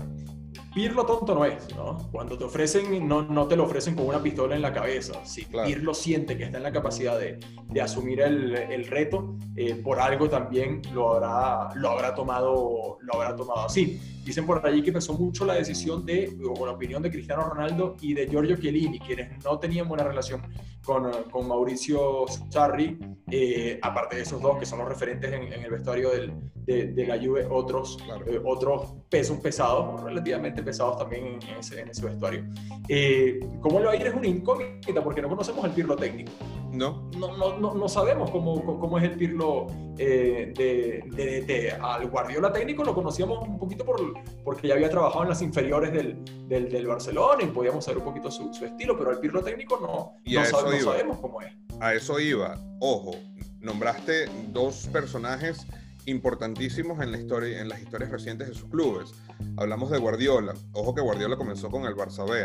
Pirlo 0.75 1.05
tonto 1.05 1.35
no 1.35 1.45
es, 1.45 1.75
¿no? 1.75 1.99
Cuando 2.11 2.37
te 2.37 2.45
ofrecen, 2.45 3.07
no, 3.07 3.23
no 3.23 3.47
te 3.47 3.57
lo 3.57 3.65
ofrecen 3.65 3.95
con 3.95 4.07
una 4.07 4.23
pistola 4.23 4.55
en 4.55 4.63
la 4.63 4.73
cabeza. 4.73 5.15
Si 5.25 5.45
Pirlo 5.45 5.93
siente 5.93 6.37
que 6.37 6.45
está 6.45 6.59
en 6.59 6.63
la 6.63 6.73
capacidad 6.73 7.19
de, 7.19 7.41
de 7.69 7.81
asumir 7.81 8.21
el, 8.21 8.55
el 8.55 8.87
reto, 8.87 9.37
eh, 9.57 9.75
por 9.75 9.99
algo 9.99 10.29
también 10.29 10.83
lo 10.95 11.15
habrá, 11.15 11.75
lo, 11.75 11.91
habrá 11.91 12.15
tomado, 12.15 12.99
lo 13.01 13.15
habrá 13.15 13.35
tomado 13.37 13.67
así. 13.67 14.01
Dicen 14.25 14.47
por 14.47 14.65
allí 14.65 14.83
que 14.83 14.93
pesó 14.93 15.15
mucho 15.15 15.45
la 15.45 15.55
decisión 15.55 16.07
de, 16.07 16.37
o 16.57 16.65
la 16.65 16.73
opinión 16.73 17.03
de 17.03 17.11
Cristiano 17.11 17.43
Ronaldo 17.43 17.97
y 18.01 18.15
de 18.15 18.29
Giorgio 18.29 18.57
Chiellini, 18.57 19.01
quienes 19.01 19.45
no 19.45 19.59
tenían 19.59 19.89
buena 19.89 20.05
relación 20.05 20.43
con, 20.85 21.11
con 21.31 21.49
Mauricio 21.49 22.27
Sarri, 22.49 22.99
eh, 23.31 23.79
aparte 23.83 24.17
de 24.17 24.23
esos 24.23 24.41
dos 24.41 24.59
que 24.59 24.67
son 24.67 24.79
los 24.79 24.89
referentes 24.89 25.33
en, 25.33 25.53
el 25.53 25.71
vestuario 25.71 26.11
del, 26.11 26.33
de, 26.55 27.07
la 27.07 27.19
Juve, 27.19 27.47
otros, 27.51 27.99
eh, 28.27 28.41
otros 28.45 28.95
pesos 29.09 29.39
pesados, 29.39 30.03
relativamente 30.03 30.63
pesados 30.63 30.99
también 30.99 31.39
en 31.49 31.59
ese, 31.59 31.81
en 31.81 31.89
ese 31.89 32.05
vestuario. 32.05 32.45
Eh, 32.89 33.41
¿Cómo 33.61 33.81
lo 33.81 33.87
va 33.87 33.93
a 33.93 33.97
ir? 33.97 34.07
Es 34.07 34.15
una 34.15 34.27
incógnita 34.27 35.03
porque 35.03 35.23
no 35.23 35.29
conocemos 35.29 35.65
el 35.65 35.73
Pirlo 35.73 35.97
técnico. 35.97 36.33
No. 36.73 37.11
No, 37.19 37.37
no, 37.37 37.59
no, 37.59 37.75
no 37.75 37.89
sabemos 37.89 38.31
cómo, 38.31 38.79
cómo, 38.81 38.99
es 38.99 39.05
el 39.05 39.17
Pirlo 39.17 39.67
de, 39.95 40.53
de, 40.57 41.43
de, 41.43 41.73
Al 41.73 42.09
Guardiola 42.09 42.51
técnico 42.51 42.83
lo 42.83 42.95
conocíamos 42.95 43.47
un 43.47 43.59
poquito 43.59 43.85
por, 43.85 44.01
porque 44.43 44.69
ya 44.69 44.75
había 44.75 44.89
trabajado 44.89 45.25
en 45.25 45.29
las 45.29 45.43
inferiores 45.43 45.93
del, 45.93 46.25
del, 46.49 46.71
del 46.71 46.87
Barcelona 46.87 47.43
y 47.45 47.47
podíamos 47.49 47.85
saber 47.85 47.99
un 47.99 48.05
poquito 48.05 48.31
su, 48.31 48.53
su, 48.55 48.65
estilo, 48.65 48.97
pero 48.99 49.11
el 49.11 49.19
Pirlo 49.19 49.43
técnico 49.43 49.79
no, 49.81 50.17
no, 50.25 50.45
sabemos 50.81 51.19
cómo 51.19 51.43
es. 51.43 51.53
A 51.81 51.93
eso 51.93 52.19
iba. 52.19 52.59
Ojo, 52.81 53.13
nombraste 53.61 54.27
dos 54.49 54.87
personajes 54.87 55.67
importantísimos 56.07 57.01
en, 57.03 57.13
la 57.13 57.19
historia, 57.19 57.61
en 57.61 57.69
las 57.69 57.81
historias 57.81 58.11
recientes 58.11 58.49
de 58.49 58.55
sus 58.55 58.69
clubes. 58.71 59.13
Hablamos 59.57 59.91
de 59.91 59.99
Guardiola. 59.99 60.55
Ojo 60.73 60.95
que 60.95 61.01
Guardiola 61.01 61.37
comenzó 61.37 61.71
con 61.71 61.85
el 61.85 61.95
Barça 61.95 62.29
B. 62.29 62.45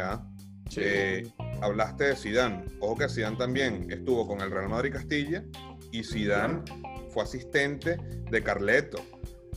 ¿ah? 0.68 0.82
Eh, 0.82 1.28
hablaste 1.62 2.06
de 2.06 2.16
Zidane. 2.16 2.66
Ojo 2.80 2.98
que 2.98 3.10
Zidane 3.10 3.38
también 3.38 3.88
estuvo 3.92 4.28
con 4.28 4.42
el 4.42 4.52
Real 4.52 4.70
Madrid 4.70 4.94
Castilla 4.94 5.44
y 5.92 6.04
Zidane 6.04 6.62
fue 7.10 7.24
asistente 7.24 7.98
de 8.30 8.44
Carleto 8.44 9.00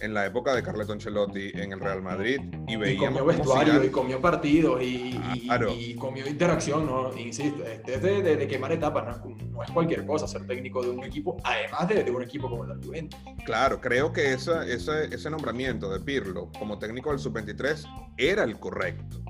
en 0.01 0.15
la 0.15 0.27
época 0.27 0.55
de 0.55 0.63
Carleto 0.63 0.93
Ancelotti 0.93 1.51
en 1.55 1.73
el 1.73 1.81
Real 1.81 2.03
Madrid 2.03 2.41
y 2.67 2.77
veíamos. 2.77 3.21
Y 3.21 3.23
comió 3.23 3.25
vestuario, 3.25 3.85
y 3.85 3.89
comió 3.91 4.21
partidos, 4.21 4.83
y, 4.83 5.21
y, 5.35 5.95
comió 5.95 6.27
interacción, 6.27 6.87
¿no? 6.87 7.17
Insisto, 7.17 7.65
este 7.65 7.95
es 7.95 8.03
de, 8.03 8.37
de, 8.37 8.49
quemar 8.49 8.73
etapas, 8.73 9.19
¿no? 9.19 9.63
es 9.63 9.71
cualquier 9.73 10.07
cosa 10.07 10.27
ser 10.27 10.47
técnico 10.47 10.83
de 10.83 10.91
un 10.91 11.05
equipo, 11.05 11.37
además 11.45 11.89
de, 11.89 12.03
de 12.03 12.11
un 12.11 12.23
equipo 12.23 12.49
como 12.49 12.65
el 12.65 12.83
Juventus. 12.83 13.21
Claro, 13.45 13.81
creo 13.81 14.13
que 14.13 14.33
esa, 14.33 14.67
ese, 14.67 15.15
ese 15.15 15.31
nombramiento 15.31 15.91
de 15.91 16.01
Pirlo 16.01 16.51
como 16.59 16.79
técnico 16.79 17.11
del 17.11 17.19
Sub-23 17.19 18.15
era 18.17 18.45
el 18.45 18.59
correcto. 18.59 19.23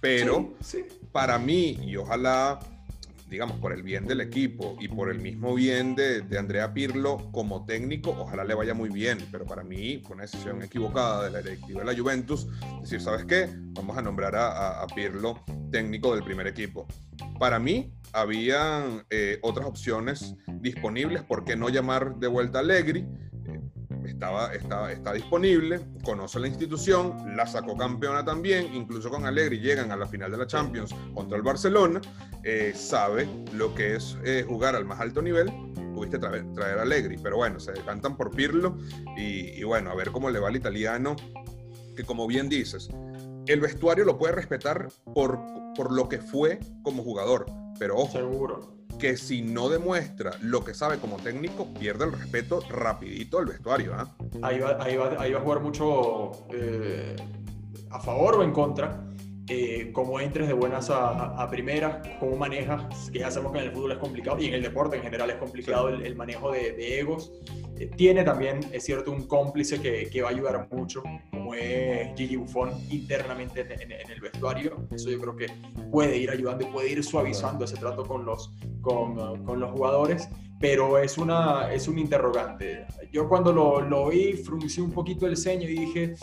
Pero 0.00 0.54
para 1.12 1.38
mí, 1.38 1.78
y 1.82 1.96
ojalá 1.96 2.58
digamos, 3.28 3.58
por 3.58 3.72
el 3.72 3.82
bien 3.82 4.06
del 4.06 4.20
equipo 4.20 4.76
y 4.80 4.88
por 4.88 5.10
el 5.10 5.20
mismo 5.20 5.54
bien 5.54 5.94
de, 5.94 6.22
de, 6.22 6.38
Andrea 6.38 6.72
Pirlo 6.72 7.30
como 7.30 7.64
técnico, 7.66 8.16
ojalá 8.18 8.44
le 8.44 8.54
vaya 8.54 8.74
muy 8.74 8.88
bien, 8.88 9.18
pero 9.30 9.44
para 9.44 9.62
mí 9.62 10.00
fue 10.04 10.14
una 10.14 10.22
decisión 10.22 10.62
equivocada 10.62 11.24
de 11.24 11.30
la 11.30 11.42
directiva 11.42 11.80
de 11.80 11.92
la 11.92 11.98
Juventus, 11.98 12.46
decir, 12.80 13.00
¿sabes 13.00 13.26
qué? 13.26 13.48
Vamos 13.52 13.98
a 13.98 14.02
nombrar 14.02 14.34
a, 14.34 14.82
a, 14.82 14.86
Pirlo 14.86 15.44
técnico 15.70 16.14
del 16.14 16.24
primer 16.24 16.46
equipo. 16.46 16.86
Para 17.38 17.58
mí, 17.58 17.92
había 18.12 19.04
eh, 19.10 19.38
otras 19.42 19.66
opciones 19.66 20.34
disponibles, 20.46 21.22
¿por 21.22 21.44
qué 21.44 21.56
no 21.56 21.68
llamar 21.68 22.16
de 22.16 22.28
vuelta 22.28 22.58
a 22.58 22.62
Allegri? 22.62 23.06
Estaba, 24.08 24.52
estaba, 24.54 24.92
está 24.92 25.12
disponible, 25.12 25.80
conoce 26.02 26.40
la 26.40 26.48
institución, 26.48 27.36
la 27.36 27.46
sacó 27.46 27.76
campeona 27.76 28.24
también, 28.24 28.74
incluso 28.74 29.10
con 29.10 29.26
Allegri 29.26 29.60
llegan 29.60 29.92
a 29.92 29.96
la 29.96 30.06
final 30.06 30.30
de 30.30 30.38
la 30.38 30.46
Champions 30.46 30.94
contra 31.14 31.36
el 31.36 31.42
Barcelona, 31.42 32.00
eh, 32.42 32.72
sabe 32.74 33.28
lo 33.52 33.74
que 33.74 33.96
es 33.96 34.16
eh, 34.24 34.44
jugar 34.46 34.74
al 34.74 34.84
más 34.84 35.00
alto 35.00 35.22
nivel, 35.22 35.52
pudiste 35.94 36.18
traer, 36.18 36.52
traer 36.52 36.78
a 36.78 36.82
Allegri, 36.82 37.16
pero 37.22 37.36
bueno, 37.36 37.60
se 37.60 37.72
decantan 37.72 38.16
por 38.16 38.30
Pirlo 38.30 38.76
y, 39.16 39.50
y 39.50 39.62
bueno, 39.64 39.90
a 39.90 39.94
ver 39.94 40.10
cómo 40.10 40.30
le 40.30 40.38
va 40.38 40.48
al 40.48 40.56
italiano, 40.56 41.16
que 41.96 42.04
como 42.04 42.26
bien 42.26 42.48
dices, 42.48 42.88
el 43.46 43.60
vestuario 43.60 44.04
lo 44.04 44.18
puede 44.18 44.34
respetar 44.34 44.88
por, 45.14 45.40
por 45.74 45.92
lo 45.92 46.08
que 46.08 46.18
fue 46.18 46.60
como 46.82 47.02
jugador, 47.02 47.46
pero 47.78 47.96
ojo, 47.96 48.12
Seguro 48.12 48.78
que 48.98 49.16
si 49.16 49.42
no 49.42 49.68
demuestra 49.68 50.32
lo 50.42 50.64
que 50.64 50.74
sabe 50.74 50.98
como 50.98 51.16
técnico, 51.16 51.72
pierde 51.72 52.04
el 52.04 52.12
respeto 52.12 52.60
rapidito 52.68 53.38
al 53.38 53.46
vestuario. 53.46 53.94
¿ah? 53.94 54.14
Ahí, 54.42 54.58
va, 54.58 54.76
ahí, 54.82 54.96
va, 54.96 55.14
ahí, 55.18 55.32
va, 55.32 55.38
a 55.38 55.42
jugar 55.42 55.60
mucho 55.60 56.32
eh, 56.52 57.14
a 57.90 58.00
favor 58.00 58.36
o 58.36 58.42
en 58.42 58.52
contra. 58.52 59.04
Eh, 59.50 59.92
cómo 59.94 60.20
entres 60.20 60.46
de 60.46 60.52
buenas 60.52 60.90
a, 60.90 61.42
a, 61.42 61.48
primeras, 61.48 62.06
cómo 62.20 62.36
manejas, 62.36 63.08
que 63.10 63.20
ya 63.20 63.30
sabemos 63.30 63.52
que 63.52 63.60
en 63.60 63.64
el 63.64 63.72
fútbol 63.72 63.92
es 63.92 63.98
complicado 63.98 64.38
y 64.38 64.46
en 64.46 64.54
el 64.54 64.62
deporte 64.62 64.96
en 64.96 65.02
general 65.02 65.30
es 65.30 65.36
complicado 65.36 65.88
el, 65.88 66.16
manejo 66.16 66.52
de, 66.52 66.72
de 66.72 67.00
egos. 67.00 67.32
Tiene 67.86 68.24
también, 68.24 68.60
es 68.72 68.84
cierto, 68.84 69.12
un 69.12 69.26
cómplice 69.26 69.80
que, 69.80 70.08
que, 70.10 70.22
va 70.22 70.28
a 70.28 70.32
ayudar 70.32 70.68
mucho, 70.70 71.02
como 71.30 71.54
es 71.54 72.16
Gigi 72.16 72.36
Buffon 72.36 72.70
internamente 72.90 73.60
en, 73.60 73.92
en, 73.92 74.10
el 74.10 74.20
vestuario. 74.20 74.88
Eso 74.90 75.10
yo 75.10 75.18
creo 75.20 75.36
que 75.36 75.46
puede 75.90 76.16
ir 76.16 76.30
ayudando 76.30 76.66
y 76.66 76.70
puede 76.70 76.90
ir 76.90 77.04
suavizando 77.04 77.64
ese 77.64 77.76
trato 77.76 78.04
con 78.04 78.24
los, 78.24 78.50
con, 78.80 79.44
con 79.44 79.60
los 79.60 79.70
jugadores 79.70 80.28
pero 80.60 80.98
es, 80.98 81.18
una, 81.18 81.72
es 81.72 81.86
un 81.86 81.98
interrogante. 81.98 82.86
Yo 83.12 83.28
cuando 83.28 83.52
lo, 83.52 83.80
lo 83.80 84.08
vi 84.08 84.32
fruncí 84.32 84.80
un 84.80 84.90
poquito 84.90 85.26
el 85.26 85.36
ceño 85.36 85.68
y 85.68 85.78
dije, 85.78 86.14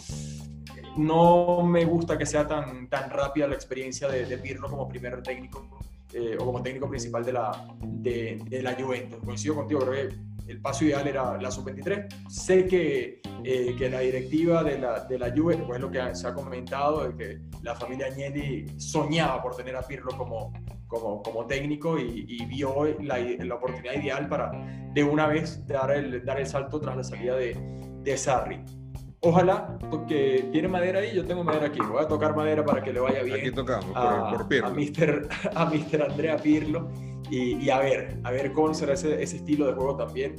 no 0.97 1.63
me 1.63 1.85
gusta 1.85 2.17
que 2.17 2.25
sea 2.25 2.47
tan, 2.47 2.89
tan 2.89 3.09
rápida 3.09 3.47
la 3.47 3.55
experiencia 3.55 4.07
de, 4.07 4.25
de 4.25 4.37
Pirlo 4.37 4.69
como 4.69 4.87
primer 4.87 5.21
técnico 5.23 5.67
eh, 6.13 6.37
o 6.39 6.45
como 6.45 6.61
técnico 6.61 6.89
principal 6.89 7.23
de 7.25 7.33
la, 7.33 7.67
de, 7.81 8.41
de, 8.45 8.61
la 8.61 8.73
Juventus. 8.73 9.19
Coincido 9.23 9.55
contigo, 9.55 9.81
creo 9.81 10.09
que 10.09 10.15
el 10.47 10.61
paso 10.61 10.85
ideal 10.85 11.07
era 11.07 11.37
la 11.41 11.51
sub-23. 11.51 12.29
Sé 12.29 12.65
que, 12.65 13.21
eh, 13.43 13.75
que 13.77 13.89
la 13.89 13.99
directiva 13.99 14.63
de 14.63 14.77
la, 14.77 15.05
de 15.05 15.19
la 15.19 15.31
Juve, 15.35 15.57
pues 15.57 15.81
lo 15.81 15.89
que 15.89 16.15
se 16.15 16.27
ha 16.27 16.33
comentado, 16.33 17.15
que 17.15 17.39
la 17.61 17.75
familia 17.75 18.07
Agnelli 18.07 18.65
soñaba 18.77 19.41
por 19.41 19.55
tener 19.55 19.75
a 19.75 19.81
Pirlo 19.81 20.11
como, 20.17 20.53
como, 20.87 21.21
como 21.21 21.45
técnico 21.45 21.97
y, 21.99 22.25
y 22.27 22.45
vio 22.45 22.85
la, 23.01 23.17
la, 23.19 23.55
oportunidad 23.55 23.93
ideal 23.93 24.27
para 24.27 24.51
de 24.93 25.03
una 25.03 25.27
vez 25.27 25.65
dar 25.67 25.91
el, 25.91 26.23
dar 26.23 26.39
el 26.39 26.45
salto 26.45 26.79
tras 26.79 26.95
la 26.95 27.03
salida 27.03 27.35
de, 27.35 27.55
de 28.03 28.17
Sarri. 28.17 28.63
Ojalá, 29.21 29.79
porque 29.89 30.49
tiene 30.51 30.67
madera 30.67 30.99
ahí, 30.99 31.15
yo 31.15 31.25
tengo 31.25 31.43
madera 31.43 31.67
aquí. 31.67 31.79
Voy 31.79 32.03
a 32.03 32.07
tocar 32.07 32.35
madera 32.35 32.63
para 32.63 32.83
que 32.83 32.93
le 32.93 32.99
vaya 32.99 33.23
bien. 33.23 33.39
Aquí 33.39 33.51
tocamos, 33.51 33.91
a, 33.95 34.29
por, 34.31 34.47
Pirlo. 34.47 34.67
A 34.67 34.71
Mr. 34.71 35.29
A 35.55 35.65
Mister 35.65 36.03
Andrea 36.03 36.37
Pirlo. 36.37 36.91
Y, 37.29 37.63
y, 37.63 37.69
a 37.69 37.79
ver, 37.79 38.19
a 38.23 38.31
ver 38.31 38.53
cómo 38.53 38.73
será 38.73 38.93
ese, 38.93 39.21
ese, 39.21 39.37
estilo 39.37 39.67
de 39.67 39.73
juego 39.73 39.95
también. 39.95 40.35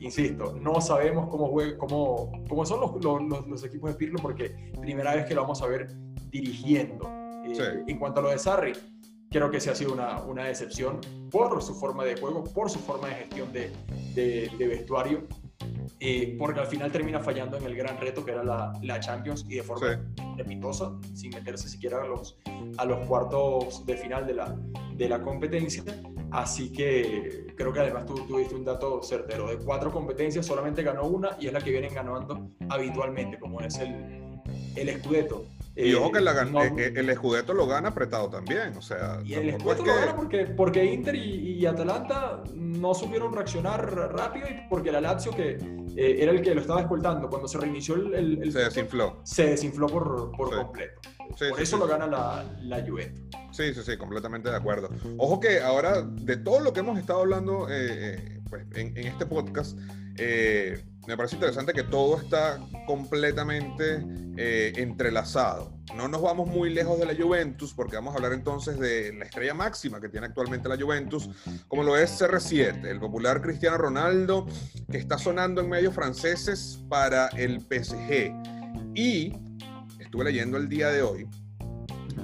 Insisto, 0.00 0.54
no 0.60 0.80
sabemos 0.80 1.28
cómo, 1.28 1.48
juega, 1.48 1.76
cómo, 1.78 2.30
cómo 2.48 2.64
son 2.64 2.80
los, 2.80 3.04
los, 3.04 3.46
los, 3.46 3.64
equipos 3.64 3.90
de 3.90 3.96
Pirlo, 3.96 4.18
porque 4.20 4.54
primera 4.80 5.14
vez 5.14 5.26
que 5.26 5.34
lo 5.34 5.42
vamos 5.42 5.62
a 5.62 5.66
ver 5.66 5.88
dirigiendo. 6.30 7.08
Eh, 7.44 7.54
sí. 7.54 7.62
En 7.86 7.98
cuanto 7.98 8.20
a 8.20 8.22
lo 8.24 8.30
de 8.30 8.38
Sarri, 8.38 8.72
creo 9.30 9.50
que 9.50 9.60
se 9.60 9.70
ha 9.70 9.74
sido 9.74 9.92
una, 9.92 10.22
una, 10.22 10.44
decepción 10.44 11.00
por 11.30 11.60
su 11.62 11.74
forma 11.74 12.04
de 12.04 12.16
juego, 12.16 12.44
por 12.44 12.70
su 12.70 12.78
forma 12.78 13.08
de 13.08 13.14
gestión 13.14 13.52
de, 13.52 13.72
de, 14.14 14.50
de 14.56 14.66
vestuario 14.68 15.26
eh, 16.00 16.36
porque 16.38 16.60
al 16.60 16.66
final 16.66 16.92
termina 16.92 17.20
fallando 17.20 17.56
en 17.56 17.64
el 17.64 17.74
gran 17.74 17.98
reto 17.98 18.24
que 18.24 18.30
era 18.32 18.44
la, 18.44 18.72
la 18.82 19.00
Champions 19.00 19.44
y 19.48 19.56
de 19.56 19.62
forma 19.62 20.00
sí. 20.32 20.84
sin 21.14 21.30
meterse 21.30 21.68
siquiera 21.68 22.02
a 22.02 22.06
los, 22.06 22.38
a 22.76 22.84
los 22.84 23.06
cuartos 23.06 23.84
de 23.84 23.96
final 23.96 24.26
de 24.26 24.34
la, 24.34 24.56
de 24.94 25.08
la 25.08 25.20
competencia. 25.20 25.82
Así 26.30 26.70
que 26.72 27.46
creo 27.56 27.72
que 27.72 27.80
además 27.80 28.06
tú 28.06 28.14
tuviste 28.26 28.54
un 28.54 28.64
dato 28.64 29.02
certero. 29.02 29.48
De 29.48 29.56
cuatro 29.56 29.90
competencias 29.90 30.44
solamente 30.46 30.82
ganó 30.82 31.04
una 31.04 31.36
y 31.40 31.46
es 31.46 31.52
la 31.52 31.60
que 31.60 31.70
vienen 31.70 31.94
ganando 31.94 32.48
habitualmente, 32.68 33.38
como 33.38 33.60
es 33.60 33.78
el, 33.78 34.40
el 34.76 35.00
Scudetto. 35.00 35.46
Y 35.78 35.94
ojo 35.94 36.10
que 36.10 36.20
la, 36.20 36.44
no, 36.44 36.62
eh, 36.62 36.92
el 36.96 37.14
Scudetto 37.14 37.54
lo 37.54 37.66
gana 37.66 37.90
apretado 37.90 38.28
también, 38.28 38.76
o 38.76 38.82
sea... 38.82 39.20
Y 39.24 39.34
el 39.34 39.58
Scudetto 39.58 39.82
es 39.84 39.88
que... 39.88 39.94
lo 39.94 39.94
gana 39.94 40.16
porque, 40.16 40.46
porque 40.46 40.84
Inter 40.84 41.14
y, 41.14 41.58
y, 41.60 41.66
Atalanta 41.66 42.42
no 42.54 42.94
supieron 42.94 43.32
reaccionar 43.32 43.94
rápido 44.12 44.48
y 44.48 44.68
porque 44.68 44.90
la 44.90 45.00
Lazio, 45.00 45.32
que 45.32 45.58
eh, 45.96 46.16
era 46.18 46.32
el 46.32 46.42
que 46.42 46.54
lo 46.54 46.60
estaba 46.60 46.80
escoltando, 46.80 47.28
cuando 47.28 47.46
se 47.46 47.58
reinició 47.58 47.94
el... 47.94 48.14
el, 48.14 48.42
el 48.42 48.52
se 48.52 48.58
desinfló. 48.60 49.20
Se 49.22 49.46
desinfló 49.46 49.86
por, 49.86 50.32
por 50.36 50.50
sí. 50.50 50.56
completo. 50.56 51.00
Sí, 51.36 51.44
por 51.50 51.56
sí, 51.58 51.62
eso 51.62 51.76
lo 51.76 51.86
gana 51.86 52.06
la, 52.06 52.44
la 52.62 52.84
Juventus. 52.84 53.28
Sí, 53.52 53.74
sí, 53.74 53.80
sí, 53.84 53.96
completamente 53.96 54.50
de 54.50 54.56
acuerdo. 54.56 54.88
Ojo 55.16 55.40
que 55.40 55.60
ahora, 55.60 56.02
de 56.02 56.36
todo 56.36 56.60
lo 56.60 56.72
que 56.72 56.80
hemos 56.80 56.98
estado 56.98 57.20
hablando 57.20 57.66
eh, 57.70 58.40
pues, 58.48 58.64
en, 58.74 58.96
en, 58.96 59.06
este 59.06 59.26
podcast, 59.26 59.78
eh, 60.16 60.82
me 61.08 61.16
parece 61.16 61.36
interesante 61.36 61.72
que 61.72 61.84
todo 61.84 62.20
está 62.20 62.60
completamente 62.86 64.04
eh, 64.36 64.74
entrelazado. 64.76 65.72
No 65.96 66.06
nos 66.06 66.20
vamos 66.20 66.50
muy 66.50 66.68
lejos 66.68 66.98
de 66.98 67.06
la 67.06 67.16
Juventus 67.16 67.72
porque 67.72 67.96
vamos 67.96 68.12
a 68.12 68.16
hablar 68.18 68.34
entonces 68.34 68.78
de 68.78 69.14
la 69.14 69.24
estrella 69.24 69.54
máxima 69.54 70.02
que 70.02 70.10
tiene 70.10 70.26
actualmente 70.26 70.68
la 70.68 70.76
Juventus, 70.76 71.30
como 71.66 71.82
lo 71.82 71.96
es 71.96 72.20
CR7, 72.20 72.84
el 72.84 73.00
popular 73.00 73.40
Cristiano 73.40 73.78
Ronaldo, 73.78 74.46
que 74.90 74.98
está 74.98 75.16
sonando 75.16 75.62
en 75.62 75.70
medios 75.70 75.94
franceses 75.94 76.78
para 76.90 77.28
el 77.28 77.62
PSG. 77.62 78.30
Y 78.94 79.32
estuve 79.98 80.24
leyendo 80.24 80.58
el 80.58 80.68
día 80.68 80.90
de 80.90 81.00
hoy 81.00 81.26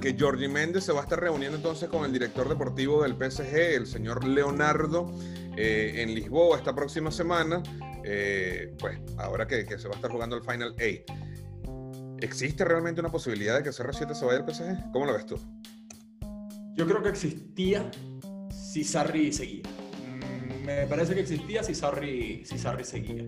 que 0.02 0.14
Jordi 0.18 0.48
Méndez 0.48 0.84
se 0.84 0.92
va 0.92 1.00
a 1.00 1.02
estar 1.04 1.18
reuniendo 1.18 1.56
entonces 1.56 1.88
con 1.88 2.04
el 2.04 2.12
director 2.12 2.50
deportivo 2.50 3.02
del 3.02 3.14
PSG, 3.14 3.54
el 3.76 3.86
señor 3.86 4.24
Leonardo, 4.24 5.10
eh, 5.56 6.02
en 6.02 6.14
Lisboa 6.14 6.58
esta 6.58 6.74
próxima 6.74 7.10
semana, 7.10 7.62
eh, 8.04 8.74
pues 8.78 8.98
ahora 9.18 9.46
que, 9.46 9.64
se 9.66 9.88
va 9.88 9.94
a 9.94 9.96
estar 9.96 10.10
jugando 10.10 10.36
el 10.36 10.42
Final 10.42 10.74
8. 10.76 11.04
¿Existe 12.20 12.64
realmente 12.64 13.00
una 13.00 13.10
posibilidad 13.10 13.56
de 13.56 13.62
que 13.62 13.70
CR7 13.70 14.14
se 14.14 14.24
vaya 14.24 14.38
al 14.38 14.54
PSG? 14.54 14.92
¿Cómo 14.92 15.06
lo 15.06 15.14
ves 15.14 15.26
tú? 15.26 15.38
Yo 16.74 16.86
creo 16.86 17.02
que 17.02 17.08
existía 17.08 17.90
si 18.50 18.84
Sarri 18.84 19.32
seguía 19.32 19.62
me 20.64 20.86
parece 20.86 21.14
que 21.14 21.20
existía 21.20 21.62
si 21.62 21.74
Sarri, 21.74 22.44
si 22.44 22.58
Sarri 22.58 22.84
seguía. 22.84 23.24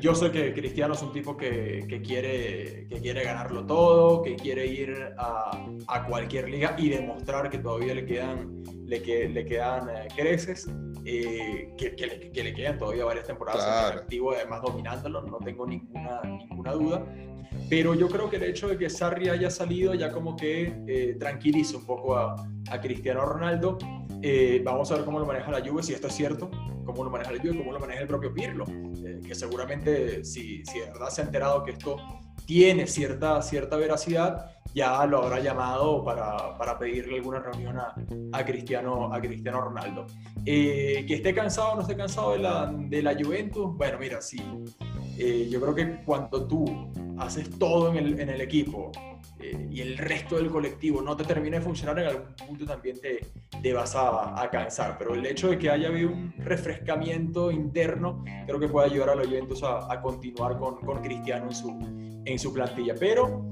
Yo 0.00 0.14
sé 0.14 0.30
que 0.30 0.52
Cristiano 0.54 0.94
es 0.94 1.02
un 1.02 1.12
tipo 1.12 1.36
que, 1.36 1.84
que, 1.88 2.00
quiere, 2.00 2.86
que 2.88 3.00
quiere 3.00 3.22
ganarlo 3.22 3.66
todo, 3.66 4.22
que 4.22 4.36
quiere 4.36 4.66
ir 4.66 5.12
a, 5.18 5.50
a 5.86 6.06
cualquier 6.06 6.48
liga 6.48 6.74
y 6.78 6.88
demostrar 6.88 7.50
que 7.50 7.58
todavía 7.58 7.94
le 7.94 8.06
quedan, 8.06 8.62
le, 8.86 9.02
que, 9.02 9.28
le 9.28 9.44
quedan 9.44 9.90
eh, 9.90 10.08
creces, 10.16 10.68
eh, 11.04 11.72
que, 11.76 11.94
que, 11.94 12.06
le, 12.06 12.32
que, 12.32 12.44
le, 12.44 12.54
quedan 12.54 12.78
todavía 12.78 13.04
varias 13.04 13.26
temporadas 13.26 13.92
en 13.92 13.98
activo, 13.98 14.32
además 14.32 14.62
dominándolo, 14.62 15.22
no 15.22 15.38
tengo 15.38 15.66
ninguna, 15.66 16.22
ninguna 16.22 16.72
duda. 16.72 17.06
Pero 17.68 17.94
yo 17.94 18.08
creo 18.08 18.30
que 18.30 18.36
el 18.36 18.44
hecho 18.44 18.68
de 18.68 18.78
que 18.78 18.88
Sarri 18.88 19.28
haya 19.28 19.50
salido 19.50 19.94
ya 19.94 20.10
como 20.10 20.36
que 20.36 20.72
eh, 20.86 21.16
tranquiliza 21.18 21.76
un 21.76 21.84
poco 21.84 22.16
a, 22.16 22.36
a 22.70 22.80
Cristiano 22.80 23.24
Ronaldo 23.24 23.78
eh, 24.22 24.60
vamos 24.64 24.90
a 24.90 24.96
ver 24.96 25.04
cómo 25.04 25.18
lo 25.18 25.26
maneja 25.26 25.50
la 25.50 25.66
Juve, 25.66 25.82
si 25.82 25.94
esto 25.94 26.08
es 26.08 26.14
cierto, 26.14 26.50
cómo 26.84 27.04
lo 27.04 27.10
maneja 27.10 27.32
la 27.32 27.40
Juve, 27.40 27.58
cómo 27.58 27.72
lo 27.72 27.80
maneja 27.80 28.00
el 28.00 28.06
propio 28.08 28.32
Pirlo, 28.32 28.64
eh, 29.04 29.20
que 29.26 29.34
seguramente 29.34 30.24
si, 30.24 30.64
si 30.64 30.80
de 30.80 30.86
verdad 30.86 31.08
se 31.08 31.22
ha 31.22 31.24
enterado 31.24 31.64
que 31.64 31.72
esto 31.72 31.96
tiene 32.44 32.86
cierta, 32.86 33.40
cierta 33.42 33.76
veracidad, 33.76 34.52
ya 34.74 35.04
lo 35.06 35.22
habrá 35.22 35.40
llamado 35.40 36.04
para, 36.04 36.56
para 36.56 36.78
pedirle 36.78 37.16
alguna 37.16 37.40
reunión 37.40 37.78
a, 37.78 37.94
a, 38.32 38.44
Cristiano, 38.44 39.12
a 39.12 39.20
Cristiano 39.20 39.60
Ronaldo. 39.60 40.06
Eh, 40.44 41.04
que 41.06 41.14
esté 41.14 41.34
cansado 41.34 41.72
o 41.72 41.76
no 41.76 41.82
esté 41.82 41.96
cansado 41.96 42.32
de 42.32 42.38
la, 42.38 42.72
de 42.72 43.02
la 43.02 43.14
Juventus, 43.14 43.76
bueno, 43.76 43.98
mira, 43.98 44.20
sí, 44.20 44.40
yo 45.50 45.60
creo 45.60 45.74
que 45.74 46.04
cuando 46.04 46.46
tú 46.46 46.64
haces 47.18 47.50
todo 47.58 47.90
en 47.90 47.96
el, 47.96 48.20
en 48.20 48.30
el 48.30 48.40
equipo, 48.40 48.90
eh, 49.40 49.68
y 49.70 49.80
el 49.80 49.98
resto 49.98 50.36
del 50.36 50.50
colectivo 50.50 51.00
no 51.02 51.16
te 51.16 51.24
termina 51.24 51.58
de 51.58 51.62
funcionar, 51.62 51.98
en 51.98 52.06
algún 52.06 52.34
punto 52.34 52.66
también 52.66 53.00
te, 53.00 53.20
te 53.62 53.72
vas 53.72 53.94
a, 53.94 54.40
a, 54.40 54.50
cansar. 54.50 54.96
Pero 54.98 55.14
el 55.14 55.24
hecho 55.24 55.48
de 55.48 55.58
que 55.58 55.70
haya 55.70 55.88
habido 55.88 56.10
un 56.10 56.32
refrescamiento 56.38 57.50
interno, 57.50 58.22
creo 58.46 58.60
que 58.60 58.68
puede 58.68 58.88
ayudar 58.90 59.10
a 59.10 59.14
los 59.14 59.26
Juventus 59.26 59.62
a, 59.62 59.92
a 59.92 60.00
continuar 60.02 60.58
con, 60.58 60.76
con, 60.80 61.00
Cristiano 61.02 61.46
en 61.46 61.54
su, 61.54 62.22
en 62.24 62.38
su 62.38 62.52
plantilla. 62.52 62.94
Pero 62.98 63.48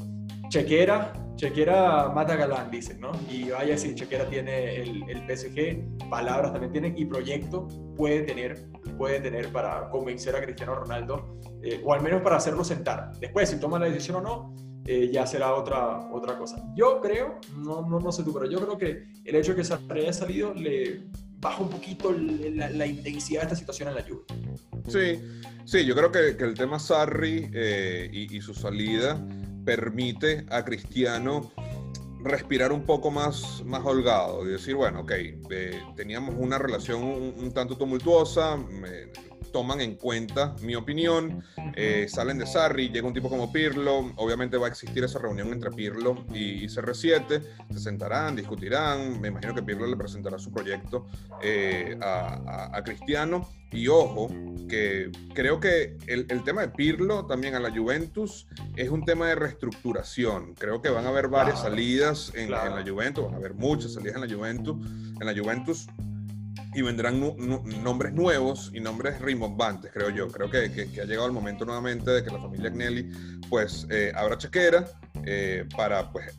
Chequera, 0.49 1.12
Chequera 1.36 2.11
mata 2.11 2.36
galán, 2.36 2.70
dicen, 2.70 3.01
¿no? 3.01 3.12
Y 3.30 3.51
vaya 3.51 3.76
si 3.78 3.95
Chequera 3.95 4.28
tiene 4.28 4.76
el, 4.76 5.05
el 5.09 5.36
PSG, 5.36 6.09
palabras 6.11 6.53
también 6.53 6.72
tienen 6.72 6.99
y 6.99 7.05
proyecto 7.05 7.68
puede 7.97 8.22
tener, 8.22 8.68
puede 8.97 9.20
tener 9.20 9.53
para 9.53 9.89
convencer 9.91 10.34
a 10.36 10.43
Cristiano 10.43 10.74
Ronaldo, 10.74 11.39
eh, 11.62 11.82
o 11.84 11.93
al 11.93 12.03
menos 12.03 12.22
para 12.22 12.36
hacerlo 12.36 12.64
sentar. 12.64 13.12
Después, 13.20 13.51
si 13.51 13.61
toma 13.61 13.78
la 13.78 13.86
decisión 13.86 14.16
o 14.16 14.20
no, 14.20 14.67
eh, 14.91 15.11
ya 15.12 15.26
será 15.26 15.55
otra, 15.55 16.09
otra 16.11 16.39
cosa. 16.39 16.64
Yo 16.74 16.99
creo, 17.03 17.39
no, 17.59 17.86
no, 17.86 18.01
no 18.01 18.11
sé 18.11 18.22
tú, 18.22 18.32
pero 18.32 18.51
yo 18.51 18.59
creo 18.59 18.78
que 18.78 19.07
el 19.22 19.34
hecho 19.34 19.51
de 19.51 19.59
que 19.59 19.64
Sarri 19.64 20.01
haya 20.01 20.14
salido 20.14 20.55
le 20.55 21.03
baja 21.39 21.62
un 21.62 21.68
poquito 21.68 22.11
la, 22.11 22.86
intensidad 22.86 23.43
de 23.43 23.47
esta 23.49 23.57
situación 23.57 23.91
en 23.91 23.97
la 23.97 24.07
lluvia. 24.07 24.24
Sí, 24.89 25.20
sí, 25.66 25.84
yo 25.84 25.95
creo 25.95 26.11
que, 26.11 26.43
el 26.43 26.55
tema 26.55 26.78
Sarri 26.78 27.51
eh, 27.53 28.09
y, 28.11 28.41
su 28.41 28.55
salida 28.55 29.22
permite 29.62 30.47
a 30.49 30.64
Cristiano 30.64 31.53
respirar 32.24 32.72
un 32.72 32.86
poco 32.86 33.11
más, 33.11 33.62
más 33.66 33.84
holgado 33.84 34.49
y 34.49 34.53
decir, 34.53 34.74
bueno, 34.74 35.01
ok, 35.01 35.12
eh, 35.51 35.82
teníamos 35.97 36.34
una 36.39 36.57
relación 36.57 37.05
un, 37.05 37.34
un 37.36 37.53
tanto 37.53 37.76
tumultuosa, 37.76 38.57
me, 38.57 39.12
toman 39.53 39.80
en 39.80 39.96
cuenta 39.96 40.55
mi 40.62 40.74
opinión, 40.74 41.42
eh, 41.74 42.07
salen 42.09 42.38
de 42.38 42.46
Sarri, 42.46 42.88
llega 42.88 43.07
un 43.07 43.14
tipo 43.14 43.28
como 43.28 43.53
Pirlo, 43.53 44.12
obviamente 44.16 44.57
va 44.57 44.66
a 44.66 44.70
existir 44.70 45.05
esa 45.05 45.18
reunión 45.18 45.53
entre 45.53 45.70
Pirlo 45.70 46.24
y, 46.32 46.66
CR7, 46.66 47.42
se 47.70 47.78
sentarán, 47.78 48.36
discutirán, 48.36 49.20
me 49.20 49.28
imagino 49.28 49.55
que 49.55 49.62
Pirlo 49.62 49.86
le 49.86 49.96
presentará 49.96 50.38
su 50.38 50.53
proyecto 50.53 51.07
eh, 51.42 51.96
a, 52.01 52.76
a, 52.76 52.84
Cristiano, 52.84 53.49
y 53.70 53.88
ojo, 53.88 54.28
que 54.68 55.11
creo 55.34 55.61
que 55.61 55.96
el, 56.07 56.26
el, 56.30 56.42
tema 56.42 56.62
de 56.62 56.68
Pirlo 56.68 57.26
también 57.26 57.55
a 57.55 57.61
la 57.61 57.70
Juventus 57.70 58.49
es 58.76 58.88
un 58.88 59.05
tema 59.05 59.28
de 59.28 59.34
reestructuración, 59.34 60.55
creo 60.55 60.80
que 60.80 60.88
van 60.88 61.05
a 61.05 61.09
haber 61.09 61.28
varias 61.28 61.61
salidas 61.61 62.32
en, 62.34 62.49
claro. 62.49 62.70
en 62.70 62.84
la 62.84 62.90
Juventus, 62.90 63.24
van 63.24 63.34
a 63.34 63.36
haber 63.36 63.55
muchas 63.55 63.92
salidas 63.92 64.16
en 64.16 64.28
la 64.28 64.34
Juventus, 64.34 64.76
en 65.20 65.26
la 65.26 65.34
Juventus, 65.36 65.86
y 66.78 66.82
vendrán 66.82 67.20
nombres 67.82 68.12
nuevos 68.12 68.70
y 68.72 68.78
nombres 68.78 69.20
rimbombantes, 69.20 69.90
creo 69.92 70.10
yo. 70.10 70.28
Creo 70.28 70.48
que, 70.48 70.70
que, 70.70 70.90
que, 70.90 71.00
ha 71.00 71.04
llegado 71.04 71.26
el 71.26 71.32
momento 71.32 71.64
nuevamente 71.64 72.10
de 72.10 72.22
que 72.22 72.30
la 72.30 72.38
familia 72.38 72.70
Agnelli 72.70 73.10
pues 73.48 73.86
eh, 73.90 74.12
abra 74.14 74.38
chequera 74.38 74.84
eh, 75.24 75.64
para 75.76 76.12
pues 76.12 76.38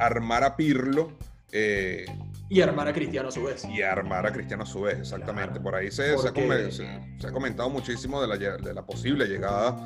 armar 0.00 0.42
a 0.42 0.56
Pirlo. 0.56 1.12
Eh, 1.52 2.04
y 2.50 2.60
armar 2.62 2.88
a 2.88 2.92
Cristiano 2.92 3.28
a 3.28 3.30
su 3.30 3.44
vez. 3.44 3.64
Y 3.64 3.80
armar 3.80 4.26
a 4.26 4.32
Cristiano 4.32 4.64
a 4.64 4.66
su 4.66 4.80
vez, 4.80 4.98
exactamente. 4.98 5.52
Claro. 5.52 5.62
Por 5.62 5.74
ahí 5.76 5.90
se, 5.92 6.14
Porque... 6.14 6.72
se, 6.72 6.84
ha 6.84 7.00
se, 7.18 7.26
ha 7.28 7.32
comentado 7.32 7.70
muchísimo 7.70 8.20
de 8.20 8.26
la, 8.26 8.36
de 8.36 8.74
la 8.74 8.84
posible 8.84 9.26
llegada 9.26 9.76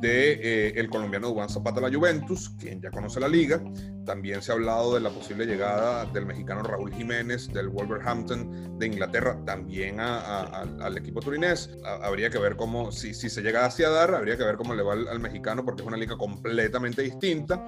de 0.00 0.32
eh, 0.34 0.72
el 0.76 0.88
colombiano 0.88 1.26
Duván 1.28 1.48
Zapata 1.48 1.80
a 1.80 1.90
la 1.90 1.94
Juventus, 1.94 2.50
quien 2.60 2.80
ya 2.80 2.92
conoce 2.92 3.18
la 3.18 3.26
liga. 3.26 3.60
También 4.06 4.40
se 4.40 4.52
ha 4.52 4.54
hablado 4.54 4.94
de 4.94 5.00
la 5.00 5.10
posible 5.10 5.46
llegada 5.46 6.04
del 6.06 6.24
mexicano 6.24 6.62
Raúl 6.62 6.94
Jiménez 6.94 7.52
del 7.52 7.68
Wolverhampton 7.68 8.78
de 8.78 8.86
Inglaterra, 8.86 9.36
también 9.44 9.98
a, 9.98 10.20
a, 10.20 10.62
al 10.80 10.96
equipo 10.96 11.20
turinés. 11.20 11.70
habría 12.02 12.30
que 12.30 12.38
ver 12.38 12.54
cómo, 12.54 12.92
si, 12.92 13.14
si 13.14 13.30
se 13.30 13.42
llega 13.42 13.66
a 13.66 13.90
dar, 13.90 14.14
habría 14.14 14.36
que 14.36 14.44
ver 14.44 14.56
cómo 14.56 14.74
le 14.74 14.84
va 14.84 14.92
al, 14.92 15.08
al, 15.08 15.18
mexicano, 15.18 15.64
porque 15.64 15.82
es 15.82 15.88
una 15.88 15.96
liga 15.96 16.16
completamente 16.16 17.02
distinta. 17.02 17.64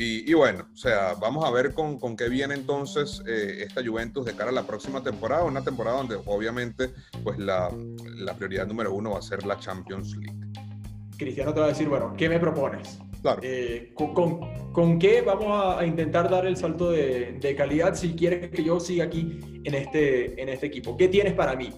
Y, 0.00 0.30
y, 0.30 0.34
bueno, 0.34 0.64
o 0.72 0.76
sea, 0.76 1.14
vamos 1.20 1.44
a 1.44 1.50
ver 1.50 1.74
con, 1.74 1.98
con 1.98 2.16
qué 2.16 2.28
viene 2.28 2.54
entonces 2.54 3.20
eh, 3.26 3.64
esta 3.66 3.84
Juventus 3.84 4.24
de 4.24 4.32
cara 4.32 4.50
a 4.50 4.52
la 4.52 4.62
próxima 4.62 5.02
temporada, 5.02 5.42
una 5.42 5.64
temporada 5.64 5.96
donde 5.96 6.16
obviamente 6.24 6.90
pues 7.24 7.36
la, 7.36 7.68
la, 8.16 8.34
prioridad 8.34 8.68
número 8.68 8.94
uno 8.94 9.10
va 9.10 9.18
a 9.18 9.22
ser 9.22 9.44
la 9.44 9.58
Champions 9.58 10.16
League. 10.16 10.38
Cristiano 11.16 11.52
te 11.52 11.58
va 11.58 11.66
a 11.66 11.70
decir, 11.70 11.88
bueno, 11.88 12.14
¿qué 12.16 12.28
me 12.28 12.38
propones? 12.38 13.00
Claro. 13.22 13.40
Eh, 13.42 13.90
con, 13.96 14.14
con, 14.14 14.72
con, 14.72 15.00
qué 15.00 15.20
vamos 15.20 15.76
a, 15.76 15.84
intentar 15.84 16.30
dar 16.30 16.46
el 16.46 16.56
salto 16.56 16.92
de, 16.92 17.36
de, 17.40 17.56
calidad 17.56 17.96
si 17.96 18.14
quieres 18.14 18.50
que 18.50 18.62
yo 18.62 18.78
siga 18.78 19.06
aquí 19.06 19.40
en 19.64 19.74
este, 19.74 20.40
en 20.40 20.48
este 20.48 20.66
equipo? 20.66 20.96
¿Qué 20.96 21.08
tienes 21.08 21.32
para 21.32 21.56
mí? 21.56 21.72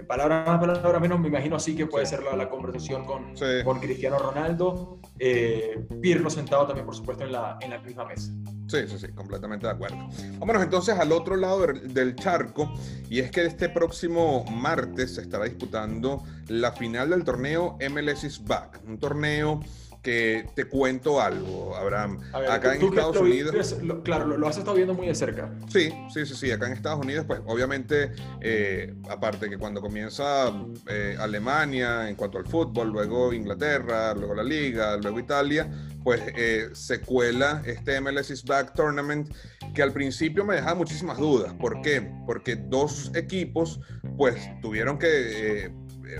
En 0.00 0.06
palabras 0.06 0.46
más, 0.46 0.58
palabras 0.58 1.00
menos, 1.02 1.20
me 1.20 1.28
imagino 1.28 1.56
así 1.56 1.76
que 1.76 1.86
puede 1.86 2.06
ser 2.06 2.22
la, 2.22 2.34
la 2.34 2.48
conversación 2.48 3.04
con, 3.04 3.36
sí. 3.36 3.44
con 3.64 3.80
Cristiano 3.80 4.18
Ronaldo. 4.18 4.98
Eh, 5.18 5.86
Pirlo 6.00 6.30
sentado 6.30 6.66
también, 6.66 6.86
por 6.86 6.96
supuesto, 6.96 7.24
en 7.24 7.32
la, 7.32 7.58
en 7.60 7.70
la 7.70 7.78
misma 7.80 8.06
mesa. 8.06 8.32
Sí, 8.66 8.78
sí, 8.86 8.98
sí, 8.98 9.08
completamente 9.08 9.66
de 9.66 9.72
acuerdo. 9.72 9.98
Vámonos 10.38 10.62
entonces 10.62 10.98
al 10.98 11.12
otro 11.12 11.36
lado 11.36 11.66
del 11.66 12.16
charco, 12.16 12.72
y 13.10 13.20
es 13.20 13.30
que 13.30 13.44
este 13.44 13.68
próximo 13.68 14.44
martes 14.46 15.16
se 15.16 15.20
estará 15.20 15.44
disputando 15.44 16.22
la 16.48 16.72
final 16.72 17.10
del 17.10 17.22
torneo 17.22 17.76
MLS 17.90 18.24
is 18.24 18.42
Back, 18.42 18.80
un 18.86 18.98
torneo 18.98 19.60
que 20.02 20.48
te 20.54 20.64
cuento 20.64 21.20
algo, 21.20 21.76
Abraham. 21.76 22.20
Ver, 22.32 22.50
acá 22.50 22.74
en 22.74 22.82
Estados 22.82 23.16
lo, 23.16 23.22
Unidos. 23.22 23.76
Lo, 23.82 24.02
claro, 24.02 24.26
lo, 24.26 24.38
lo, 24.38 24.48
has 24.48 24.56
estado 24.56 24.76
viendo 24.76 24.94
muy 24.94 25.06
de 25.06 25.14
cerca. 25.14 25.52
Sí, 25.68 25.92
sí, 26.12 26.24
sí, 26.24 26.34
sí. 26.34 26.50
Acá 26.50 26.66
en 26.66 26.72
Estados 26.72 27.00
Unidos, 27.00 27.26
pues 27.26 27.40
obviamente, 27.46 28.12
eh, 28.40 28.94
aparte 29.10 29.50
que 29.50 29.58
cuando 29.58 29.80
comienza 29.80 30.52
eh, 30.88 31.16
Alemania 31.18 32.08
en 32.08 32.16
cuanto 32.16 32.38
al 32.38 32.46
fútbol, 32.46 32.88
luego 32.88 33.32
Inglaterra, 33.32 34.14
luego 34.14 34.34
la 34.34 34.44
Liga, 34.44 34.96
luego 34.96 35.18
Italia, 35.18 35.70
pues 36.02 36.20
eh, 36.36 36.70
se 36.72 37.00
cuela 37.00 37.62
este 37.66 38.00
MLS 38.00 38.30
is 38.30 38.44
Back 38.44 38.74
Tournament 38.74 39.30
que 39.74 39.82
al 39.82 39.92
principio 39.92 40.44
me 40.44 40.54
dejaba 40.54 40.74
muchísimas 40.74 41.18
dudas. 41.18 41.52
¿Por 41.54 41.82
qué? 41.82 42.10
Porque 42.26 42.56
dos 42.56 43.12
equipos, 43.14 43.80
pues 44.16 44.36
tuvieron 44.62 44.98
que 44.98 45.70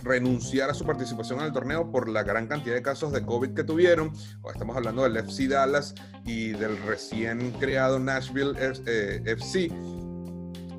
renunciar 0.02 0.70
a 0.70 0.74
su 0.74 0.84
participación 0.84 1.40
en 1.40 1.46
el 1.46 1.52
torneo 1.52 1.90
por 1.90 2.08
la 2.08 2.22
gran 2.22 2.46
cantidad 2.46 2.74
de 2.74 2.82
casos 2.82 3.12
de 3.12 3.24
COVID 3.24 3.54
que 3.54 3.64
tuvieron. 3.64 4.12
Estamos 4.52 4.76
hablando 4.76 5.02
del 5.02 5.16
FC 5.16 5.48
Dallas 5.48 5.94
y 6.24 6.50
del 6.50 6.76
recién 6.82 7.52
creado 7.52 7.98
Nashville 7.98 8.54
eh, 8.58 9.22
FC. 9.24 9.70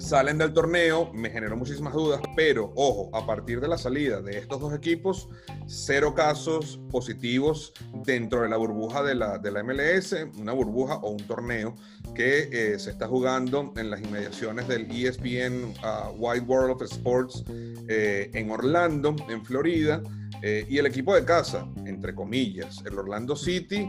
Salen 0.01 0.39
del 0.39 0.51
torneo, 0.51 1.13
me 1.13 1.29
generó 1.29 1.55
muchísimas 1.55 1.93
dudas, 1.93 2.19
pero 2.35 2.73
ojo, 2.75 3.15
a 3.15 3.25
partir 3.25 3.61
de 3.61 3.67
la 3.67 3.77
salida 3.77 4.19
de 4.19 4.39
estos 4.39 4.59
dos 4.59 4.73
equipos, 4.73 5.29
cero 5.67 6.15
casos 6.15 6.81
positivos 6.89 7.71
dentro 8.03 8.41
de 8.41 8.49
la 8.49 8.57
burbuja 8.57 9.03
de 9.03 9.13
la, 9.13 9.37
de 9.37 9.51
la 9.51 9.63
MLS, 9.63 10.15
una 10.39 10.53
burbuja 10.53 10.95
o 10.95 11.11
un 11.11 11.27
torneo 11.27 11.75
que 12.15 12.49
eh, 12.51 12.79
se 12.79 12.89
está 12.89 13.07
jugando 13.07 13.73
en 13.77 13.91
las 13.91 14.01
inmediaciones 14.01 14.67
del 14.67 14.89
ESPN 14.91 15.65
uh, 15.65 16.11
Wide 16.17 16.45
World 16.47 16.71
of 16.71 16.81
Sports 16.81 17.45
eh, 17.87 18.31
en 18.33 18.49
Orlando, 18.49 19.15
en 19.29 19.45
Florida. 19.45 20.01
Eh, 20.43 20.65
y 20.67 20.79
el 20.79 20.87
equipo 20.87 21.13
de 21.13 21.23
casa, 21.23 21.67
entre 21.85 22.15
comillas, 22.15 22.83
el 22.85 22.97
Orlando 22.97 23.35
City, 23.35 23.87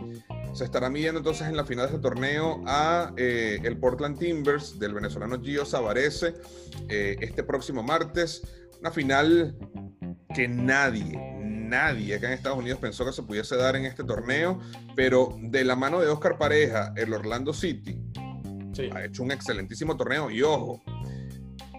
se 0.52 0.64
estará 0.64 0.90
midiendo 0.90 1.18
entonces 1.18 1.48
en 1.48 1.56
la 1.56 1.64
final 1.64 1.86
de 1.86 1.96
este 1.96 2.02
torneo 2.02 2.62
a 2.66 3.12
eh, 3.16 3.58
el 3.62 3.78
Portland 3.78 4.18
Timbers 4.18 4.78
del 4.78 4.94
venezolano 4.94 5.40
Gio 5.40 5.64
Savarese 5.64 6.34
eh, 6.88 7.16
este 7.20 7.42
próximo 7.42 7.82
martes. 7.82 8.42
Una 8.80 8.90
final 8.90 9.56
que 10.34 10.48
nadie, 10.48 11.16
nadie 11.40 12.16
acá 12.16 12.26
en 12.26 12.34
Estados 12.34 12.58
Unidos 12.58 12.80
pensó 12.80 13.04
que 13.04 13.12
se 13.12 13.22
pudiese 13.22 13.56
dar 13.56 13.76
en 13.76 13.86
este 13.86 14.04
torneo, 14.04 14.58
pero 14.96 15.36
de 15.40 15.64
la 15.64 15.76
mano 15.76 16.00
de 16.00 16.08
Oscar 16.08 16.36
Pareja, 16.36 16.92
el 16.96 17.12
Orlando 17.12 17.52
City 17.52 17.98
ha 18.94 19.04
hecho 19.04 19.22
un 19.22 19.30
excelentísimo 19.30 19.96
torneo. 19.96 20.30
Y 20.30 20.42
ojo, 20.42 20.82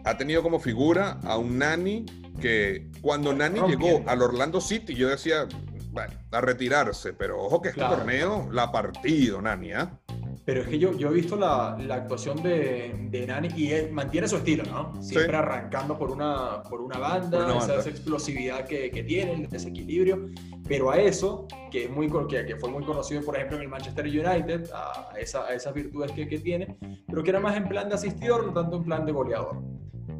ha 0.06 0.18
tenido 0.18 0.44
como 0.44 0.60
figura 0.60 1.20
a 1.24 1.38
un 1.38 1.58
Nani 1.58 2.06
que 2.40 2.90
cuando 3.02 3.34
Nani 3.34 3.62
llegó 3.68 4.04
al 4.08 4.22
Orlando 4.22 4.60
City 4.60 4.96
yo 4.96 5.10
decía, 5.10 5.48
bueno, 5.94 6.14
a 6.32 6.42
retirarse, 6.42 7.14
pero 7.14 7.40
ojo 7.40 7.62
que 7.62 7.70
este 7.70 7.82
torneo 7.82 8.50
la 8.52 8.64
ha 8.64 8.72
partido 8.72 9.40
Nani, 9.42 9.74
¿ah? 9.74 10.00
Pero 10.46 10.62
es 10.62 10.68
que 10.68 10.80
yo, 10.80 10.92
yo 10.98 11.10
he 11.10 11.14
visto 11.14 11.38
la, 11.38 11.78
la 11.80 11.96
actuación 11.96 12.42
de, 12.42 13.08
de, 13.12 13.28
Nani 13.28 13.50
y 13.56 13.72
él 13.72 13.94
mantiene 13.94 14.28
su 14.28 14.38
estilo, 14.38 14.64
¿no? 14.64 15.02
Siempre 15.02 15.38
arrancando 15.38 15.98
por 15.98 16.12
una, 16.12 16.64
por 16.64 16.82
una 16.82 16.98
banda, 16.98 17.58
Esa, 17.58 17.88
explosividad 17.88 18.66
que, 18.66 18.92
que, 18.92 19.04
tiene, 19.04 19.34
el 19.34 19.48
desequilibrio. 19.48 20.32
Pero 20.68 20.92
a 20.92 20.98
eso, 20.98 21.48
que, 21.72 21.86
es 21.86 21.90
muy, 21.90 22.12
que, 22.28 22.46
que, 22.46 22.56
fue 22.58 22.70
muy 22.70 22.84
conocido, 22.84 23.22
por 23.22 23.36
ejemplo, 23.36 23.56
en 23.58 23.64
el 23.64 23.70
Manchester 23.70 24.06
United, 24.06 24.70
a, 24.74 25.14
esa, 25.18 25.46
a 25.46 25.54
esas 25.54 25.74
virtudes 25.74 26.12
que, 26.12 26.28
que 26.28 26.40
tiene, 26.40 26.76
pero 27.08 27.24
que 27.24 27.30
era 27.30 27.40
más 27.40 27.56
en 27.56 27.70
plan 27.70 27.88
de 27.88 27.96
asistidor, 27.96 28.46
no 28.46 28.54
tanto 28.54 28.78
en 28.78 28.84
plan 28.84 29.06
de 29.06 29.12
goleador 29.14 29.62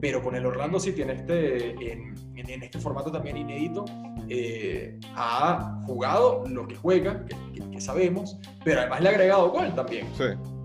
pero 0.04 0.22
con 0.22 0.36
el 0.36 0.46
Orlando 0.46 0.82
City 0.82 1.02
en 1.04 1.12
este, 1.12 1.70
en, 1.94 2.14
en 2.36 2.62
este 2.62 2.78
formato 2.78 3.10
también 3.10 3.38
inédito, 3.38 3.86
eh, 4.28 5.00
ha 5.16 5.80
jugado 5.86 6.44
lo 6.46 6.68
que 6.68 6.76
juega, 6.76 7.26
que, 7.26 7.80
sabemos, 7.80 8.38
pero 8.66 8.82
además 8.82 9.00
le 9.00 9.08
ha 9.08 9.12
agregado 9.14 9.50
gol 9.50 9.74
también 9.74 10.08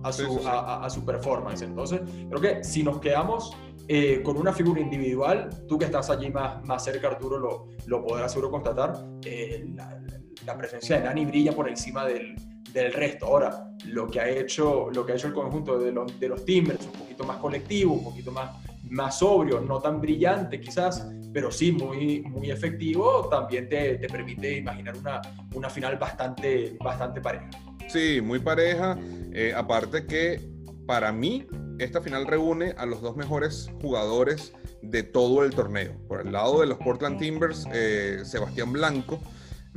a, 0.03 0.11
su, 0.11 0.41
A, 0.45 0.91
su 0.91 1.05
performance. 1.05 1.63
Entonces, 1.63 2.01
creo 2.29 2.41
que 2.41 2.65
si 2.65 2.83
nos 2.83 2.99
quedamos 2.99 3.57
eh, 3.87 4.23
con 4.25 4.37
una 4.39 4.53
figura 4.53 4.81
individual, 4.81 5.51
tú 5.69 5.79
que 5.79 5.85
estás 5.85 6.11
allí 6.11 6.31
más, 6.31 6.65
más 6.65 6.83
cerca, 6.83 7.07
Arturo, 7.07 7.39
lo, 7.39 7.69
lo 7.87 8.05
podrás 8.05 8.33
seguro 8.33 8.51
constatar, 8.51 9.07
eh, 9.25 9.69
la, 9.73 10.01
la, 10.47 10.59
presencia 10.59 10.99
de 10.99 11.05
Nani 11.05 11.27
brilla 11.27 11.53
por 11.53 11.69
encima 11.69 12.05
del, 12.05 12.35
del 12.73 12.93
resto. 12.93 13.27
Ahora, 13.27 13.71
lo 13.87 14.09
que 14.09 14.19
ha 14.19 14.29
hecho, 14.29 14.91
lo 14.93 15.07
que 15.07 15.13
ha 15.13 15.15
hecho 15.15 15.29
el 15.29 15.35
conjunto 15.35 15.79
de 15.79 15.93
los, 15.93 16.19
de 16.19 16.29
los 16.29 16.45
Timbers, 16.45 16.87
un 16.87 16.93
poquito 16.93 17.23
más 17.23 17.37
colectivo, 17.37 17.93
un 17.95 18.03
poquito 18.03 18.33
más 18.33 18.51
más 18.85 19.19
sobrio, 19.19 19.61
no 19.61 19.81
tan 19.81 20.01
brillante 20.01 20.61
quizás, 20.61 21.07
pero 21.33 21.51
sí 21.51 21.73
muy, 21.73 22.23
muy 22.23 22.51
efectivo, 22.51 23.29
también 23.29 23.69
te, 23.69 23.97
te 23.99 24.09
permite 24.09 24.59
imaginar 24.59 24.97
una, 24.97 25.21
una 25.55 25.71
final 25.71 25.97
bastante, 25.97 26.77
bastante 26.83 27.21
pareja. 27.21 27.51
Sí, 27.89 28.21
muy 28.23 28.39
pareja. 28.39 28.99
Eh, 29.33 29.53
aparte 29.57 30.07
que 30.07 30.41
para 30.87 31.13
mí 31.13 31.47
esta 31.79 32.01
final 32.01 32.27
reúne 32.27 32.75
a 32.77 32.87
los 32.87 33.01
dos 33.03 33.17
mejores 33.17 33.71
jugadores 33.81 34.53
de 34.83 35.03
todo 35.03 35.45
el 35.45 35.55
torneo. 35.55 35.95
Por 36.09 36.21
el 36.21 36.33
lado 36.33 36.61
de 36.61 36.67
los 36.67 36.79
Portland 36.79 37.19
Timbers, 37.19 37.67
eh, 37.73 38.21
Sebastián 38.25 38.73
Blanco, 38.73 39.21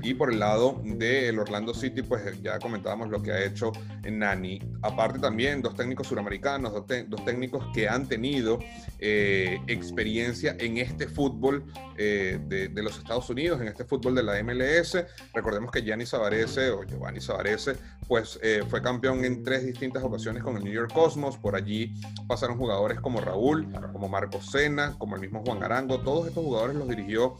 y 0.04 0.14
por 0.14 0.32
el 0.32 0.40
lado 0.40 0.82
del 0.84 1.38
Orlando 1.40 1.74
City, 1.74 2.02
pues 2.02 2.42
ya 2.42 2.60
comentábamos 2.60 3.10
lo 3.10 3.22
que 3.22 3.32
ha 3.32 3.44
hecho 3.44 3.72
Nani. 4.10 4.60
Aparte 4.82 5.20
también 5.20 5.62
dos 5.62 5.76
técnicos 5.76 6.08
suramericanos, 6.08 6.74
dos, 6.74 7.26
técnicos 7.26 7.64
que 7.74 7.88
han 7.88 8.08
tenido 8.08 8.60
eh, 9.00 9.60
experiencia 9.68 10.56
en 10.60 10.78
este 10.78 11.08
fútbol 11.08 11.66
eh, 11.98 12.40
de, 12.48 12.82
los 12.82 12.98
Estados 12.98 13.30
Unidos, 13.30 13.62
en 13.62 13.68
este 13.68 13.86
fútbol 13.86 14.16
de 14.16 14.24
la 14.24 14.42
MLS. 14.44 14.98
Recordemos 15.34 15.72
que 15.72 15.84
Gianni 15.84 16.06
Savarese 16.06 16.72
o 16.72 16.84
Giovanni 16.84 17.22
Savarese, 17.22 17.76
pues 18.08 18.40
eh, 18.42 18.64
fue 18.68 18.82
campeón 18.82 19.24
en 19.24 19.44
tres 19.44 19.66
distintas 19.66 20.04
ocasiones 20.04 20.42
con 20.42 20.58
el 20.58 20.64
New 20.64 20.74
York 20.74 20.92
Cosmos. 20.94 21.38
Por 21.38 21.56
allí 21.56 21.94
pasaron 22.28 22.58
jugadores 22.58 23.00
como 23.00 23.22
Raúl, 23.22 23.72
como 23.94 24.10
Marco 24.10 24.42
Sena, 24.42 24.96
como 24.98 25.16
el 25.16 25.22
mismo 25.22 25.44
Juan 25.46 25.62
Arango. 25.62 26.00
Todos 26.02 26.28
estos 26.28 26.44
jugadores 26.44 26.76
los 26.76 26.88
dirigió 26.88 27.38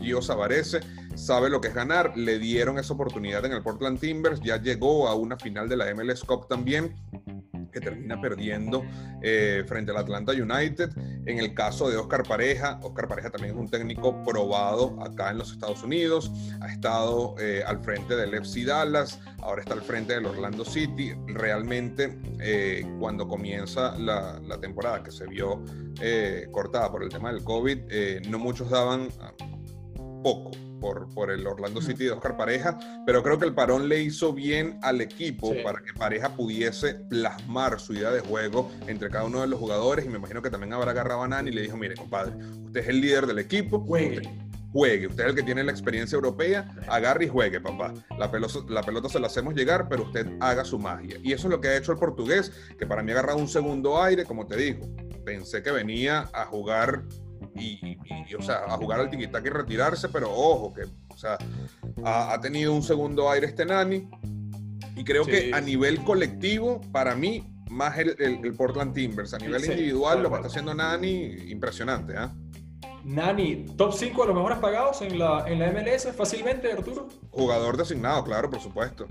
Gio 0.00 0.20
Savarese. 0.22 0.80
Sabe 1.14 1.48
lo 1.48 1.60
que 1.60 1.68
es 1.68 1.73
ganar. 1.74 2.16
Le 2.16 2.38
dieron 2.38 2.78
esa 2.78 2.94
oportunidad 2.94 3.44
en 3.44 3.52
el 3.52 3.62
Portland 3.62 4.00
Timbers. 4.00 4.40
Ya 4.40 4.56
llegó 4.56 5.08
a 5.08 5.14
una 5.14 5.36
final 5.36 5.68
de 5.68 5.76
la 5.76 5.94
MLS 5.94 6.24
Cup 6.24 6.48
también 6.48 6.94
que 7.74 7.80
termina 7.80 8.18
perdiendo 8.20 8.84
eh, 9.20 9.64
frente 9.66 9.90
al 9.90 9.98
Atlanta 9.98 10.32
United. 10.32 10.90
En 11.26 11.38
el 11.38 11.52
caso 11.52 11.90
de 11.90 11.96
Oscar 11.96 12.22
Pareja, 12.22 12.78
Oscar 12.82 13.08
Pareja 13.08 13.30
también 13.30 13.54
es 13.54 13.60
un 13.60 13.68
técnico 13.68 14.22
probado 14.22 14.96
acá 15.02 15.30
en 15.30 15.38
los 15.38 15.52
Estados 15.52 15.82
Unidos, 15.82 16.30
ha 16.60 16.68
estado 16.68 17.34
eh, 17.38 17.62
al 17.66 17.80
frente 17.80 18.16
del 18.16 18.32
FC 18.34 18.64
Dallas, 18.64 19.20
ahora 19.42 19.60
está 19.60 19.74
al 19.74 19.82
frente 19.82 20.14
del 20.14 20.26
Orlando 20.26 20.64
City. 20.64 21.12
Realmente 21.26 22.16
eh, 22.40 22.86
cuando 23.00 23.26
comienza 23.26 23.98
la, 23.98 24.40
la, 24.46 24.60
temporada 24.60 25.02
que 25.02 25.10
se 25.10 25.26
vio 25.26 25.62
cortada 26.52 26.90
por 26.90 27.02
el 27.02 27.08
tema 27.08 27.32
del 27.32 27.42
COVID, 27.42 28.28
no 28.28 28.38
muchos 28.38 28.70
daban 28.70 29.08
ah, 29.20 29.32
poco 30.22 30.52
por, 31.14 31.30
el 31.30 31.46
Orlando 31.46 31.80
City 31.80 32.04
de 32.04 32.10
Oscar 32.10 32.36
Pareja, 32.36 32.78
pero 33.06 33.22
creo 33.22 33.38
que 33.38 33.46
el 33.46 33.54
parón 33.54 33.88
le 33.88 34.02
hizo 34.02 34.34
bien 34.34 34.78
al 34.82 35.00
equipo 35.00 35.54
para 35.62 35.80
que 35.80 35.94
Pareja 35.94 36.36
pudiese 36.36 36.94
plasmar 36.94 37.80
su 37.80 37.94
idea 37.94 38.10
de 38.10 38.20
juego 38.20 38.70
entre 38.86 39.08
cada 39.08 39.24
uno 39.24 39.40
de 39.40 39.46
los 39.46 39.58
jugadores 39.58 40.04
y 40.04 40.08
me 40.08 40.18
imagino 40.18 40.42
que 40.42 40.50
también 40.50 40.74
habrá 40.74 40.90
agarrado 40.90 41.22
a 41.22 41.28
Nani 41.28 41.50
y 41.50 41.54
le 41.54 41.62
dijo, 41.62 41.76
mire 41.78 41.94
compadre, 41.94 42.34
usted 42.66 42.80
es 42.80 42.88
el 42.88 43.00
líder 43.00 43.26
del 43.26 43.38
equipo, 43.38 43.80
juegue. 43.80 44.18
Usted, 44.18 44.30
juegue, 44.72 45.06
usted 45.06 45.24
es 45.24 45.30
el 45.30 45.36
que 45.36 45.42
tiene 45.42 45.64
la 45.64 45.70
experiencia 45.70 46.16
europea, 46.16 46.68
agarre 46.88 47.24
y 47.24 47.28
juegue, 47.28 47.60
papá. 47.60 47.94
La 48.18 48.30
pelota, 48.30 48.58
la 48.68 48.82
pelota 48.82 49.08
se 49.08 49.20
la 49.20 49.28
hacemos 49.28 49.54
llegar, 49.54 49.88
pero 49.88 50.02
usted 50.02 50.26
haga 50.40 50.64
su 50.64 50.78
magia. 50.78 51.16
Y 51.22 51.32
eso 51.32 51.46
es 51.46 51.52
lo 51.52 51.60
que 51.60 51.68
ha 51.68 51.76
hecho 51.76 51.92
el 51.92 51.98
portugués, 51.98 52.52
que 52.78 52.86
para 52.86 53.02
mí 53.02 53.12
ha 53.12 53.14
agarrado 53.14 53.38
un 53.38 53.48
segundo 53.48 54.02
aire, 54.02 54.24
como 54.24 54.46
te 54.46 54.56
digo. 54.56 54.86
Pensé 55.24 55.62
que 55.62 55.70
venía 55.70 56.28
a 56.34 56.44
jugar 56.44 57.04
y, 57.56 57.98
o 58.34 58.42
sea, 58.42 58.64
a 58.66 58.76
jugar 58.76 59.00
al 59.00 59.10
tiquitac 59.10 59.44
y 59.44 59.48
retirarse, 59.48 60.08
pero 60.08 60.30
ojo, 60.30 60.72
que, 60.74 60.82
o 61.08 61.16
sea, 61.16 61.38
ha, 62.04 62.40
tenido 62.40 62.72
un 62.72 62.82
segundo 62.82 63.30
aire 63.30 63.46
este 63.46 63.64
Nani. 63.64 64.08
Y 64.96 65.04
creo 65.04 65.24
que 65.24 65.52
a 65.52 65.60
nivel 65.60 66.02
colectivo, 66.04 66.80
para 66.92 67.14
mí, 67.14 67.44
más 67.70 67.98
el, 67.98 68.16
el, 68.18 68.54
Portland 68.54 68.94
Timbers. 68.94 69.34
A 69.34 69.38
nivel 69.38 69.64
individual, 69.64 70.22
lo 70.22 70.30
que 70.30 70.36
está 70.36 70.48
haciendo 70.48 70.74
Nani, 70.74 71.36
impresionante, 71.48 72.16
¿ah? 72.16 72.32
Nani, 73.04 73.66
top 73.76 73.92
5 73.92 74.22
de 74.22 74.26
los 74.28 74.36
mejores 74.36 74.58
pagados 74.58 75.02
en 75.02 75.18
la, 75.18 75.44
en 75.46 75.58
la 75.58 75.70
MLS, 75.70 76.08
fácilmente, 76.16 76.72
Arturo. 76.72 77.08
Jugador 77.30 77.76
designado, 77.76 78.24
claro, 78.24 78.48
por 78.48 78.60
supuesto. 78.60 79.06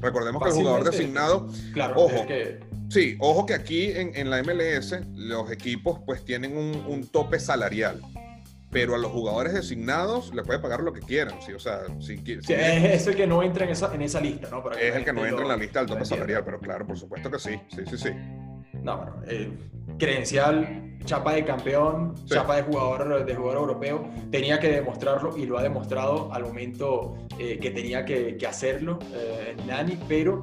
Recordemos 0.00 0.42
que 0.42 0.50
el 0.50 0.54
jugador 0.54 0.84
designado, 0.84 1.48
claro, 1.72 1.94
ojo, 1.96 2.26
que... 2.26 2.60
sí, 2.94 3.16
ojo 3.18 3.44
que 3.44 3.54
aquí 3.54 3.90
en, 3.90 4.12
en, 4.14 4.30
la 4.30 4.40
MLS 4.42 4.94
los 5.16 5.50
equipos 5.50 5.98
pues 6.06 6.24
tienen 6.24 6.56
un, 6.56 6.76
un, 6.86 7.08
tope 7.08 7.40
salarial, 7.40 8.00
pero 8.70 8.94
a 8.94 8.98
los 8.98 9.10
jugadores 9.10 9.52
designados 9.52 10.32
les 10.32 10.46
puede 10.46 10.60
pagar 10.60 10.80
lo 10.80 10.92
que 10.92 11.00
quieran, 11.00 11.34
sí, 11.44 11.52
o 11.52 11.58
sea, 11.58 11.80
si, 11.98 12.18
si 12.18 12.52
es 12.52 13.06
el 13.08 13.16
que 13.16 13.26
no 13.26 13.42
entra 13.42 13.64
en 13.64 13.72
esa, 13.72 13.92
en 13.92 14.02
esa 14.02 14.20
lista, 14.20 14.48
¿no? 14.48 14.70
es 14.70 14.94
el 14.94 15.04
que 15.04 15.12
no 15.12 15.26
entra 15.26 15.42
en 15.42 15.48
la 15.48 15.56
lista 15.56 15.80
del 15.80 15.88
tope 15.88 16.04
salarial, 16.04 16.44
pero 16.44 16.60
claro, 16.60 16.86
por 16.86 16.96
supuesto 16.96 17.28
que 17.30 17.38
sí, 17.40 17.60
sí, 17.74 17.82
sí, 17.90 17.98
sí. 17.98 18.10
No, 18.80 18.98
bueno, 18.98 19.16
eh, 19.26 19.50
credencial, 19.98 20.96
chapa 21.04 21.32
de 21.32 21.44
campeón, 21.44 22.14
chapa 22.26 22.56
de 22.56 22.62
jugador, 22.62 23.24
de 23.24 23.34
jugador 23.34 23.58
europeo, 23.58 24.08
tenía 24.30 24.60
que 24.60 24.68
demostrarlo 24.68 25.36
y 25.36 25.46
lo 25.46 25.58
ha 25.58 25.62
demostrado 25.64 26.32
al 26.32 26.44
momento 26.44 27.16
eh, 27.40 27.58
que 27.58 27.70
tenía 27.72 28.04
que, 28.04 28.38
hacerlo 28.46 29.00
eh, 29.14 29.56
Nani, 29.66 29.98
pero 30.06 30.42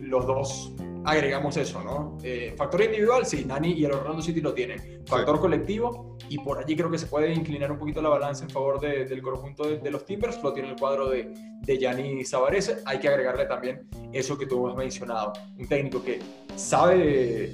los 0.00 0.26
dos 0.26 0.72
agregamos 1.06 1.56
eso, 1.56 1.82
¿no? 1.82 2.18
factor 2.56 2.82
individual, 2.82 3.24
sí, 3.24 3.44
Nani 3.44 3.72
y 3.72 3.84
el 3.84 3.92
Orlando 3.92 4.20
City 4.20 4.40
lo 4.40 4.52
tienen. 4.52 5.02
Factor 5.06 5.40
colectivo, 5.40 6.16
y 6.28 6.38
por 6.38 6.58
allí 6.58 6.76
creo 6.76 6.90
que 6.90 6.98
se 6.98 7.06
puede 7.06 7.32
inclinar 7.32 7.70
un 7.70 7.78
poquito 7.78 8.02
la 8.02 8.08
balanza 8.08 8.44
en 8.44 8.50
favor 8.50 8.80
del 8.80 9.22
conjunto 9.22 9.64
de, 9.64 9.90
los 9.90 10.04
Timbers, 10.04 10.42
lo 10.42 10.52
tiene 10.52 10.70
el 10.70 10.76
cuadro 10.76 11.08
de, 11.08 11.32
de 11.62 11.78
Gianni 11.78 12.24
Savarese. 12.24 12.78
Hay 12.84 12.98
que 12.98 13.08
agregarle 13.08 13.46
también 13.46 13.86
eso 14.12 14.36
que 14.36 14.46
tú 14.46 14.66
has 14.68 14.76
mencionado, 14.76 15.32
un 15.58 15.66
técnico 15.66 16.02
que 16.02 16.18
sabe 16.56 16.96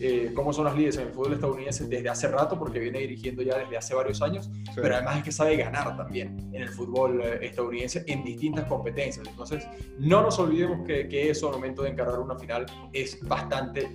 eh, 0.01 0.33
cómo 0.35 0.53
son 0.53 0.67
las 0.67 0.77
líderes 0.77 0.97
en 0.97 1.09
el 1.09 1.13
fútbol 1.13 1.35
estadounidense 1.35 1.87
desde 1.87 2.09
hace 2.09 2.29
rato, 2.29 2.59
porque 2.59 2.79
viene 2.79 3.01
dirigiendo 3.01 3.43
ya 3.43 3.59
desde 3.59 3.77
hace 3.77 3.95
varios 3.95 4.23
años, 4.23 4.51
pero 4.75 4.95
además 4.95 5.19
es 5.19 5.25
que 5.25 5.33
sabe 5.33 5.57
ganar 5.57 5.97
también 5.97 6.37
en 6.53 6.63
el 6.63 6.69
fútbol 6.69 7.21
eh, 7.21 7.39
estadounidense 7.43 8.05
en 8.07 8.25
distintas 8.25 8.65
competencias. 8.67 9.27
Entonces, 9.27 9.67
no 9.99 10.23
nos 10.23 10.39
olvidemos 10.39 10.87
que, 10.87 11.09
que, 11.09 11.31
eso 11.31 11.49
al 11.49 11.55
momento 11.55 11.83
de 11.83 11.91
encarar 11.91 12.19
una 12.21 12.37
final 12.37 12.67
es 12.93 13.19
bastante 13.23 13.42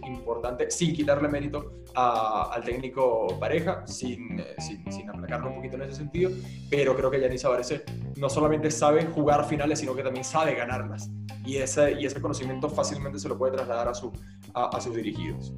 importante, 0.06 0.70
sin 0.72 0.94
quitarle 0.94 1.28
mérito 1.28 1.84
al 1.96 2.64
técnico 2.64 3.28
pareja, 3.40 3.86
sin, 3.88 4.40
eh, 4.40 4.56
sin, 4.60 4.92
sin, 4.92 5.10
aplacarlo 5.10 5.50
un 5.50 5.56
poquito 5.56 5.76
en 5.76 5.84
ese 5.84 5.96
sentido, 5.96 6.32
pero 6.70 6.96
creo 6.96 7.10
que 7.10 7.20
Yanis 7.20 7.44
Avarese 7.46 7.84
no 8.18 8.30
solamente 8.30 8.70
sabe 8.70 9.06
jugar 9.06 9.46
finales, 9.46 9.80
sino 9.80 9.96
que 9.96 10.04
también 10.04 10.24
sabe 10.24 10.54
ganarlas. 10.54 11.10
Y 11.46 11.58
ese, 11.58 11.94
y 11.94 12.06
ese 12.06 12.20
conocimiento 12.20 12.70
fácilmente 12.70 13.20
se 13.20 13.30
lo 13.30 13.38
puede 13.38 13.54
trasladar 13.54 13.88
a, 13.88 13.94
su, 13.94 14.12
a, 14.54 14.82
sus 14.82 14.96
dirigidos. 14.96 15.54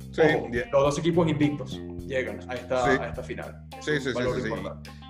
los 0.72 0.84
dos 0.84 1.00
equipos 1.00 1.28
invictos 1.28 1.82
llegan 2.06 2.40
a 2.48 2.54
esta, 2.54 2.86
a 2.86 3.08
esta 3.08 3.24
final. 3.24 3.66
sí, 3.82 4.00
sí, 4.00 4.12
sí, 4.14 4.42
sí, 4.44 4.50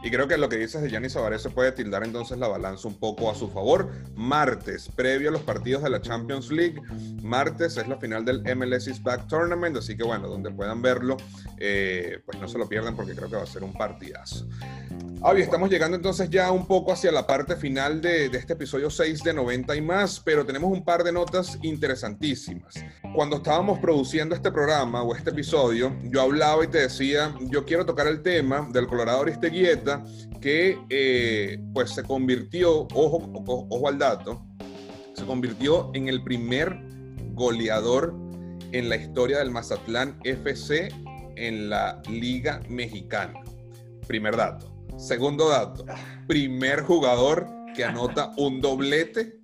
Y 0.02 0.12
creo 0.12 0.28
que 0.28 0.38
lo 0.38 0.48
que 0.48 0.58
dices 0.58 0.82
de 0.82 0.90
Gianni 0.90 1.10
Sabaré 1.10 1.40
se 1.40 1.50
puede 1.50 1.74
tildar 1.74 2.04
entonces 2.04 2.38
la 2.38 2.48
balanza 2.48 2.88
un 2.88 2.96
poco 2.96 3.30
a 3.30 3.36
su 3.36 3.50
favor. 3.50 3.90
Martes, 4.16 4.90
previo 4.96 5.30
a 5.30 5.32
los 5.34 5.42
partidos 5.42 5.84
de 5.84 5.90
la 5.90 6.02
Champions 6.02 6.52
League, 6.52 6.82
martes 7.22 7.76
es 7.76 7.88
la 7.88 7.98
final 7.98 8.24
del 8.24 8.42
MLS 8.56 8.88
is 8.88 9.04
Back 9.04 9.28
Tournament, 9.28 9.76
así 9.76 9.98
que 9.98 10.04
bueno, 10.04 10.28
donde 10.28 10.52
puedan 10.52 10.82
verlo, 10.82 11.18
eh, 11.58 12.22
pues 12.26 12.40
no 12.40 12.48
se 12.48 12.58
lo 12.58 12.68
pierdan 12.70 12.96
porque 12.96 13.14
creo 13.14 13.30
que 13.30 13.36
va 13.36 13.44
a 13.44 13.48
ser 13.48 13.64
un 13.64 13.74
partidazo. 13.74 14.48
Avi, 15.22 15.42
estamos 15.42 15.70
llegando 15.70 15.98
entonces 15.98 16.30
ya 16.30 16.50
un 16.50 16.66
poco 16.66 16.94
hacia 16.94 17.12
la 17.12 17.28
parte 17.28 17.58
final 17.58 18.00
de, 18.00 18.30
de, 18.30 18.38
este 18.38 18.54
episodio 18.54 18.90
6 18.90 19.22
de 19.22 19.34
90 19.34 19.76
y 19.76 19.82
más, 19.82 20.22
pero 20.22 20.46
tenemos 20.46 20.72
un 20.72 20.86
par 20.86 21.04
de 21.04 21.12
notas 21.12 21.60
interesantísimas. 21.62 22.76
Cuando 23.14 23.38
estábamos 23.38 23.80
produciendo 23.80 24.34
este 24.34 24.50
programa 24.50 25.04
o 25.04 25.14
este 25.14 25.32
episodio, 25.32 25.94
yo 26.04 26.22
hablaba 26.22 26.64
y 26.64 26.68
te 26.68 26.78
decía, 26.78 27.36
yo 27.42 27.66
quiero 27.66 27.86
tocar 27.86 28.08
el 28.08 28.22
tema 28.22 28.70
del 28.72 28.88
Colorado 28.88 29.24
Aristeguieta, 29.24 29.89
que 30.42 30.78
eh, 30.90 31.60
pues 31.74 31.92
se 31.92 32.04
convirtió, 32.04 32.88
ojo, 32.94 33.30
ojo, 33.34 33.68
ojo 33.70 33.88
al 33.88 33.98
dato, 33.98 34.46
se 35.14 35.26
convirtió 35.26 35.92
en 35.94 36.08
el 36.08 36.24
primer 36.24 36.80
goleador 37.34 38.14
en 38.72 38.90
la 38.90 38.96
historia 38.96 39.40
del 39.40 39.52
Mazatlán 39.52 40.20
FC 40.24 40.90
en 41.36 41.70
la 41.70 42.02
Liga 42.10 42.62
Mexicana. 42.70 43.42
Primer 44.08 44.36
dato. 44.36 44.72
Segundo 44.98 45.50
dato, 45.50 45.86
primer 46.28 46.82
jugador 46.82 47.48
que 47.76 47.84
anota 47.84 48.32
un 48.38 48.62
doblete 48.62 49.40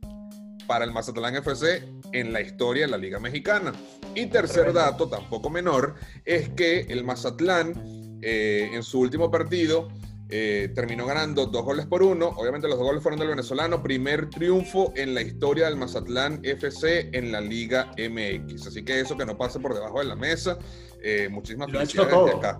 para 0.67 0.83
el 0.85 0.91
Mazatlán 0.91 1.35
FC 1.35 1.83
en 2.11 2.33
la 2.33 2.41
historia 2.41 2.85
de 2.85 2.91
la 2.91 2.97
Liga 2.97 3.19
Mexicana. 3.19 3.73
Y 4.15 4.27
tercer 4.27 4.73
dato, 4.73 5.07
tampoco 5.07 5.49
menor, 5.49 5.95
es 6.25 6.49
que 6.49 6.81
el 6.81 7.03
Mazatlán 7.03 7.73
eh, 8.21 8.69
en 8.73 8.83
su 8.83 8.99
último 8.99 9.29
partido 9.29 9.89
eh, 10.29 10.71
terminó 10.73 11.05
ganando 11.05 11.45
dos 11.45 11.63
goles 11.63 11.85
por 11.85 12.01
uno. 12.01 12.29
Obviamente 12.37 12.67
los 12.67 12.77
dos 12.77 12.87
goles 12.87 13.03
fueron 13.03 13.19
del 13.19 13.29
venezolano. 13.29 13.83
Primer 13.83 14.29
triunfo 14.29 14.91
en 14.95 15.13
la 15.13 15.21
historia 15.21 15.65
del 15.65 15.77
Mazatlán 15.77 16.39
FC 16.43 17.09
en 17.13 17.31
la 17.31 17.41
Liga 17.41 17.91
MX. 17.97 18.67
Así 18.67 18.83
que 18.83 18.99
eso 18.99 19.15
que 19.15 19.25
no 19.25 19.37
pase 19.37 19.59
por 19.59 19.73
debajo 19.73 19.99
de 19.99 20.05
la 20.05 20.15
mesa. 20.15 20.57
Eh, 21.03 21.29
muchísimas 21.29 21.71
felicidades 21.71 22.11
desde 22.11 22.37
acá. 22.37 22.59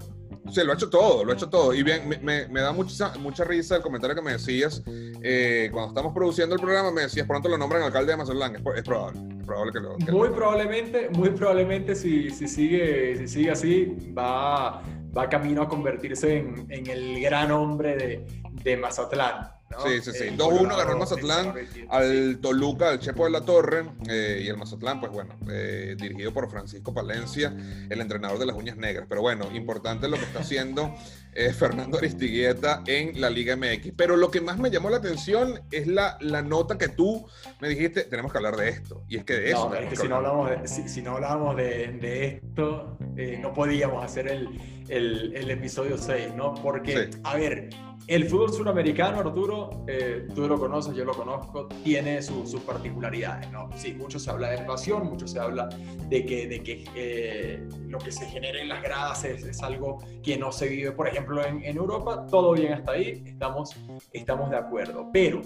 Sí, 0.51 0.61
lo 0.63 0.73
ha 0.73 0.75
hecho 0.75 0.89
todo, 0.89 1.23
lo 1.23 1.31
ha 1.31 1.35
hecho 1.35 1.49
todo. 1.49 1.73
Y 1.73 1.81
bien, 1.81 2.07
me, 2.21 2.47
me, 2.47 2.61
da 2.61 2.71
mucha, 2.71 3.13
mucha 3.17 3.43
risa 3.43 3.77
el 3.77 3.81
comentario 3.81 4.15
que 4.15 4.21
me 4.21 4.33
decías. 4.33 4.83
Eh, 4.87 5.69
cuando 5.71 5.89
estamos 5.89 6.13
produciendo 6.13 6.53
el 6.53 6.61
programa, 6.61 6.91
me 6.91 7.01
decías, 7.01 7.25
pronto 7.25 7.49
lo 7.49 7.57
nombran 7.57 7.81
alcalde 7.81 8.11
de 8.11 8.17
Mazatlán. 8.17 8.55
Es, 8.55 8.61
es, 8.75 8.83
probable, 8.83 9.19
es 9.39 9.45
probable 9.45 9.73
que 9.73 9.79
lo. 9.79 9.97
Que 9.97 10.11
muy 10.11 10.27
lo... 10.27 10.35
probablemente, 10.35 11.09
muy 11.09 11.31
probablemente, 11.31 11.95
si, 11.95 12.29
si, 12.29 12.47
sigue, 12.47 13.17
si 13.17 13.27
sigue 13.27 13.51
así, 13.51 13.97
va, 14.15 14.83
va 15.17 15.29
camino 15.29 15.61
a 15.61 15.69
convertirse 15.69 16.37
en, 16.37 16.87
el 16.87 17.21
gran 17.21 17.51
hombre 17.51 18.23
de 18.63 18.77
Mazatlán. 18.77 19.54
¿No? 19.69 19.81
Sí, 19.81 20.01
sí, 20.01 20.11
sí. 20.11 20.25
2-1 20.37 20.77
ganó 20.77 20.91
el 20.91 20.97
Mazatlán 20.97 21.53
al 21.89 22.39
Toluca, 22.39 22.89
al 22.89 22.99
Chepo 22.99 23.25
de 23.25 23.31
la 23.31 23.41
Torre. 23.41 23.85
Eh, 24.09 24.41
y 24.43 24.47
el 24.47 24.57
Mazatlán, 24.57 24.99
pues 24.99 25.11
bueno, 25.11 25.35
eh, 25.49 25.95
dirigido 25.97 26.33
por 26.33 26.49
Francisco 26.49 26.93
Palencia, 26.93 27.55
el 27.89 28.01
entrenador 28.01 28.39
de 28.39 28.45
las 28.45 28.55
uñas 28.55 28.77
negras. 28.77 29.05
Pero 29.09 29.21
bueno, 29.21 29.49
importante 29.53 30.07
lo 30.07 30.17
que 30.17 30.23
está 30.23 30.39
haciendo 30.39 30.93
eh, 31.33 31.51
Fernando 31.53 31.97
Aristigueta 31.97 32.83
en 32.87 33.19
la 33.19 33.29
Liga 33.29 33.55
MX. 33.55 33.93
Pero 33.95 34.15
lo 34.17 34.31
que 34.31 34.41
más 34.41 34.57
me 34.57 34.69
llamó 34.69 34.89
la 34.89 34.97
atención 34.97 35.61
es 35.71 35.87
la, 35.87 36.17
la 36.21 36.41
nota 36.41 36.77
que 36.77 36.87
tú 36.87 37.27
me 37.59 37.69
dijiste, 37.69 38.03
tenemos 38.03 38.31
que 38.31 38.37
hablar 38.37 38.55
de 38.55 38.69
esto. 38.69 39.03
Y 39.07 39.17
es 39.17 39.23
que 39.23 39.33
de 39.33 39.51
eso. 39.51 39.69
No, 39.69 39.75
es 39.75 39.89
que 39.89 39.95
si 39.95 40.07
no, 40.07 40.15
hablamos 40.17 40.49
de, 40.49 40.67
si, 40.67 40.87
si 40.87 41.01
no 41.01 41.11
hablábamos 41.15 41.55
de, 41.55 41.87
de 41.99 42.25
esto, 42.27 42.97
eh, 43.17 43.37
no 43.41 43.53
podíamos 43.53 44.03
hacer 44.03 44.27
el, 44.27 44.49
el, 44.89 45.35
el 45.35 45.51
episodio 45.51 45.97
6, 45.97 46.35
¿no? 46.35 46.53
Porque, 46.55 47.09
sí. 47.11 47.19
a 47.23 47.35
ver, 47.35 47.69
el 48.07 48.25
fútbol 48.29 48.53
suramericano, 48.53 49.19
Arturo, 49.19 49.83
eh, 49.87 50.27
tú 50.33 50.47
lo 50.47 50.59
conoces, 50.59 50.95
yo 50.95 51.05
lo 51.05 51.13
conozco, 51.13 51.67
tiene 51.83 52.21
sus 52.21 52.51
su 52.51 52.61
particularidades, 52.63 53.51
¿no? 53.51 53.69
Sí, 53.75 53.93
mucho 53.93 54.19
se 54.19 54.29
habla 54.29 54.51
de 54.51 54.57
invasión, 54.57 55.07
mucho 55.07 55.27
se 55.27 55.39
habla 55.39 55.69
de 56.07 56.25
que, 56.25 56.47
de 56.47 56.61
que 56.61 56.85
eh, 56.95 57.67
lo 57.87 57.97
que 57.97 58.11
se 58.11 58.25
genera 58.27 58.61
en 58.61 58.69
las 58.69 58.83
gradas 58.83 59.23
es, 59.23 59.43
es, 59.43 59.61
algo 59.63 60.03
que 60.21 60.37
no 60.37 60.51
se 60.51 60.67
vive, 60.67 60.91
por 60.91 61.07
ejemplo, 61.07 61.43
en, 61.43 61.63
en, 61.63 61.77
Europa. 61.77 62.27
Todo 62.29 62.53
bien 62.53 62.73
hasta 62.73 62.91
ahí, 62.91 63.23
estamos, 63.25 63.75
estamos 64.13 64.51
de 64.51 64.57
acuerdo. 64.57 65.09
Pero 65.11 65.41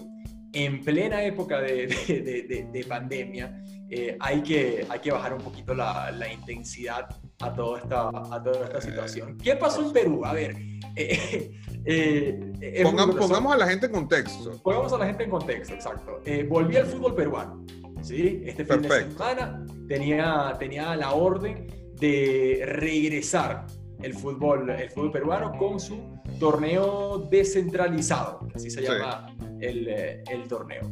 en 0.51 0.84
plena 0.84 1.24
época 1.24 1.62
de, 1.62 1.88
de, 2.07 2.43
de, 2.43 2.68
de 2.72 2.84
pandemia, 2.84 3.64
eh, 3.91 4.18
hay, 4.20 4.43
que, 4.43 4.86
hay 4.88 4.99
que 4.99 5.12
bajar 5.12 5.34
un 5.34 5.41
poquito 5.41 5.74
la, 5.74 6.12
la 6.12 6.32
intensidad 6.32 7.10
a 7.39 7.53
toda, 7.53 7.80
esta, 7.80 8.10
a 8.10 8.43
toda 8.43 8.66
esta 8.66 8.82
situación. 8.82 9.38
¿Qué 9.38 9.55
pasó 9.55 9.82
en 9.82 9.93
Perú? 9.93 10.26
A 10.26 10.34
ver, 10.34 10.55
eh, 10.95 11.51
eh, 11.86 12.82
pongamos, 12.84 13.15
pongamos, 13.15 13.53
a 13.53 13.57
la 13.57 13.67
gente 13.67 13.86
en 13.88 13.91
contexto. 13.91 14.59
Pongamos 14.63 14.93
a 14.93 14.97
la 14.97 15.05
gente 15.07 15.23
en 15.23 15.30
contexto, 15.30 15.73
exacto. 15.73 16.21
Eh, 16.25 16.45
volví 16.47 16.77
al 16.77 16.86
fútbol 16.86 17.15
peruano. 17.15 17.65
¿sí? 18.01 18.43
Este 18.45 18.65
fin 18.65 18.82
Perfecto. 18.82 19.05
de 19.05 19.11
semana 19.11 19.65
tenía, 19.88 20.55
tenía 20.59 20.95
la 20.95 21.11
orden 21.11 21.67
de 21.99 22.63
regresar 22.65 23.65
el 24.01 24.13
fútbol, 24.13 24.69
el 24.69 24.89
fútbol 24.89 25.11
peruano 25.11 25.51
con 25.57 25.80
su 25.80 25.97
torneo 26.39 27.27
descentralizado, 27.30 28.47
así 28.55 28.69
se 28.69 28.82
llama 28.82 29.36
sí. 29.38 29.45
el, 29.59 29.88
el, 29.88 30.47
torneo. 30.47 30.89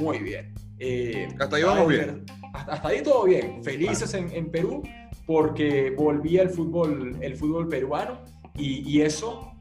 Muy 0.00 0.18
bien. 0.18 0.52
Eh, 0.78 1.28
hasta 1.38 1.56
ahí 1.56 1.62
vamos 1.62 1.88
bien. 1.88 2.24
Hasta, 2.52 2.72
hasta, 2.72 2.88
ahí 2.88 3.02
todo 3.02 3.24
bien. 3.24 3.62
Felices 3.62 4.12
en, 4.14 4.30
en, 4.32 4.50
Perú 4.50 4.82
porque 5.26 5.90
volvía 5.90 6.42
el 6.42 6.50
fútbol, 6.50 7.16
el 7.20 7.36
fútbol 7.36 7.68
peruano 7.68 8.24
y, 8.56 8.88
y 8.88 9.02
eso 9.02 9.52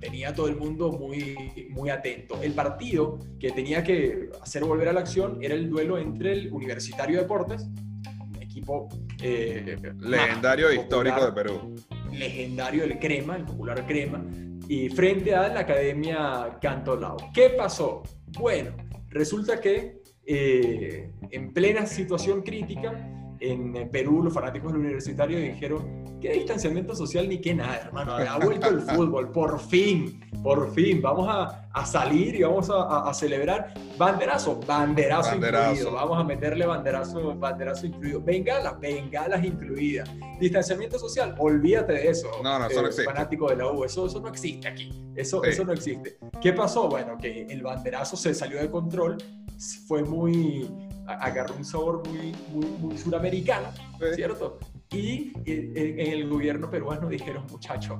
tenía 0.00 0.34
todo 0.34 0.48
el 0.48 0.56
mundo 0.56 0.92
muy, 0.92 1.68
muy 1.70 1.90
atento. 1.90 2.40
El 2.42 2.52
partido 2.52 3.18
que 3.38 3.52
tenía 3.52 3.82
que 3.82 4.30
hacer 4.42 4.64
volver 4.64 4.88
a 4.88 4.92
la 4.92 5.00
acción 5.00 5.38
era 5.42 5.54
el 5.54 5.68
duelo 5.68 5.98
entre 5.98 6.32
el 6.32 6.52
Universitario 6.52 7.20
Deportes, 7.20 7.62
un 7.62 8.42
equipo 8.42 8.88
eh, 9.22 9.76
legendario 10.00 10.68
e 10.70 10.76
histórico 10.76 11.24
de 11.24 11.32
Perú. 11.32 11.74
Legendario 12.12 12.84
el 12.84 12.98
Crema, 12.98 13.36
el 13.36 13.44
popular 13.44 13.86
Crema, 13.86 14.24
y 14.68 14.88
frente 14.88 15.34
a 15.34 15.48
la 15.48 15.60
Academia 15.60 16.58
Cantolao. 16.60 17.16
¿Qué 17.32 17.50
pasó? 17.50 18.02
Bueno, 18.38 18.70
resulta 19.08 19.60
que 19.60 20.02
eh, 20.26 21.10
en 21.30 21.52
plena 21.52 21.86
situación 21.86 22.42
crítica, 22.42 23.15
en 23.40 23.88
Perú 23.90 24.22
los 24.22 24.32
fanáticos 24.32 24.72
del 24.72 24.80
universitario 24.80 25.38
dijeron, 25.38 26.06
qué 26.20 26.32
distanciamiento 26.32 26.94
social 26.94 27.28
ni 27.28 27.40
qué 27.40 27.54
nada, 27.54 27.76
hermano, 27.76 28.12
ha 28.12 28.38
vuelto 28.38 28.68
el 28.68 28.80
fútbol, 28.80 29.30
por 29.30 29.58
fin, 29.60 30.20
por 30.42 30.72
fin, 30.72 31.02
vamos 31.02 31.28
a, 31.28 31.68
a 31.72 31.86
salir 31.86 32.34
y 32.34 32.42
vamos 32.42 32.70
a, 32.70 33.08
a, 33.08 33.14
celebrar 33.14 33.74
banderazo, 33.98 34.60
banderazo, 34.66 35.30
banderazo, 35.30 35.72
incluido, 35.72 35.92
vamos 35.92 36.18
a 36.18 36.24
meterle 36.24 36.66
banderazo, 36.66 37.34
banderazo 37.34 37.86
incluido, 37.86 38.20
bengalas, 38.20 38.78
bengalas 38.80 39.44
incluidas, 39.44 40.08
distanciamiento 40.40 40.98
social, 40.98 41.34
olvídate 41.38 41.92
de 41.92 42.08
eso, 42.08 42.28
no, 42.42 42.58
no, 42.58 42.66
eso 42.66 42.80
no 42.80 42.88
existe. 42.88 43.04
fanático 43.04 43.48
de 43.48 43.56
la 43.56 43.70
U, 43.70 43.84
eso, 43.84 44.06
eso 44.06 44.20
no 44.20 44.28
existe 44.28 44.68
aquí, 44.68 44.90
eso, 45.14 45.42
sí. 45.42 45.50
eso 45.50 45.64
no 45.64 45.72
existe. 45.72 46.18
¿Qué 46.40 46.52
pasó? 46.52 46.88
Bueno, 46.88 47.16
que 47.18 47.46
el 47.46 47.62
banderazo 47.62 48.16
se 48.16 48.34
salió 48.34 48.58
de 48.58 48.70
control, 48.70 49.18
fue 49.86 50.02
muy 50.02 50.68
agarró 51.06 51.54
un 51.56 51.64
sabor 51.64 52.02
muy, 52.08 52.34
muy, 52.52 52.66
muy 52.78 52.98
suramericano. 52.98 53.68
¿cierto? 54.14 54.58
Y 54.90 55.32
en, 55.44 55.76
en, 55.76 56.12
el 56.12 56.28
gobierno 56.28 56.70
peruano 56.70 57.08
dijeron, 57.08 57.44
muchachos, 57.50 57.98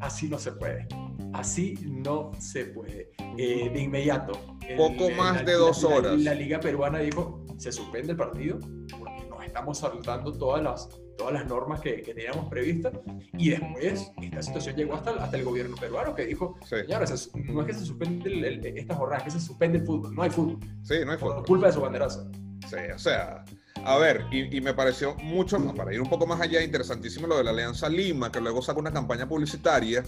así 0.00 0.28
no 0.28 0.38
se 0.38 0.52
puede, 0.52 0.86
así 1.32 1.78
no 1.86 2.32
se 2.38 2.66
puede. 2.66 3.10
Eh, 3.38 3.70
de 3.72 3.80
inmediato. 3.82 4.32
Poco 4.76 5.10
más 5.10 5.36
la, 5.36 5.42
de 5.44 5.52
dos 5.52 5.82
la, 5.84 5.88
horas. 5.88 6.20
La, 6.20 6.34
Liga 6.34 6.58
Peruana 6.58 6.98
dijo, 6.98 7.44
se 7.56 7.70
suspende 7.70 8.12
el 8.12 8.16
partido, 8.16 8.58
porque 8.98 9.26
nos 9.28 9.44
estamos 9.44 9.78
saltando 9.78 10.32
todas 10.32 10.62
las, 10.62 10.88
todas 11.18 11.34
las 11.34 11.46
normas 11.46 11.80
que, 11.80 12.00
que, 12.00 12.14
teníamos 12.14 12.48
previstas. 12.48 12.94
Y 13.36 13.50
después, 13.50 14.10
esta 14.22 14.42
situación 14.42 14.76
llegó 14.76 14.94
hasta, 14.94 15.10
hasta 15.10 15.36
el 15.36 15.44
gobierno 15.44 15.76
peruano 15.76 16.14
que 16.14 16.24
dijo: 16.24 16.56
sí. 16.62 16.76
Señores, 16.76 17.30
no 17.34 17.60
es 17.60 17.66
que 17.66 17.74
se 17.74 17.84
suspende 17.84 18.30
el, 18.30 18.44
el, 18.44 18.78
esta 18.78 18.94
jornada, 18.94 19.18
es 19.18 19.24
que 19.24 19.38
se 19.38 19.40
suspende 19.40 19.78
el 19.78 19.84
fútbol. 19.84 20.14
No 20.14 20.22
hay 20.22 20.30
fútbol. 20.30 20.58
Sí, 20.82 20.94
no 21.04 21.12
hay 21.12 21.18
fútbol. 21.18 21.36
Por 21.36 21.46
culpa 21.46 21.66
de 21.66 21.72
su 21.74 21.80
banderazo. 21.82 22.30
Sí, 22.66 22.76
o 22.94 22.98
sea. 22.98 23.44
A 23.84 23.96
ver, 23.96 24.24
y, 24.32 24.56
y, 24.56 24.60
me 24.60 24.74
pareció 24.74 25.14
mucho 25.16 25.58
más, 25.58 25.72
para 25.74 25.94
ir 25.94 26.00
un 26.00 26.10
poco 26.10 26.26
más 26.26 26.40
allá, 26.40 26.62
interesantísimo 26.62 27.28
lo 27.28 27.38
de 27.38 27.44
la 27.44 27.50
Alianza 27.50 27.88
Lima, 27.88 28.30
que 28.30 28.40
luego 28.40 28.60
saca 28.60 28.80
una 28.80 28.92
campaña 28.92 29.28
publicitaria 29.28 30.02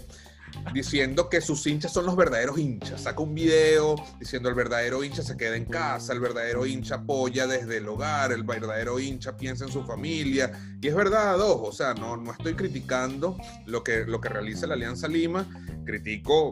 diciendo 0.72 1.28
que 1.28 1.40
sus 1.40 1.66
hinchas 1.66 1.92
son 1.92 2.07
los 2.07 2.16
verdaderos 2.16 2.59
hinchas. 2.59 3.03
Saca 3.03 3.20
un 3.22 3.34
video 3.34 3.96
diciendo 4.18 4.48
el 4.48 4.55
verdadero 4.55 5.03
hincha 5.03 5.22
se 5.22 5.36
queda 5.36 5.57
en 5.57 5.64
casa, 5.64 6.12
el 6.12 6.20
verdadero 6.20 6.66
hincha 6.66 6.96
apoya 6.96 7.46
desde 7.46 7.78
el 7.78 7.88
hogar, 7.88 8.32
el 8.32 8.44
verdadero 8.44 8.98
hincha 8.98 9.36
piensa 9.36 9.64
en 9.64 9.72
su 9.72 9.84
familia. 9.84 10.53
Y 10.80 10.88
es 10.88 10.94
verdad, 10.94 11.40
ojo, 11.40 11.68
o 11.68 11.72
sea, 11.72 11.94
no, 11.94 12.16
no 12.16 12.32
estoy 12.32 12.55
criticando 12.55 13.36
lo 13.66 13.82
que, 13.82 14.05
lo 14.05 14.20
que 14.20 14.28
realiza 14.28 14.66
la 14.66 14.74
Alianza 14.74 15.09
Lima, 15.09 15.46
critico 15.84 16.51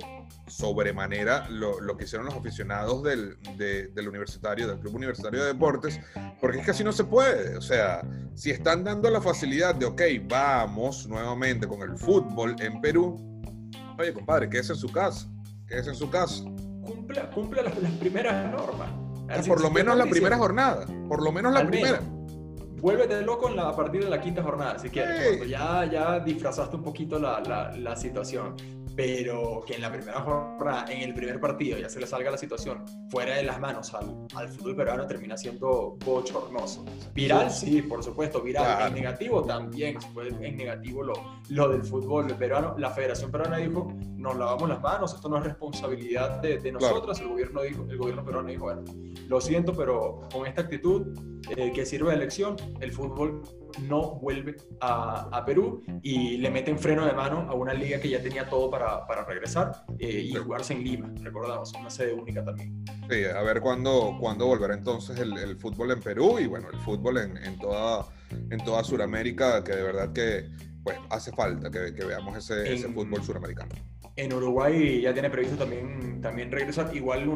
sobremanera 0.49 1.49
lo, 1.49 1.97
que 1.97 2.05
hicieron 2.05 2.27
los 2.27 2.35
aficionados 2.35 3.03
del, 3.03 3.37
de, 3.57 3.89
del 3.89 4.09
universitario, 4.09 4.67
del 4.67 4.79
Club 4.79 4.97
Universitario 4.97 5.41
de 5.41 5.47
Deportes, 5.49 6.01
porque 6.41 6.59
es 6.59 6.65
que 6.65 6.71
así 6.71 6.85
no 6.85 6.93
se 6.93 7.05
puede. 7.05 7.57
O 7.57 7.61
sea, 7.61 8.03
si 8.35 8.51
están 8.51 8.85
dando 8.85 9.11
la 9.11 9.21
facilidad 9.21 9.75
de, 9.75 9.87
ok, 9.87 10.03
vamos 10.29 11.07
nuevamente 11.07 11.67
con 11.67 11.83
el 11.83 11.97
fútbol 11.97 12.57
en 12.61 12.81
Perú, 12.81 13.38
oye, 13.99 14.13
compadre, 14.13 14.49
quédese 14.49 14.73
en 14.73 14.79
su 14.79 14.91
casa. 14.91 15.29
quédese 15.67 15.91
en 15.91 15.97
su 15.97 16.09
casa. 16.11 16.45
Cumpla, 16.83 17.31
cumpla 17.31 17.63
las, 17.63 17.79
las 17.83 17.93
primeras 17.93 18.51
normas. 18.51 18.89
Así, 19.29 19.49
por 19.49 19.61
lo 19.61 19.71
menos 19.71 19.97
la 19.97 20.07
primera 20.07 20.39
jornada. 20.39 20.87
Por 21.09 21.23
lo 21.23 21.31
menos 21.33 21.53
la 21.53 21.61
Al 21.61 21.67
primera. 21.69 22.01
menos. 22.01 22.19
Vuélvete 22.81 23.21
loco 23.23 23.49
en 23.49 23.57
la, 23.57 23.69
a 23.71 23.77
partir 23.77 24.05
de 24.05 24.09
la 24.09 24.21
quinta 24.21 24.43
jornada, 24.43 24.79
si 24.79 24.89
quieres. 24.89 25.27
Cuando 25.39 25.45
ya, 25.45 25.85
ya 25.91 26.21
disfrazaste 26.21 26.77
un 26.77 26.83
poquito 26.83 27.19
la, 27.19 27.41
la, 27.41 27.77
la 27.77 27.97
situación. 27.97 28.55
Pero 28.99 29.63
que 29.65 29.77
en 29.77 29.83
la 29.83 29.93
primera 29.93 30.21
jornada, 30.23 30.87
en 30.91 31.03
el 31.03 31.15
primer 31.15 31.39
partido, 31.39 31.79
ya 31.79 31.89
se 31.89 32.01
le 32.01 32.07
salga 32.09 32.33
la 32.33 32.37
situación 32.37 32.85
fuera 33.09 33.37
de 33.37 33.45
las 33.45 33.61
manos 33.61 33.95
al, 33.95 34.27
al 34.35 34.49
fútbol 34.49 34.75
peruano, 34.75 35.07
termina 35.07 35.37
siendo 35.37 35.97
bochornoso. 36.05 36.85
Viral, 37.15 37.49
sí, 37.49 37.81
por 37.83 38.03
supuesto, 38.03 38.43
viral. 38.43 38.65
Claro. 38.65 38.87
En 38.87 38.95
negativo 38.95 39.45
también, 39.45 40.01
fue 40.13 40.27
en 40.27 40.57
negativo 40.57 41.05
lo, 41.05 41.13
lo 41.51 41.69
del 41.69 41.85
fútbol 41.85 42.27
peruano. 42.35 42.75
La 42.77 42.91
Federación 42.91 43.31
Peruana 43.31 43.59
dijo, 43.59 43.87
nos 44.17 44.37
lavamos 44.37 44.69
las 44.69 44.83
manos, 44.83 45.15
esto 45.15 45.29
no 45.29 45.39
es 45.39 45.45
responsabilidad 45.45 46.41
de, 46.41 46.59
de 46.59 46.73
nosotras. 46.73 47.21
El, 47.21 47.29
gobierno 47.29 47.63
dijo, 47.63 47.87
el 47.89 47.99
gobierno 47.99 48.25
peruano 48.25 48.49
dijo, 48.49 48.65
bueno, 48.65 48.83
lo 49.29 49.41
siento, 49.41 49.77
pero 49.77 50.23
con 50.33 50.45
esta 50.45 50.63
actitud 50.63 51.17
eh, 51.57 51.71
que 51.73 51.87
sirve 51.87 52.11
de 52.11 52.17
lección, 52.17 52.57
el 52.81 52.91
fútbol 52.91 53.43
no 53.89 54.17
vuelve 54.21 54.57
a, 54.81 55.29
a 55.33 55.45
Perú 55.45 55.83
y 56.03 56.37
le 56.39 56.51
meten 56.51 56.79
freno 56.79 57.05
de 57.07 57.13
mano 57.13 57.47
a 57.49 57.55
una 57.55 57.75
liga 57.75 58.01
que 58.01 58.09
ya 58.09 58.23
tenía 58.23 58.49
todo 58.49 58.71
para, 58.71 59.07
para 59.07 59.25
regresar 59.25 59.73
eh, 59.99 60.23
y 60.27 60.33
Sí. 60.33 60.37
jugarse 60.37 60.73
en 60.75 60.85
Lima, 60.85 61.13
recordamos, 61.23 61.73
una 61.75 61.91
sede 61.91 62.13
única 62.13 62.45
también. 62.45 62.85
Sí, 63.11 63.25
a 63.25 63.43
ver 63.43 63.61
cuándo, 63.61 64.17
cuándo 64.21 64.47
volverá 64.47 64.75
entonces 64.75 65.19
el, 65.19 65.37
el 65.39 65.57
fútbol 65.57 65.91
en 65.93 66.01
Perú 66.01 66.39
y 66.39 66.47
bueno, 66.47 66.69
el 66.73 66.79
fútbol 66.81 67.19
en, 67.19 67.37
en 67.39 67.59
toda, 67.59 68.07
en 68.51 68.59
toda 68.65 68.83
Sudamérica, 68.85 69.63
que 69.65 69.73
de 69.73 69.83
verdad 69.83 70.13
que 70.13 70.49
pues 70.83 70.97
hace 71.11 71.33
falta 71.33 71.71
que, 71.71 71.95
que 71.95 72.05
veamos 72.05 72.37
ese, 72.37 72.73
ese 72.75 72.87
En- 72.87 72.95
fútbol 72.95 73.23
suramericano. 73.23 73.75
En 74.17 74.33
Uruguay 74.33 75.01
ya 75.03 75.13
tiene 75.13 75.31
previsto 75.31 75.57
también, 75.57 76.21
también 76.21 76.51
regresar. 76.51 76.91
Igual 76.93 77.23
en 77.23 77.29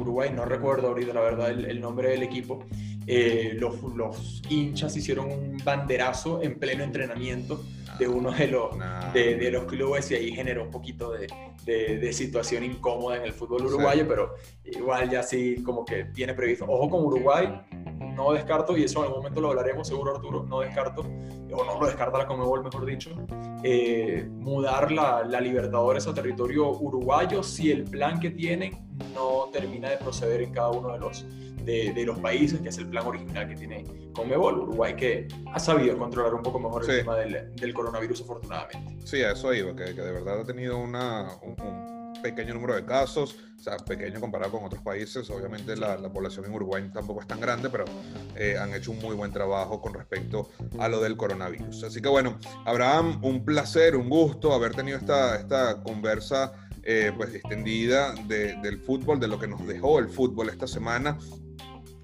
Uruguay, 0.00 0.30
no 0.34 0.46
recuerdo 0.46 0.88
ahorita 0.88 1.12
la 1.12 1.20
verdad 1.20 1.50
el, 1.50 1.66
el 1.66 1.78
nombre 1.78 2.08
del 2.08 2.22
equipo. 2.22 2.64
Eh, 3.06 3.56
los, 3.58 3.82
los 3.94 4.42
hinchas 4.48 4.96
hicieron 4.96 5.30
un 5.30 5.56
banderazo 5.64 6.42
en 6.42 6.58
pleno 6.58 6.84
entrenamiento 6.84 7.62
de 7.98 8.08
uno 8.08 8.30
de 8.32 8.48
los, 8.48 8.70
de, 9.12 9.36
de 9.36 9.50
los 9.50 9.64
clubes 9.64 10.10
y 10.10 10.14
ahí 10.14 10.32
generó 10.32 10.62
un 10.64 10.70
poquito 10.70 11.12
de, 11.12 11.26
de- 11.64 11.98
de 11.98 12.12
situación 12.12 12.64
incómoda 12.64 13.16
en 13.16 13.22
el 13.24 13.32
fútbol 13.32 13.66
uruguayo, 13.66 14.06
pero 14.08 14.34
igual 14.64 15.10
ya 15.10 15.22
sí 15.22 15.62
como 15.62 15.84
que 15.84 16.06
tiene 16.06 16.32
previsto. 16.34 16.64
Ojo 16.66 16.88
con 16.88 17.04
Uruguay, 17.04 17.60
no 18.16 18.32
descarto, 18.32 18.76
y 18.76 18.84
eso 18.84 19.00
en 19.00 19.04
algún 19.06 19.18
momento 19.18 19.40
lo 19.40 19.50
hablaremos 19.50 19.86
seguro 19.86 20.14
Arturo, 20.16 20.42
no 20.44 20.60
descarto, 20.60 21.02
o 21.02 21.64
no 21.64 21.78
lo 21.80 21.86
descarta 21.86 22.16
la 22.18 22.26
Conmebol 22.26 22.64
mejor 22.64 22.86
dicho, 22.86 23.10
eh, 23.62 24.26
mudar 24.30 24.90
la, 24.90 25.22
la 25.24 25.40
Libertadores 25.40 26.06
a 26.06 26.14
territorio 26.14 26.70
uruguayo 26.70 27.42
si 27.42 27.70
el 27.70 27.84
plan 27.84 28.18
que 28.18 28.30
tienen 28.30 28.72
no 29.14 29.50
termina 29.52 29.90
de 29.90 29.98
proceder 29.98 30.40
en 30.42 30.52
cada 30.52 30.70
uno 30.70 30.92
de 30.92 30.98
los, 30.98 31.26
de, 31.64 31.92
de 31.92 32.04
los 32.04 32.18
países, 32.18 32.60
que 32.60 32.68
es 32.68 32.78
el 32.78 32.86
plan 32.88 33.06
original 33.06 33.48
que 33.48 33.54
tiene 33.54 33.84
Conmebol. 34.14 34.60
Uruguay 34.60 34.94
que 34.96 35.28
ha 35.52 35.58
sabido 35.58 35.96
controlar 35.98 36.34
un 36.34 36.42
poco 36.42 36.58
mejor 36.58 36.84
Sí. 36.84 36.92
el 36.92 36.98
tema 36.98 37.16
del, 37.16 37.54
del 37.54 37.74
coronavirus 37.74 38.20
afortunadamente. 38.22 38.98
Sí, 39.06 39.22
a 39.22 39.32
eso 39.32 39.52
iba, 39.54 39.74
que, 39.74 39.84
que 39.94 40.00
de 40.02 40.12
verdad 40.12 40.40
ha 40.40 40.44
tenido 40.44 40.78
una, 40.78 41.28
un, 41.42 41.56
un 41.60 42.12
pequeño 42.22 42.54
número 42.54 42.74
de 42.76 42.84
casos, 42.84 43.36
o 43.58 43.62
sea, 43.62 43.76
pequeño 43.78 44.20
comparado 44.20 44.52
con 44.52 44.64
otros 44.64 44.82
países. 44.82 45.28
Obviamente 45.30 45.76
la, 45.76 45.96
la 45.96 46.12
población 46.12 46.44
en 46.46 46.52
Uruguay 46.54 46.88
tampoco 46.92 47.20
es 47.20 47.26
tan 47.26 47.40
grande, 47.40 47.68
pero 47.70 47.84
eh, 48.36 48.56
han 48.60 48.72
hecho 48.74 48.90
un 48.92 48.98
muy 49.00 49.14
buen 49.16 49.32
trabajo 49.32 49.80
con 49.80 49.94
respecto 49.94 50.50
a 50.78 50.88
lo 50.88 51.00
del 51.00 51.16
coronavirus. 51.16 51.84
Así 51.84 52.00
que 52.00 52.08
bueno, 52.08 52.38
Abraham, 52.64 53.18
un 53.22 53.44
placer, 53.44 53.96
un 53.96 54.08
gusto 54.08 54.52
haber 54.52 54.74
tenido 54.74 54.98
esta, 54.98 55.36
esta 55.36 55.82
conversa 55.82 56.52
eh, 56.84 57.12
pues 57.16 57.32
distendida 57.32 58.12
de- 58.26 58.56
del 58.56 58.78
fútbol, 58.80 59.20
de 59.20 59.28
lo 59.28 59.38
que 59.38 59.46
nos 59.46 59.64
dejó 59.66 60.00
el 60.00 60.08
fútbol 60.08 60.48
esta 60.48 60.66
semana 60.66 61.16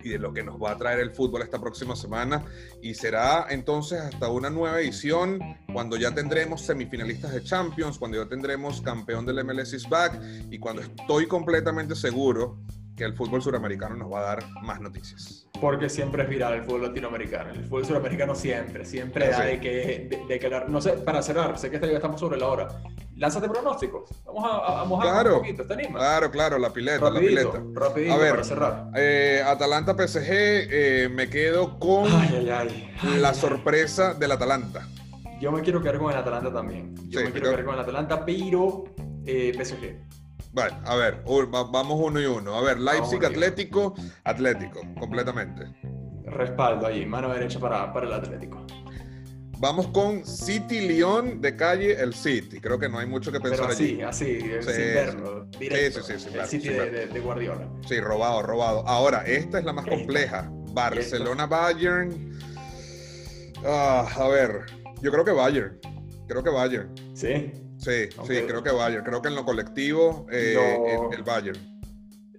y 0.08 0.12
de 0.12 0.18
lo 0.18 0.32
que 0.32 0.42
nos 0.42 0.60
va 0.60 0.72
a 0.72 0.76
traer 0.76 1.00
el 1.00 1.10
fútbol 1.10 1.42
esta 1.42 1.60
próxima 1.60 1.94
semana. 1.94 2.44
Y 2.82 2.94
será 2.94 3.46
entonces 3.50 4.00
hasta 4.00 4.28
una 4.28 4.50
nueva 4.50 4.80
edición 4.80 5.38
cuando 5.72 5.96
ya 5.96 6.14
tendremos 6.14 6.62
semifinalistas 6.62 7.32
de 7.32 7.42
Champions, 7.42 7.98
cuando 7.98 8.22
ya 8.22 8.28
tendremos 8.28 8.80
campeón 8.80 9.26
del 9.26 9.44
MLS 9.44 9.74
is 9.74 9.88
back 9.88 10.20
y 10.50 10.58
cuando 10.58 10.82
estoy 10.82 11.26
completamente 11.26 11.94
seguro 11.94 12.58
que 12.96 13.04
el 13.04 13.14
fútbol 13.14 13.40
suramericano 13.40 13.94
nos 13.94 14.12
va 14.12 14.18
a 14.18 14.22
dar 14.22 14.44
más 14.62 14.80
noticias. 14.80 15.46
Porque 15.60 15.88
siempre 15.88 16.24
es 16.24 16.28
viral 16.28 16.54
el 16.54 16.62
fútbol 16.64 16.82
latinoamericano. 16.88 17.50
El 17.52 17.64
fútbol 17.64 17.84
suramericano 17.86 18.34
siempre, 18.34 18.84
siempre 18.84 19.26
Sí. 19.26 19.30
da 19.30 19.44
de 19.44 19.60
que, 19.60 20.08
de, 20.10 20.24
de 20.28 20.38
que 20.40 20.46
hablar. 20.46 20.68
No 20.68 20.80
sé, 20.80 20.92
para 20.94 21.22
cerrar, 21.22 21.56
sé 21.58 21.70
que 21.70 21.76
esta- 21.76 21.86
ya 21.86 21.94
estamos 21.96 22.18
sobre 22.18 22.38
la 22.38 22.48
hora. 22.48 22.68
Lánzate 23.18 23.48
pronósticos. 23.48 24.08
Vamos 24.24 24.44
a, 24.44 24.80
a, 24.80 24.84
mojar 24.84 25.08
Claro. 25.10 25.32
un 25.34 25.38
poquito. 25.40 25.66
¿Te 25.66 25.74
animas? 25.74 26.00
Claro, 26.00 26.30
claro, 26.30 26.58
la 26.58 26.72
pileta, 26.72 27.10
rapidito, 27.10 27.52
la 27.52 27.52
pileta. 27.52 27.80
rapidito 27.80 28.14
A 28.14 28.16
ver. 28.18 28.30
para 28.30 28.44
cerrar. 28.44 28.90
Eh, 28.94 29.42
Atalanta 29.44 29.94
PSG, 29.94 30.28
eh, 30.30 31.08
me 31.12 31.28
quedo 31.28 31.78
con 31.80 32.04
Ay, 32.06 32.36
ay, 32.38 32.50
ay. 32.50 32.94
Ay, 33.02 33.18
la 33.20 33.34
sorpresa 33.34 34.14
del 34.14 34.32
Atalanta. 34.32 34.86
Yo 35.40 35.50
me 35.52 35.62
quiero 35.62 35.80
quedar 35.82 35.98
con 35.98 36.10
el 36.12 36.16
Atalanta 36.18 36.52
también. 36.52 36.94
Yo 37.08 37.20
Sí, 37.20 37.26
me 37.26 37.32
quiero 37.32 37.50
quedar 37.50 37.64
con 37.64 37.74
el 37.74 37.80
Atalanta, 37.80 38.24
pero 38.24 38.84
eh, 39.26 39.52
PSG. 39.56 40.06
Bueno, 40.52 40.76
a 40.84 40.94
ver, 40.96 41.22
vamos 41.70 42.00
uno 42.00 42.20
y 42.20 42.26
uno. 42.26 42.54
A 42.54 42.62
ver, 42.62 42.78
Leipzig. 42.80 43.24
Atlético, 43.24 43.94
Atlético, 44.24 44.80
completamente. 44.98 45.64
Respaldo 46.24 46.86
ahí, 46.86 47.04
mano 47.06 47.28
derecha 47.30 47.58
para, 47.58 47.92
para 47.92 48.06
el 48.06 48.12
Atlético. 48.12 48.64
Vamos 49.60 49.88
con 49.88 50.24
City 50.24 50.80
León 50.86 51.40
de 51.40 51.56
calle 51.56 52.00
el 52.00 52.14
City. 52.14 52.60
Creo 52.60 52.78
que 52.78 52.88
no 52.88 52.98
hay 52.98 53.06
mucho 53.06 53.32
que 53.32 53.40
pensar 53.40 53.66
Pero 53.68 53.72
allí. 53.72 54.00
así, 54.02 54.36
así, 54.36 54.40
Sí, 54.40 54.72
sin 54.72 54.84
verlo. 54.94 55.44
Directo. 55.58 56.02
sí, 56.02 56.12
sí, 56.12 56.18
sin 56.20 56.28
el 56.28 56.34
verlo, 56.34 56.48
City 56.48 56.68
de, 56.68 57.06
de- 57.08 57.20
Guardiola. 57.20 57.68
Sí, 57.88 57.98
robado, 58.00 58.42
robado. 58.42 58.86
Ahora, 58.86 59.24
esta 59.26 59.58
es 59.58 59.64
la 59.64 59.72
más 59.72 59.86
compleja. 59.86 60.48
Barcelona, 60.72 61.46
Bayern. 61.46 62.38
Ah, 63.64 64.08
a 64.16 64.28
ver, 64.28 64.66
yo 65.02 65.10
creo 65.10 65.24
que 65.24 65.32
Bayern. 65.32 65.78
Creo 66.28 66.44
que 66.44 66.50
Bayern. 66.50 66.94
Sí. 67.14 67.50
Sí, 67.78 68.08
Ok. 68.16 68.26
sí, 68.28 68.42
creo 68.46 68.62
que 68.62 68.70
Bayern. 68.70 69.04
Creo 69.04 69.20
que 69.22 69.28
en 69.28 69.34
lo 69.34 69.44
colectivo, 69.44 70.26
eh, 70.30 70.56
el, 71.10 71.18
el 71.18 71.24
Bayern. 71.24 71.77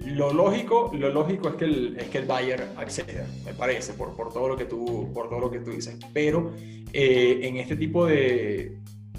Lo 0.05 0.33
lógico, 0.33 0.91
lo 0.93 1.09
lógico 1.09 1.49
es 1.49 1.55
que 1.55 1.65
el, 1.65 1.97
es 1.99 2.07
que 2.09 2.19
el 2.19 2.25
Bayern 2.25 2.63
acceda, 2.77 3.27
me 3.45 3.53
parece, 3.53 3.93
por, 3.93 4.15
por, 4.15 4.31
todo, 4.31 4.47
lo 4.47 4.55
que 4.55 4.65
tú, 4.65 5.11
por 5.13 5.29
todo 5.29 5.39
lo 5.39 5.51
que 5.51 5.59
tú 5.59 5.71
dices. 5.71 5.97
Pero 6.13 6.51
eh, 6.93 7.39
en 7.43 7.57
este 7.57 7.75
tipo 7.75 8.05
de, 8.05 8.77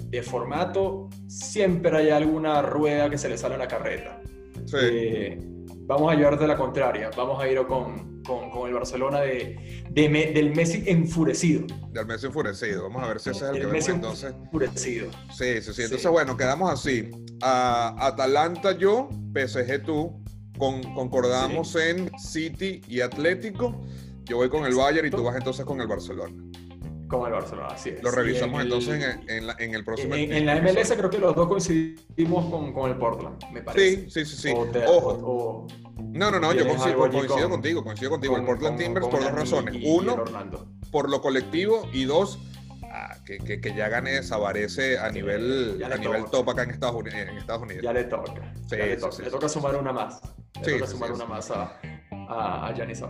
de 0.09 0.23
formato 0.23 1.09
siempre 1.27 1.95
hay 1.95 2.09
alguna 2.09 2.61
rueda 2.63 3.09
que 3.09 3.17
se 3.17 3.29
le 3.29 3.37
sale 3.37 3.55
a 3.55 3.57
la 3.59 3.67
carreta. 3.67 4.19
Sí, 4.65 4.75
Eh, 4.81 5.37
vamos 5.85 6.11
a 6.11 6.15
llevarte 6.15 6.47
la 6.47 6.57
contraria. 6.57 7.11
Vamos 7.15 7.41
a 7.41 7.47
ir 7.47 7.63
con, 7.67 8.21
con, 8.23 8.49
con 8.49 8.67
el 8.67 8.73
Barcelona 8.73 9.21
de, 9.21 9.83
de 9.89 10.09
Me- 10.09 10.31
del 10.31 10.55
Messi 10.55 10.83
enfurecido. 10.87 11.67
del 11.91 12.05
Messi 12.07 12.25
enfurecido. 12.25 12.83
Vamos 12.83 13.03
a 13.03 13.07
ver 13.07 13.19
si 13.19 13.29
ese 13.29 13.43
es 13.45 13.49
el 13.49 13.55
que 13.55 13.61
El 13.61 13.67
vemos 13.67 13.73
Messi 13.73 13.91
entonces. 13.91 14.33
enfurecido. 14.33 15.11
Sí, 15.31 15.61
sí, 15.61 15.73
sí. 15.73 15.81
Entonces, 15.83 16.01
Sí. 16.01 16.07
bueno, 16.07 16.35
quedamos 16.35 16.71
así. 16.71 17.09
A 17.43 18.07
Atalanta 18.07 18.71
yo, 18.77 19.09
PSG 19.33 19.83
tú. 19.85 20.20
Con, 20.61 20.83
concordamos 20.93 21.75
en 21.75 22.11
City 22.19 22.81
y 22.87 23.01
Atlético. 23.01 23.81
Yo 24.25 24.37
voy 24.37 24.47
con 24.47 24.63
el 24.63 24.75
Bayern 24.75 25.07
y 25.07 25.09
tú 25.09 25.23
vas 25.23 25.35
entonces 25.35 25.65
con 25.65 25.81
el 25.81 25.87
Barcelona. 25.87 26.35
Con 27.07 27.25
el 27.25 27.31
Barcelona, 27.33 27.69
así 27.71 27.89
es. 27.89 28.03
Lo 28.03 28.11
Y 28.11 28.15
revisamos 28.15 28.53
en 28.53 28.67
el- 28.67 28.67
entonces 28.67 29.03
en, 29.03 29.27
en 29.37 29.47
la- 29.47 29.55
en 29.57 29.73
el 29.73 29.83
próximo 29.83 30.13
En, 30.13 30.31
en 30.31 30.45
la 30.45 30.57
MLS 30.61 30.93
creo 30.95 31.09
que 31.09 31.17
los 31.17 31.35
dos 31.35 31.47
coincidimos 31.47 32.45
con, 32.51 32.73
con 32.73 32.91
el 32.91 32.97
Portland, 32.99 33.43
me 33.51 33.63
parece. 33.63 34.01
Sí, 34.01 34.23
sí, 34.23 34.25
sí, 34.25 34.35
sí. 34.49 34.53
O 34.55 34.65
te- 34.65 34.85
Ojo. 34.85 35.09
o- 35.23 35.67
No, 35.97 36.29
no, 36.29 36.39
no, 36.39 36.53
yo 36.53 36.67
coincido, 36.67 36.95
coincido 36.95 37.27
con- 37.39 37.49
contigo, 37.49 37.83
coincido 37.83 38.11
contigo. 38.11 38.35
el 38.35 38.41
con- 38.41 38.45
Portland 38.45 38.75
con- 38.77 38.83
Timbers 38.85 39.07
por 39.07 39.19
dos 39.19 39.31
razones. 39.31 39.73
y- 39.73 39.77
y 39.79 39.89
Uno, 39.97 40.13
el 40.13 40.19
Orlando. 40.19 40.67
por 40.91 41.09
lo 41.09 41.21
colectivo 41.23 41.89
y 41.91 42.05
dos, 42.05 42.37
ah, 42.83 43.15
que, 43.25 43.39
que, 43.39 43.59
que 43.59 43.73
ya 43.73 43.89
gane 43.89 44.21
Sabarese 44.21 44.99
a 44.99 45.09
nivel, 45.09 45.77
ya 45.79 45.89
le 45.89 45.95
a 45.95 45.97
nivel 45.97 46.19
toca. 46.25 46.31
top 46.31 46.49
acá 46.51 46.63
en 46.65 46.69
Estados 46.69 46.97
Unidos. 46.97 47.19
En 47.19 47.35
Estados 47.39 47.63
Unidos. 47.63 47.81
Ya 47.83 47.93
le 47.93 48.03
toca. 48.03 48.53
Sí, 48.69 48.77
ya 48.77 48.85
le, 48.85 48.95
sí, 48.95 49.01
toca. 49.01 49.11
sí, 49.11 49.21
Le 49.23 49.25
sí, 49.29 49.31
toca 49.31 49.49
sí, 49.49 49.53
sumar 49.55 49.71
sí. 49.73 49.77
una 49.81 49.91
más. 49.91 50.21
Sí, 50.63 50.71
toca 50.73 50.87
sumar 50.87 51.09
sí, 51.09 51.15
una 51.15 51.25
sí. 51.25 51.29
más 51.29 51.51
a, 51.51 52.67
a, 52.67 52.73
Giannis. 52.73 53.03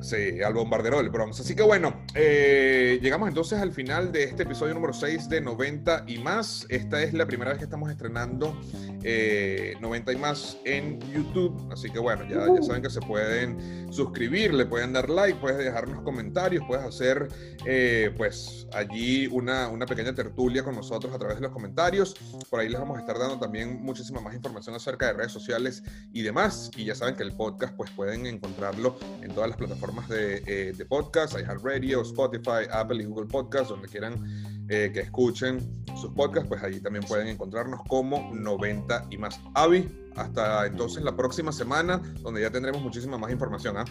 Sí, 0.00 0.42
al 0.42 0.54
bombardero 0.54 0.98
del 0.98 1.10
Bronx. 1.10 1.40
Así 1.40 1.54
que 1.54 1.62
bueno, 1.62 1.97
eh, 2.14 2.98
llegamos 3.02 3.28
entonces 3.28 3.60
al 3.60 3.72
final 3.72 4.10
de 4.12 4.24
este 4.24 4.44
episodio 4.44 4.74
número 4.74 4.92
6 4.92 5.28
de 5.28 5.40
90 5.40 6.04
y 6.06 6.18
más. 6.18 6.66
Esta 6.68 7.02
es 7.02 7.12
la 7.12 7.26
primera 7.26 7.50
vez 7.50 7.58
que 7.58 7.64
estamos 7.64 7.90
estrenando 7.90 8.58
eh, 9.02 9.74
90 9.80 10.12
y 10.12 10.16
más 10.16 10.58
en 10.64 11.00
YouTube. 11.12 11.70
Así 11.70 11.90
que 11.90 11.98
bueno, 11.98 12.24
ya, 12.28 12.46
ya 12.54 12.62
saben 12.62 12.82
que 12.82 12.90
se 12.90 13.00
pueden 13.00 13.92
suscribir, 13.92 14.54
le 14.54 14.66
pueden 14.66 14.92
dar 14.92 15.08
like, 15.08 15.38
puedes 15.38 15.58
dejarnos 15.58 16.02
comentarios, 16.02 16.64
puedes 16.66 16.84
hacer 16.84 17.28
eh, 17.66 18.12
pues 18.16 18.66
allí 18.72 19.26
una, 19.26 19.68
una 19.68 19.86
pequeña 19.86 20.14
tertulia 20.14 20.62
con 20.62 20.74
nosotros 20.74 21.12
a 21.12 21.18
través 21.18 21.36
de 21.36 21.42
los 21.42 21.52
comentarios. 21.52 22.14
Por 22.48 22.60
ahí 22.60 22.68
les 22.68 22.80
vamos 22.80 22.96
a 22.96 23.00
estar 23.00 23.18
dando 23.18 23.38
también 23.38 23.82
muchísima 23.82 24.20
más 24.20 24.34
información 24.34 24.74
acerca 24.74 25.06
de 25.06 25.12
redes 25.12 25.32
sociales 25.32 25.82
y 26.12 26.22
demás. 26.22 26.70
Y 26.76 26.86
ya 26.86 26.94
saben 26.94 27.14
que 27.14 27.22
el 27.22 27.32
podcast 27.32 27.74
pues 27.76 27.90
pueden 27.90 28.26
encontrarlo 28.26 28.96
en 29.22 29.32
todas 29.32 29.50
las 29.50 29.58
plataformas 29.58 30.08
de, 30.08 30.42
eh, 30.46 30.72
de 30.76 30.84
podcast, 30.86 31.38
iHeartRadio, 31.38 31.97
Spotify, 32.02 32.66
Apple 32.70 33.02
y 33.02 33.06
Google 33.06 33.26
Podcast, 33.26 33.70
donde 33.70 33.88
quieran 33.88 34.24
eh, 34.68 34.90
que 34.92 35.00
escuchen 35.00 35.84
sus 35.96 36.12
podcasts, 36.12 36.48
pues 36.48 36.62
allí 36.62 36.80
también 36.80 37.04
pueden 37.04 37.28
encontrarnos 37.28 37.80
como 37.88 38.30
90 38.34 39.06
y 39.10 39.18
más. 39.18 39.40
Avi, 39.54 39.88
hasta 40.16 40.66
entonces 40.66 41.02
la 41.02 41.16
próxima 41.16 41.52
semana, 41.52 42.02
donde 42.20 42.42
ya 42.42 42.50
tendremos 42.50 42.82
muchísima 42.82 43.16
más 43.16 43.30
información. 43.30 43.76
¿ah? 43.78 43.84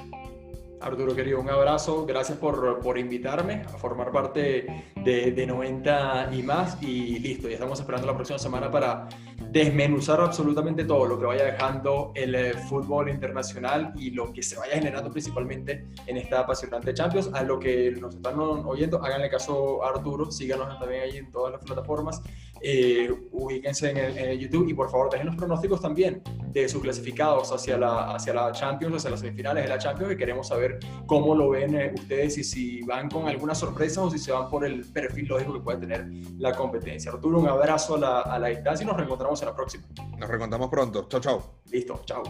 Arturo, 0.79 1.15
querido, 1.15 1.39
un 1.39 1.49
abrazo. 1.49 2.05
Gracias 2.05 2.37
por, 2.37 2.79
por 2.79 2.97
invitarme 2.97 3.63
a 3.63 3.77
formar 3.77 4.11
parte 4.11 4.67
de, 4.95 5.31
de, 5.31 5.47
90 5.47 6.29
y 6.33 6.43
más. 6.43 6.77
Y 6.81 7.17
listo, 7.19 7.47
ya 7.47 7.55
estamos 7.55 7.79
esperando 7.79 8.05
la 8.05 8.13
próxima 8.13 8.37
semana 8.37 8.69
para 8.69 9.09
desmenuzar 9.51 10.19
absolutamente 10.19 10.83
todo 10.83 11.05
lo 11.05 11.19
que 11.19 11.25
vaya 11.25 11.45
dejando 11.45 12.11
el 12.15 12.35
eh, 12.35 12.53
fútbol 12.53 13.09
internacional 13.09 13.93
y 13.95 14.11
lo 14.11 14.33
que 14.33 14.43
se 14.43 14.57
vaya 14.57 14.73
generando 14.73 15.11
principalmente 15.11 15.87
en 16.05 16.17
esta 16.17 16.41
apasionante 16.41 16.93
Champions. 16.93 17.29
A 17.33 17.43
lo 17.43 17.59
que 17.59 17.91
nos 17.91 18.15
están 18.15 18.39
oyendo, 18.39 19.03
háganle 19.03 19.29
caso 19.29 19.83
a 19.83 19.89
Arturo, 19.89 20.31
síganos 20.31 20.79
también 20.79 21.03
ahí 21.03 21.17
en 21.17 21.31
todas 21.31 21.53
las 21.53 21.63
plataformas, 21.63 22.21
eh, 22.61 23.09
ubíquense 23.31 23.91
en 23.91 24.17
el, 24.17 24.39
YouTube 24.39 24.67
y 24.69 24.73
por 24.73 24.89
favor 24.89 25.09
dejen 25.11 25.27
los 25.27 25.35
pronósticos 25.35 25.81
también 25.81 26.21
de 26.51 26.67
sus 26.67 26.81
clasificados 26.81 27.51
hacia 27.51 27.77
la, 27.77 28.13
hacia 28.13 28.33
la 28.33 28.51
Champions, 28.51 28.95
hacia 28.95 29.11
las 29.11 29.19
semifinales 29.19 29.63
de 29.63 29.69
la 29.69 29.77
Champions, 29.77 30.11
que 30.11 30.17
queremos 30.17 30.47
saber 30.47 30.79
cómo 31.05 31.35
lo 31.35 31.49
ven 31.49 31.75
eh, 31.75 31.93
ustedes 31.95 32.37
y 32.37 32.43
si 32.43 32.81
van 32.81 33.09
con 33.09 33.27
alguna 33.27 33.53
sorpresa 33.53 34.01
o 34.03 34.09
si 34.09 34.17
se 34.17 34.31
van 34.31 34.49
por 34.49 34.65
el 34.65 34.85
perfil 34.85 35.27
lógico 35.27 35.53
que 35.53 35.59
puede 35.59 35.79
tener 35.79 36.07
la 36.37 36.53
competencia. 36.53 37.11
Arturo, 37.11 37.39
un 37.39 37.47
abrazo 37.47 37.95
a 37.95 37.99
la, 37.99 38.21
a 38.21 38.39
la 38.39 38.47
distancia 38.47 38.83
y 38.83 38.87
nos 38.87 38.97
reencontramos 38.97 39.26
en 39.41 39.47
la 39.47 39.55
próxima. 39.55 39.85
Nos 40.17 40.29
reencontramos 40.29 40.69
pronto. 40.69 41.07
Chao, 41.09 41.19
chao. 41.19 41.59
Listo, 41.71 42.01
chao. 42.05 42.23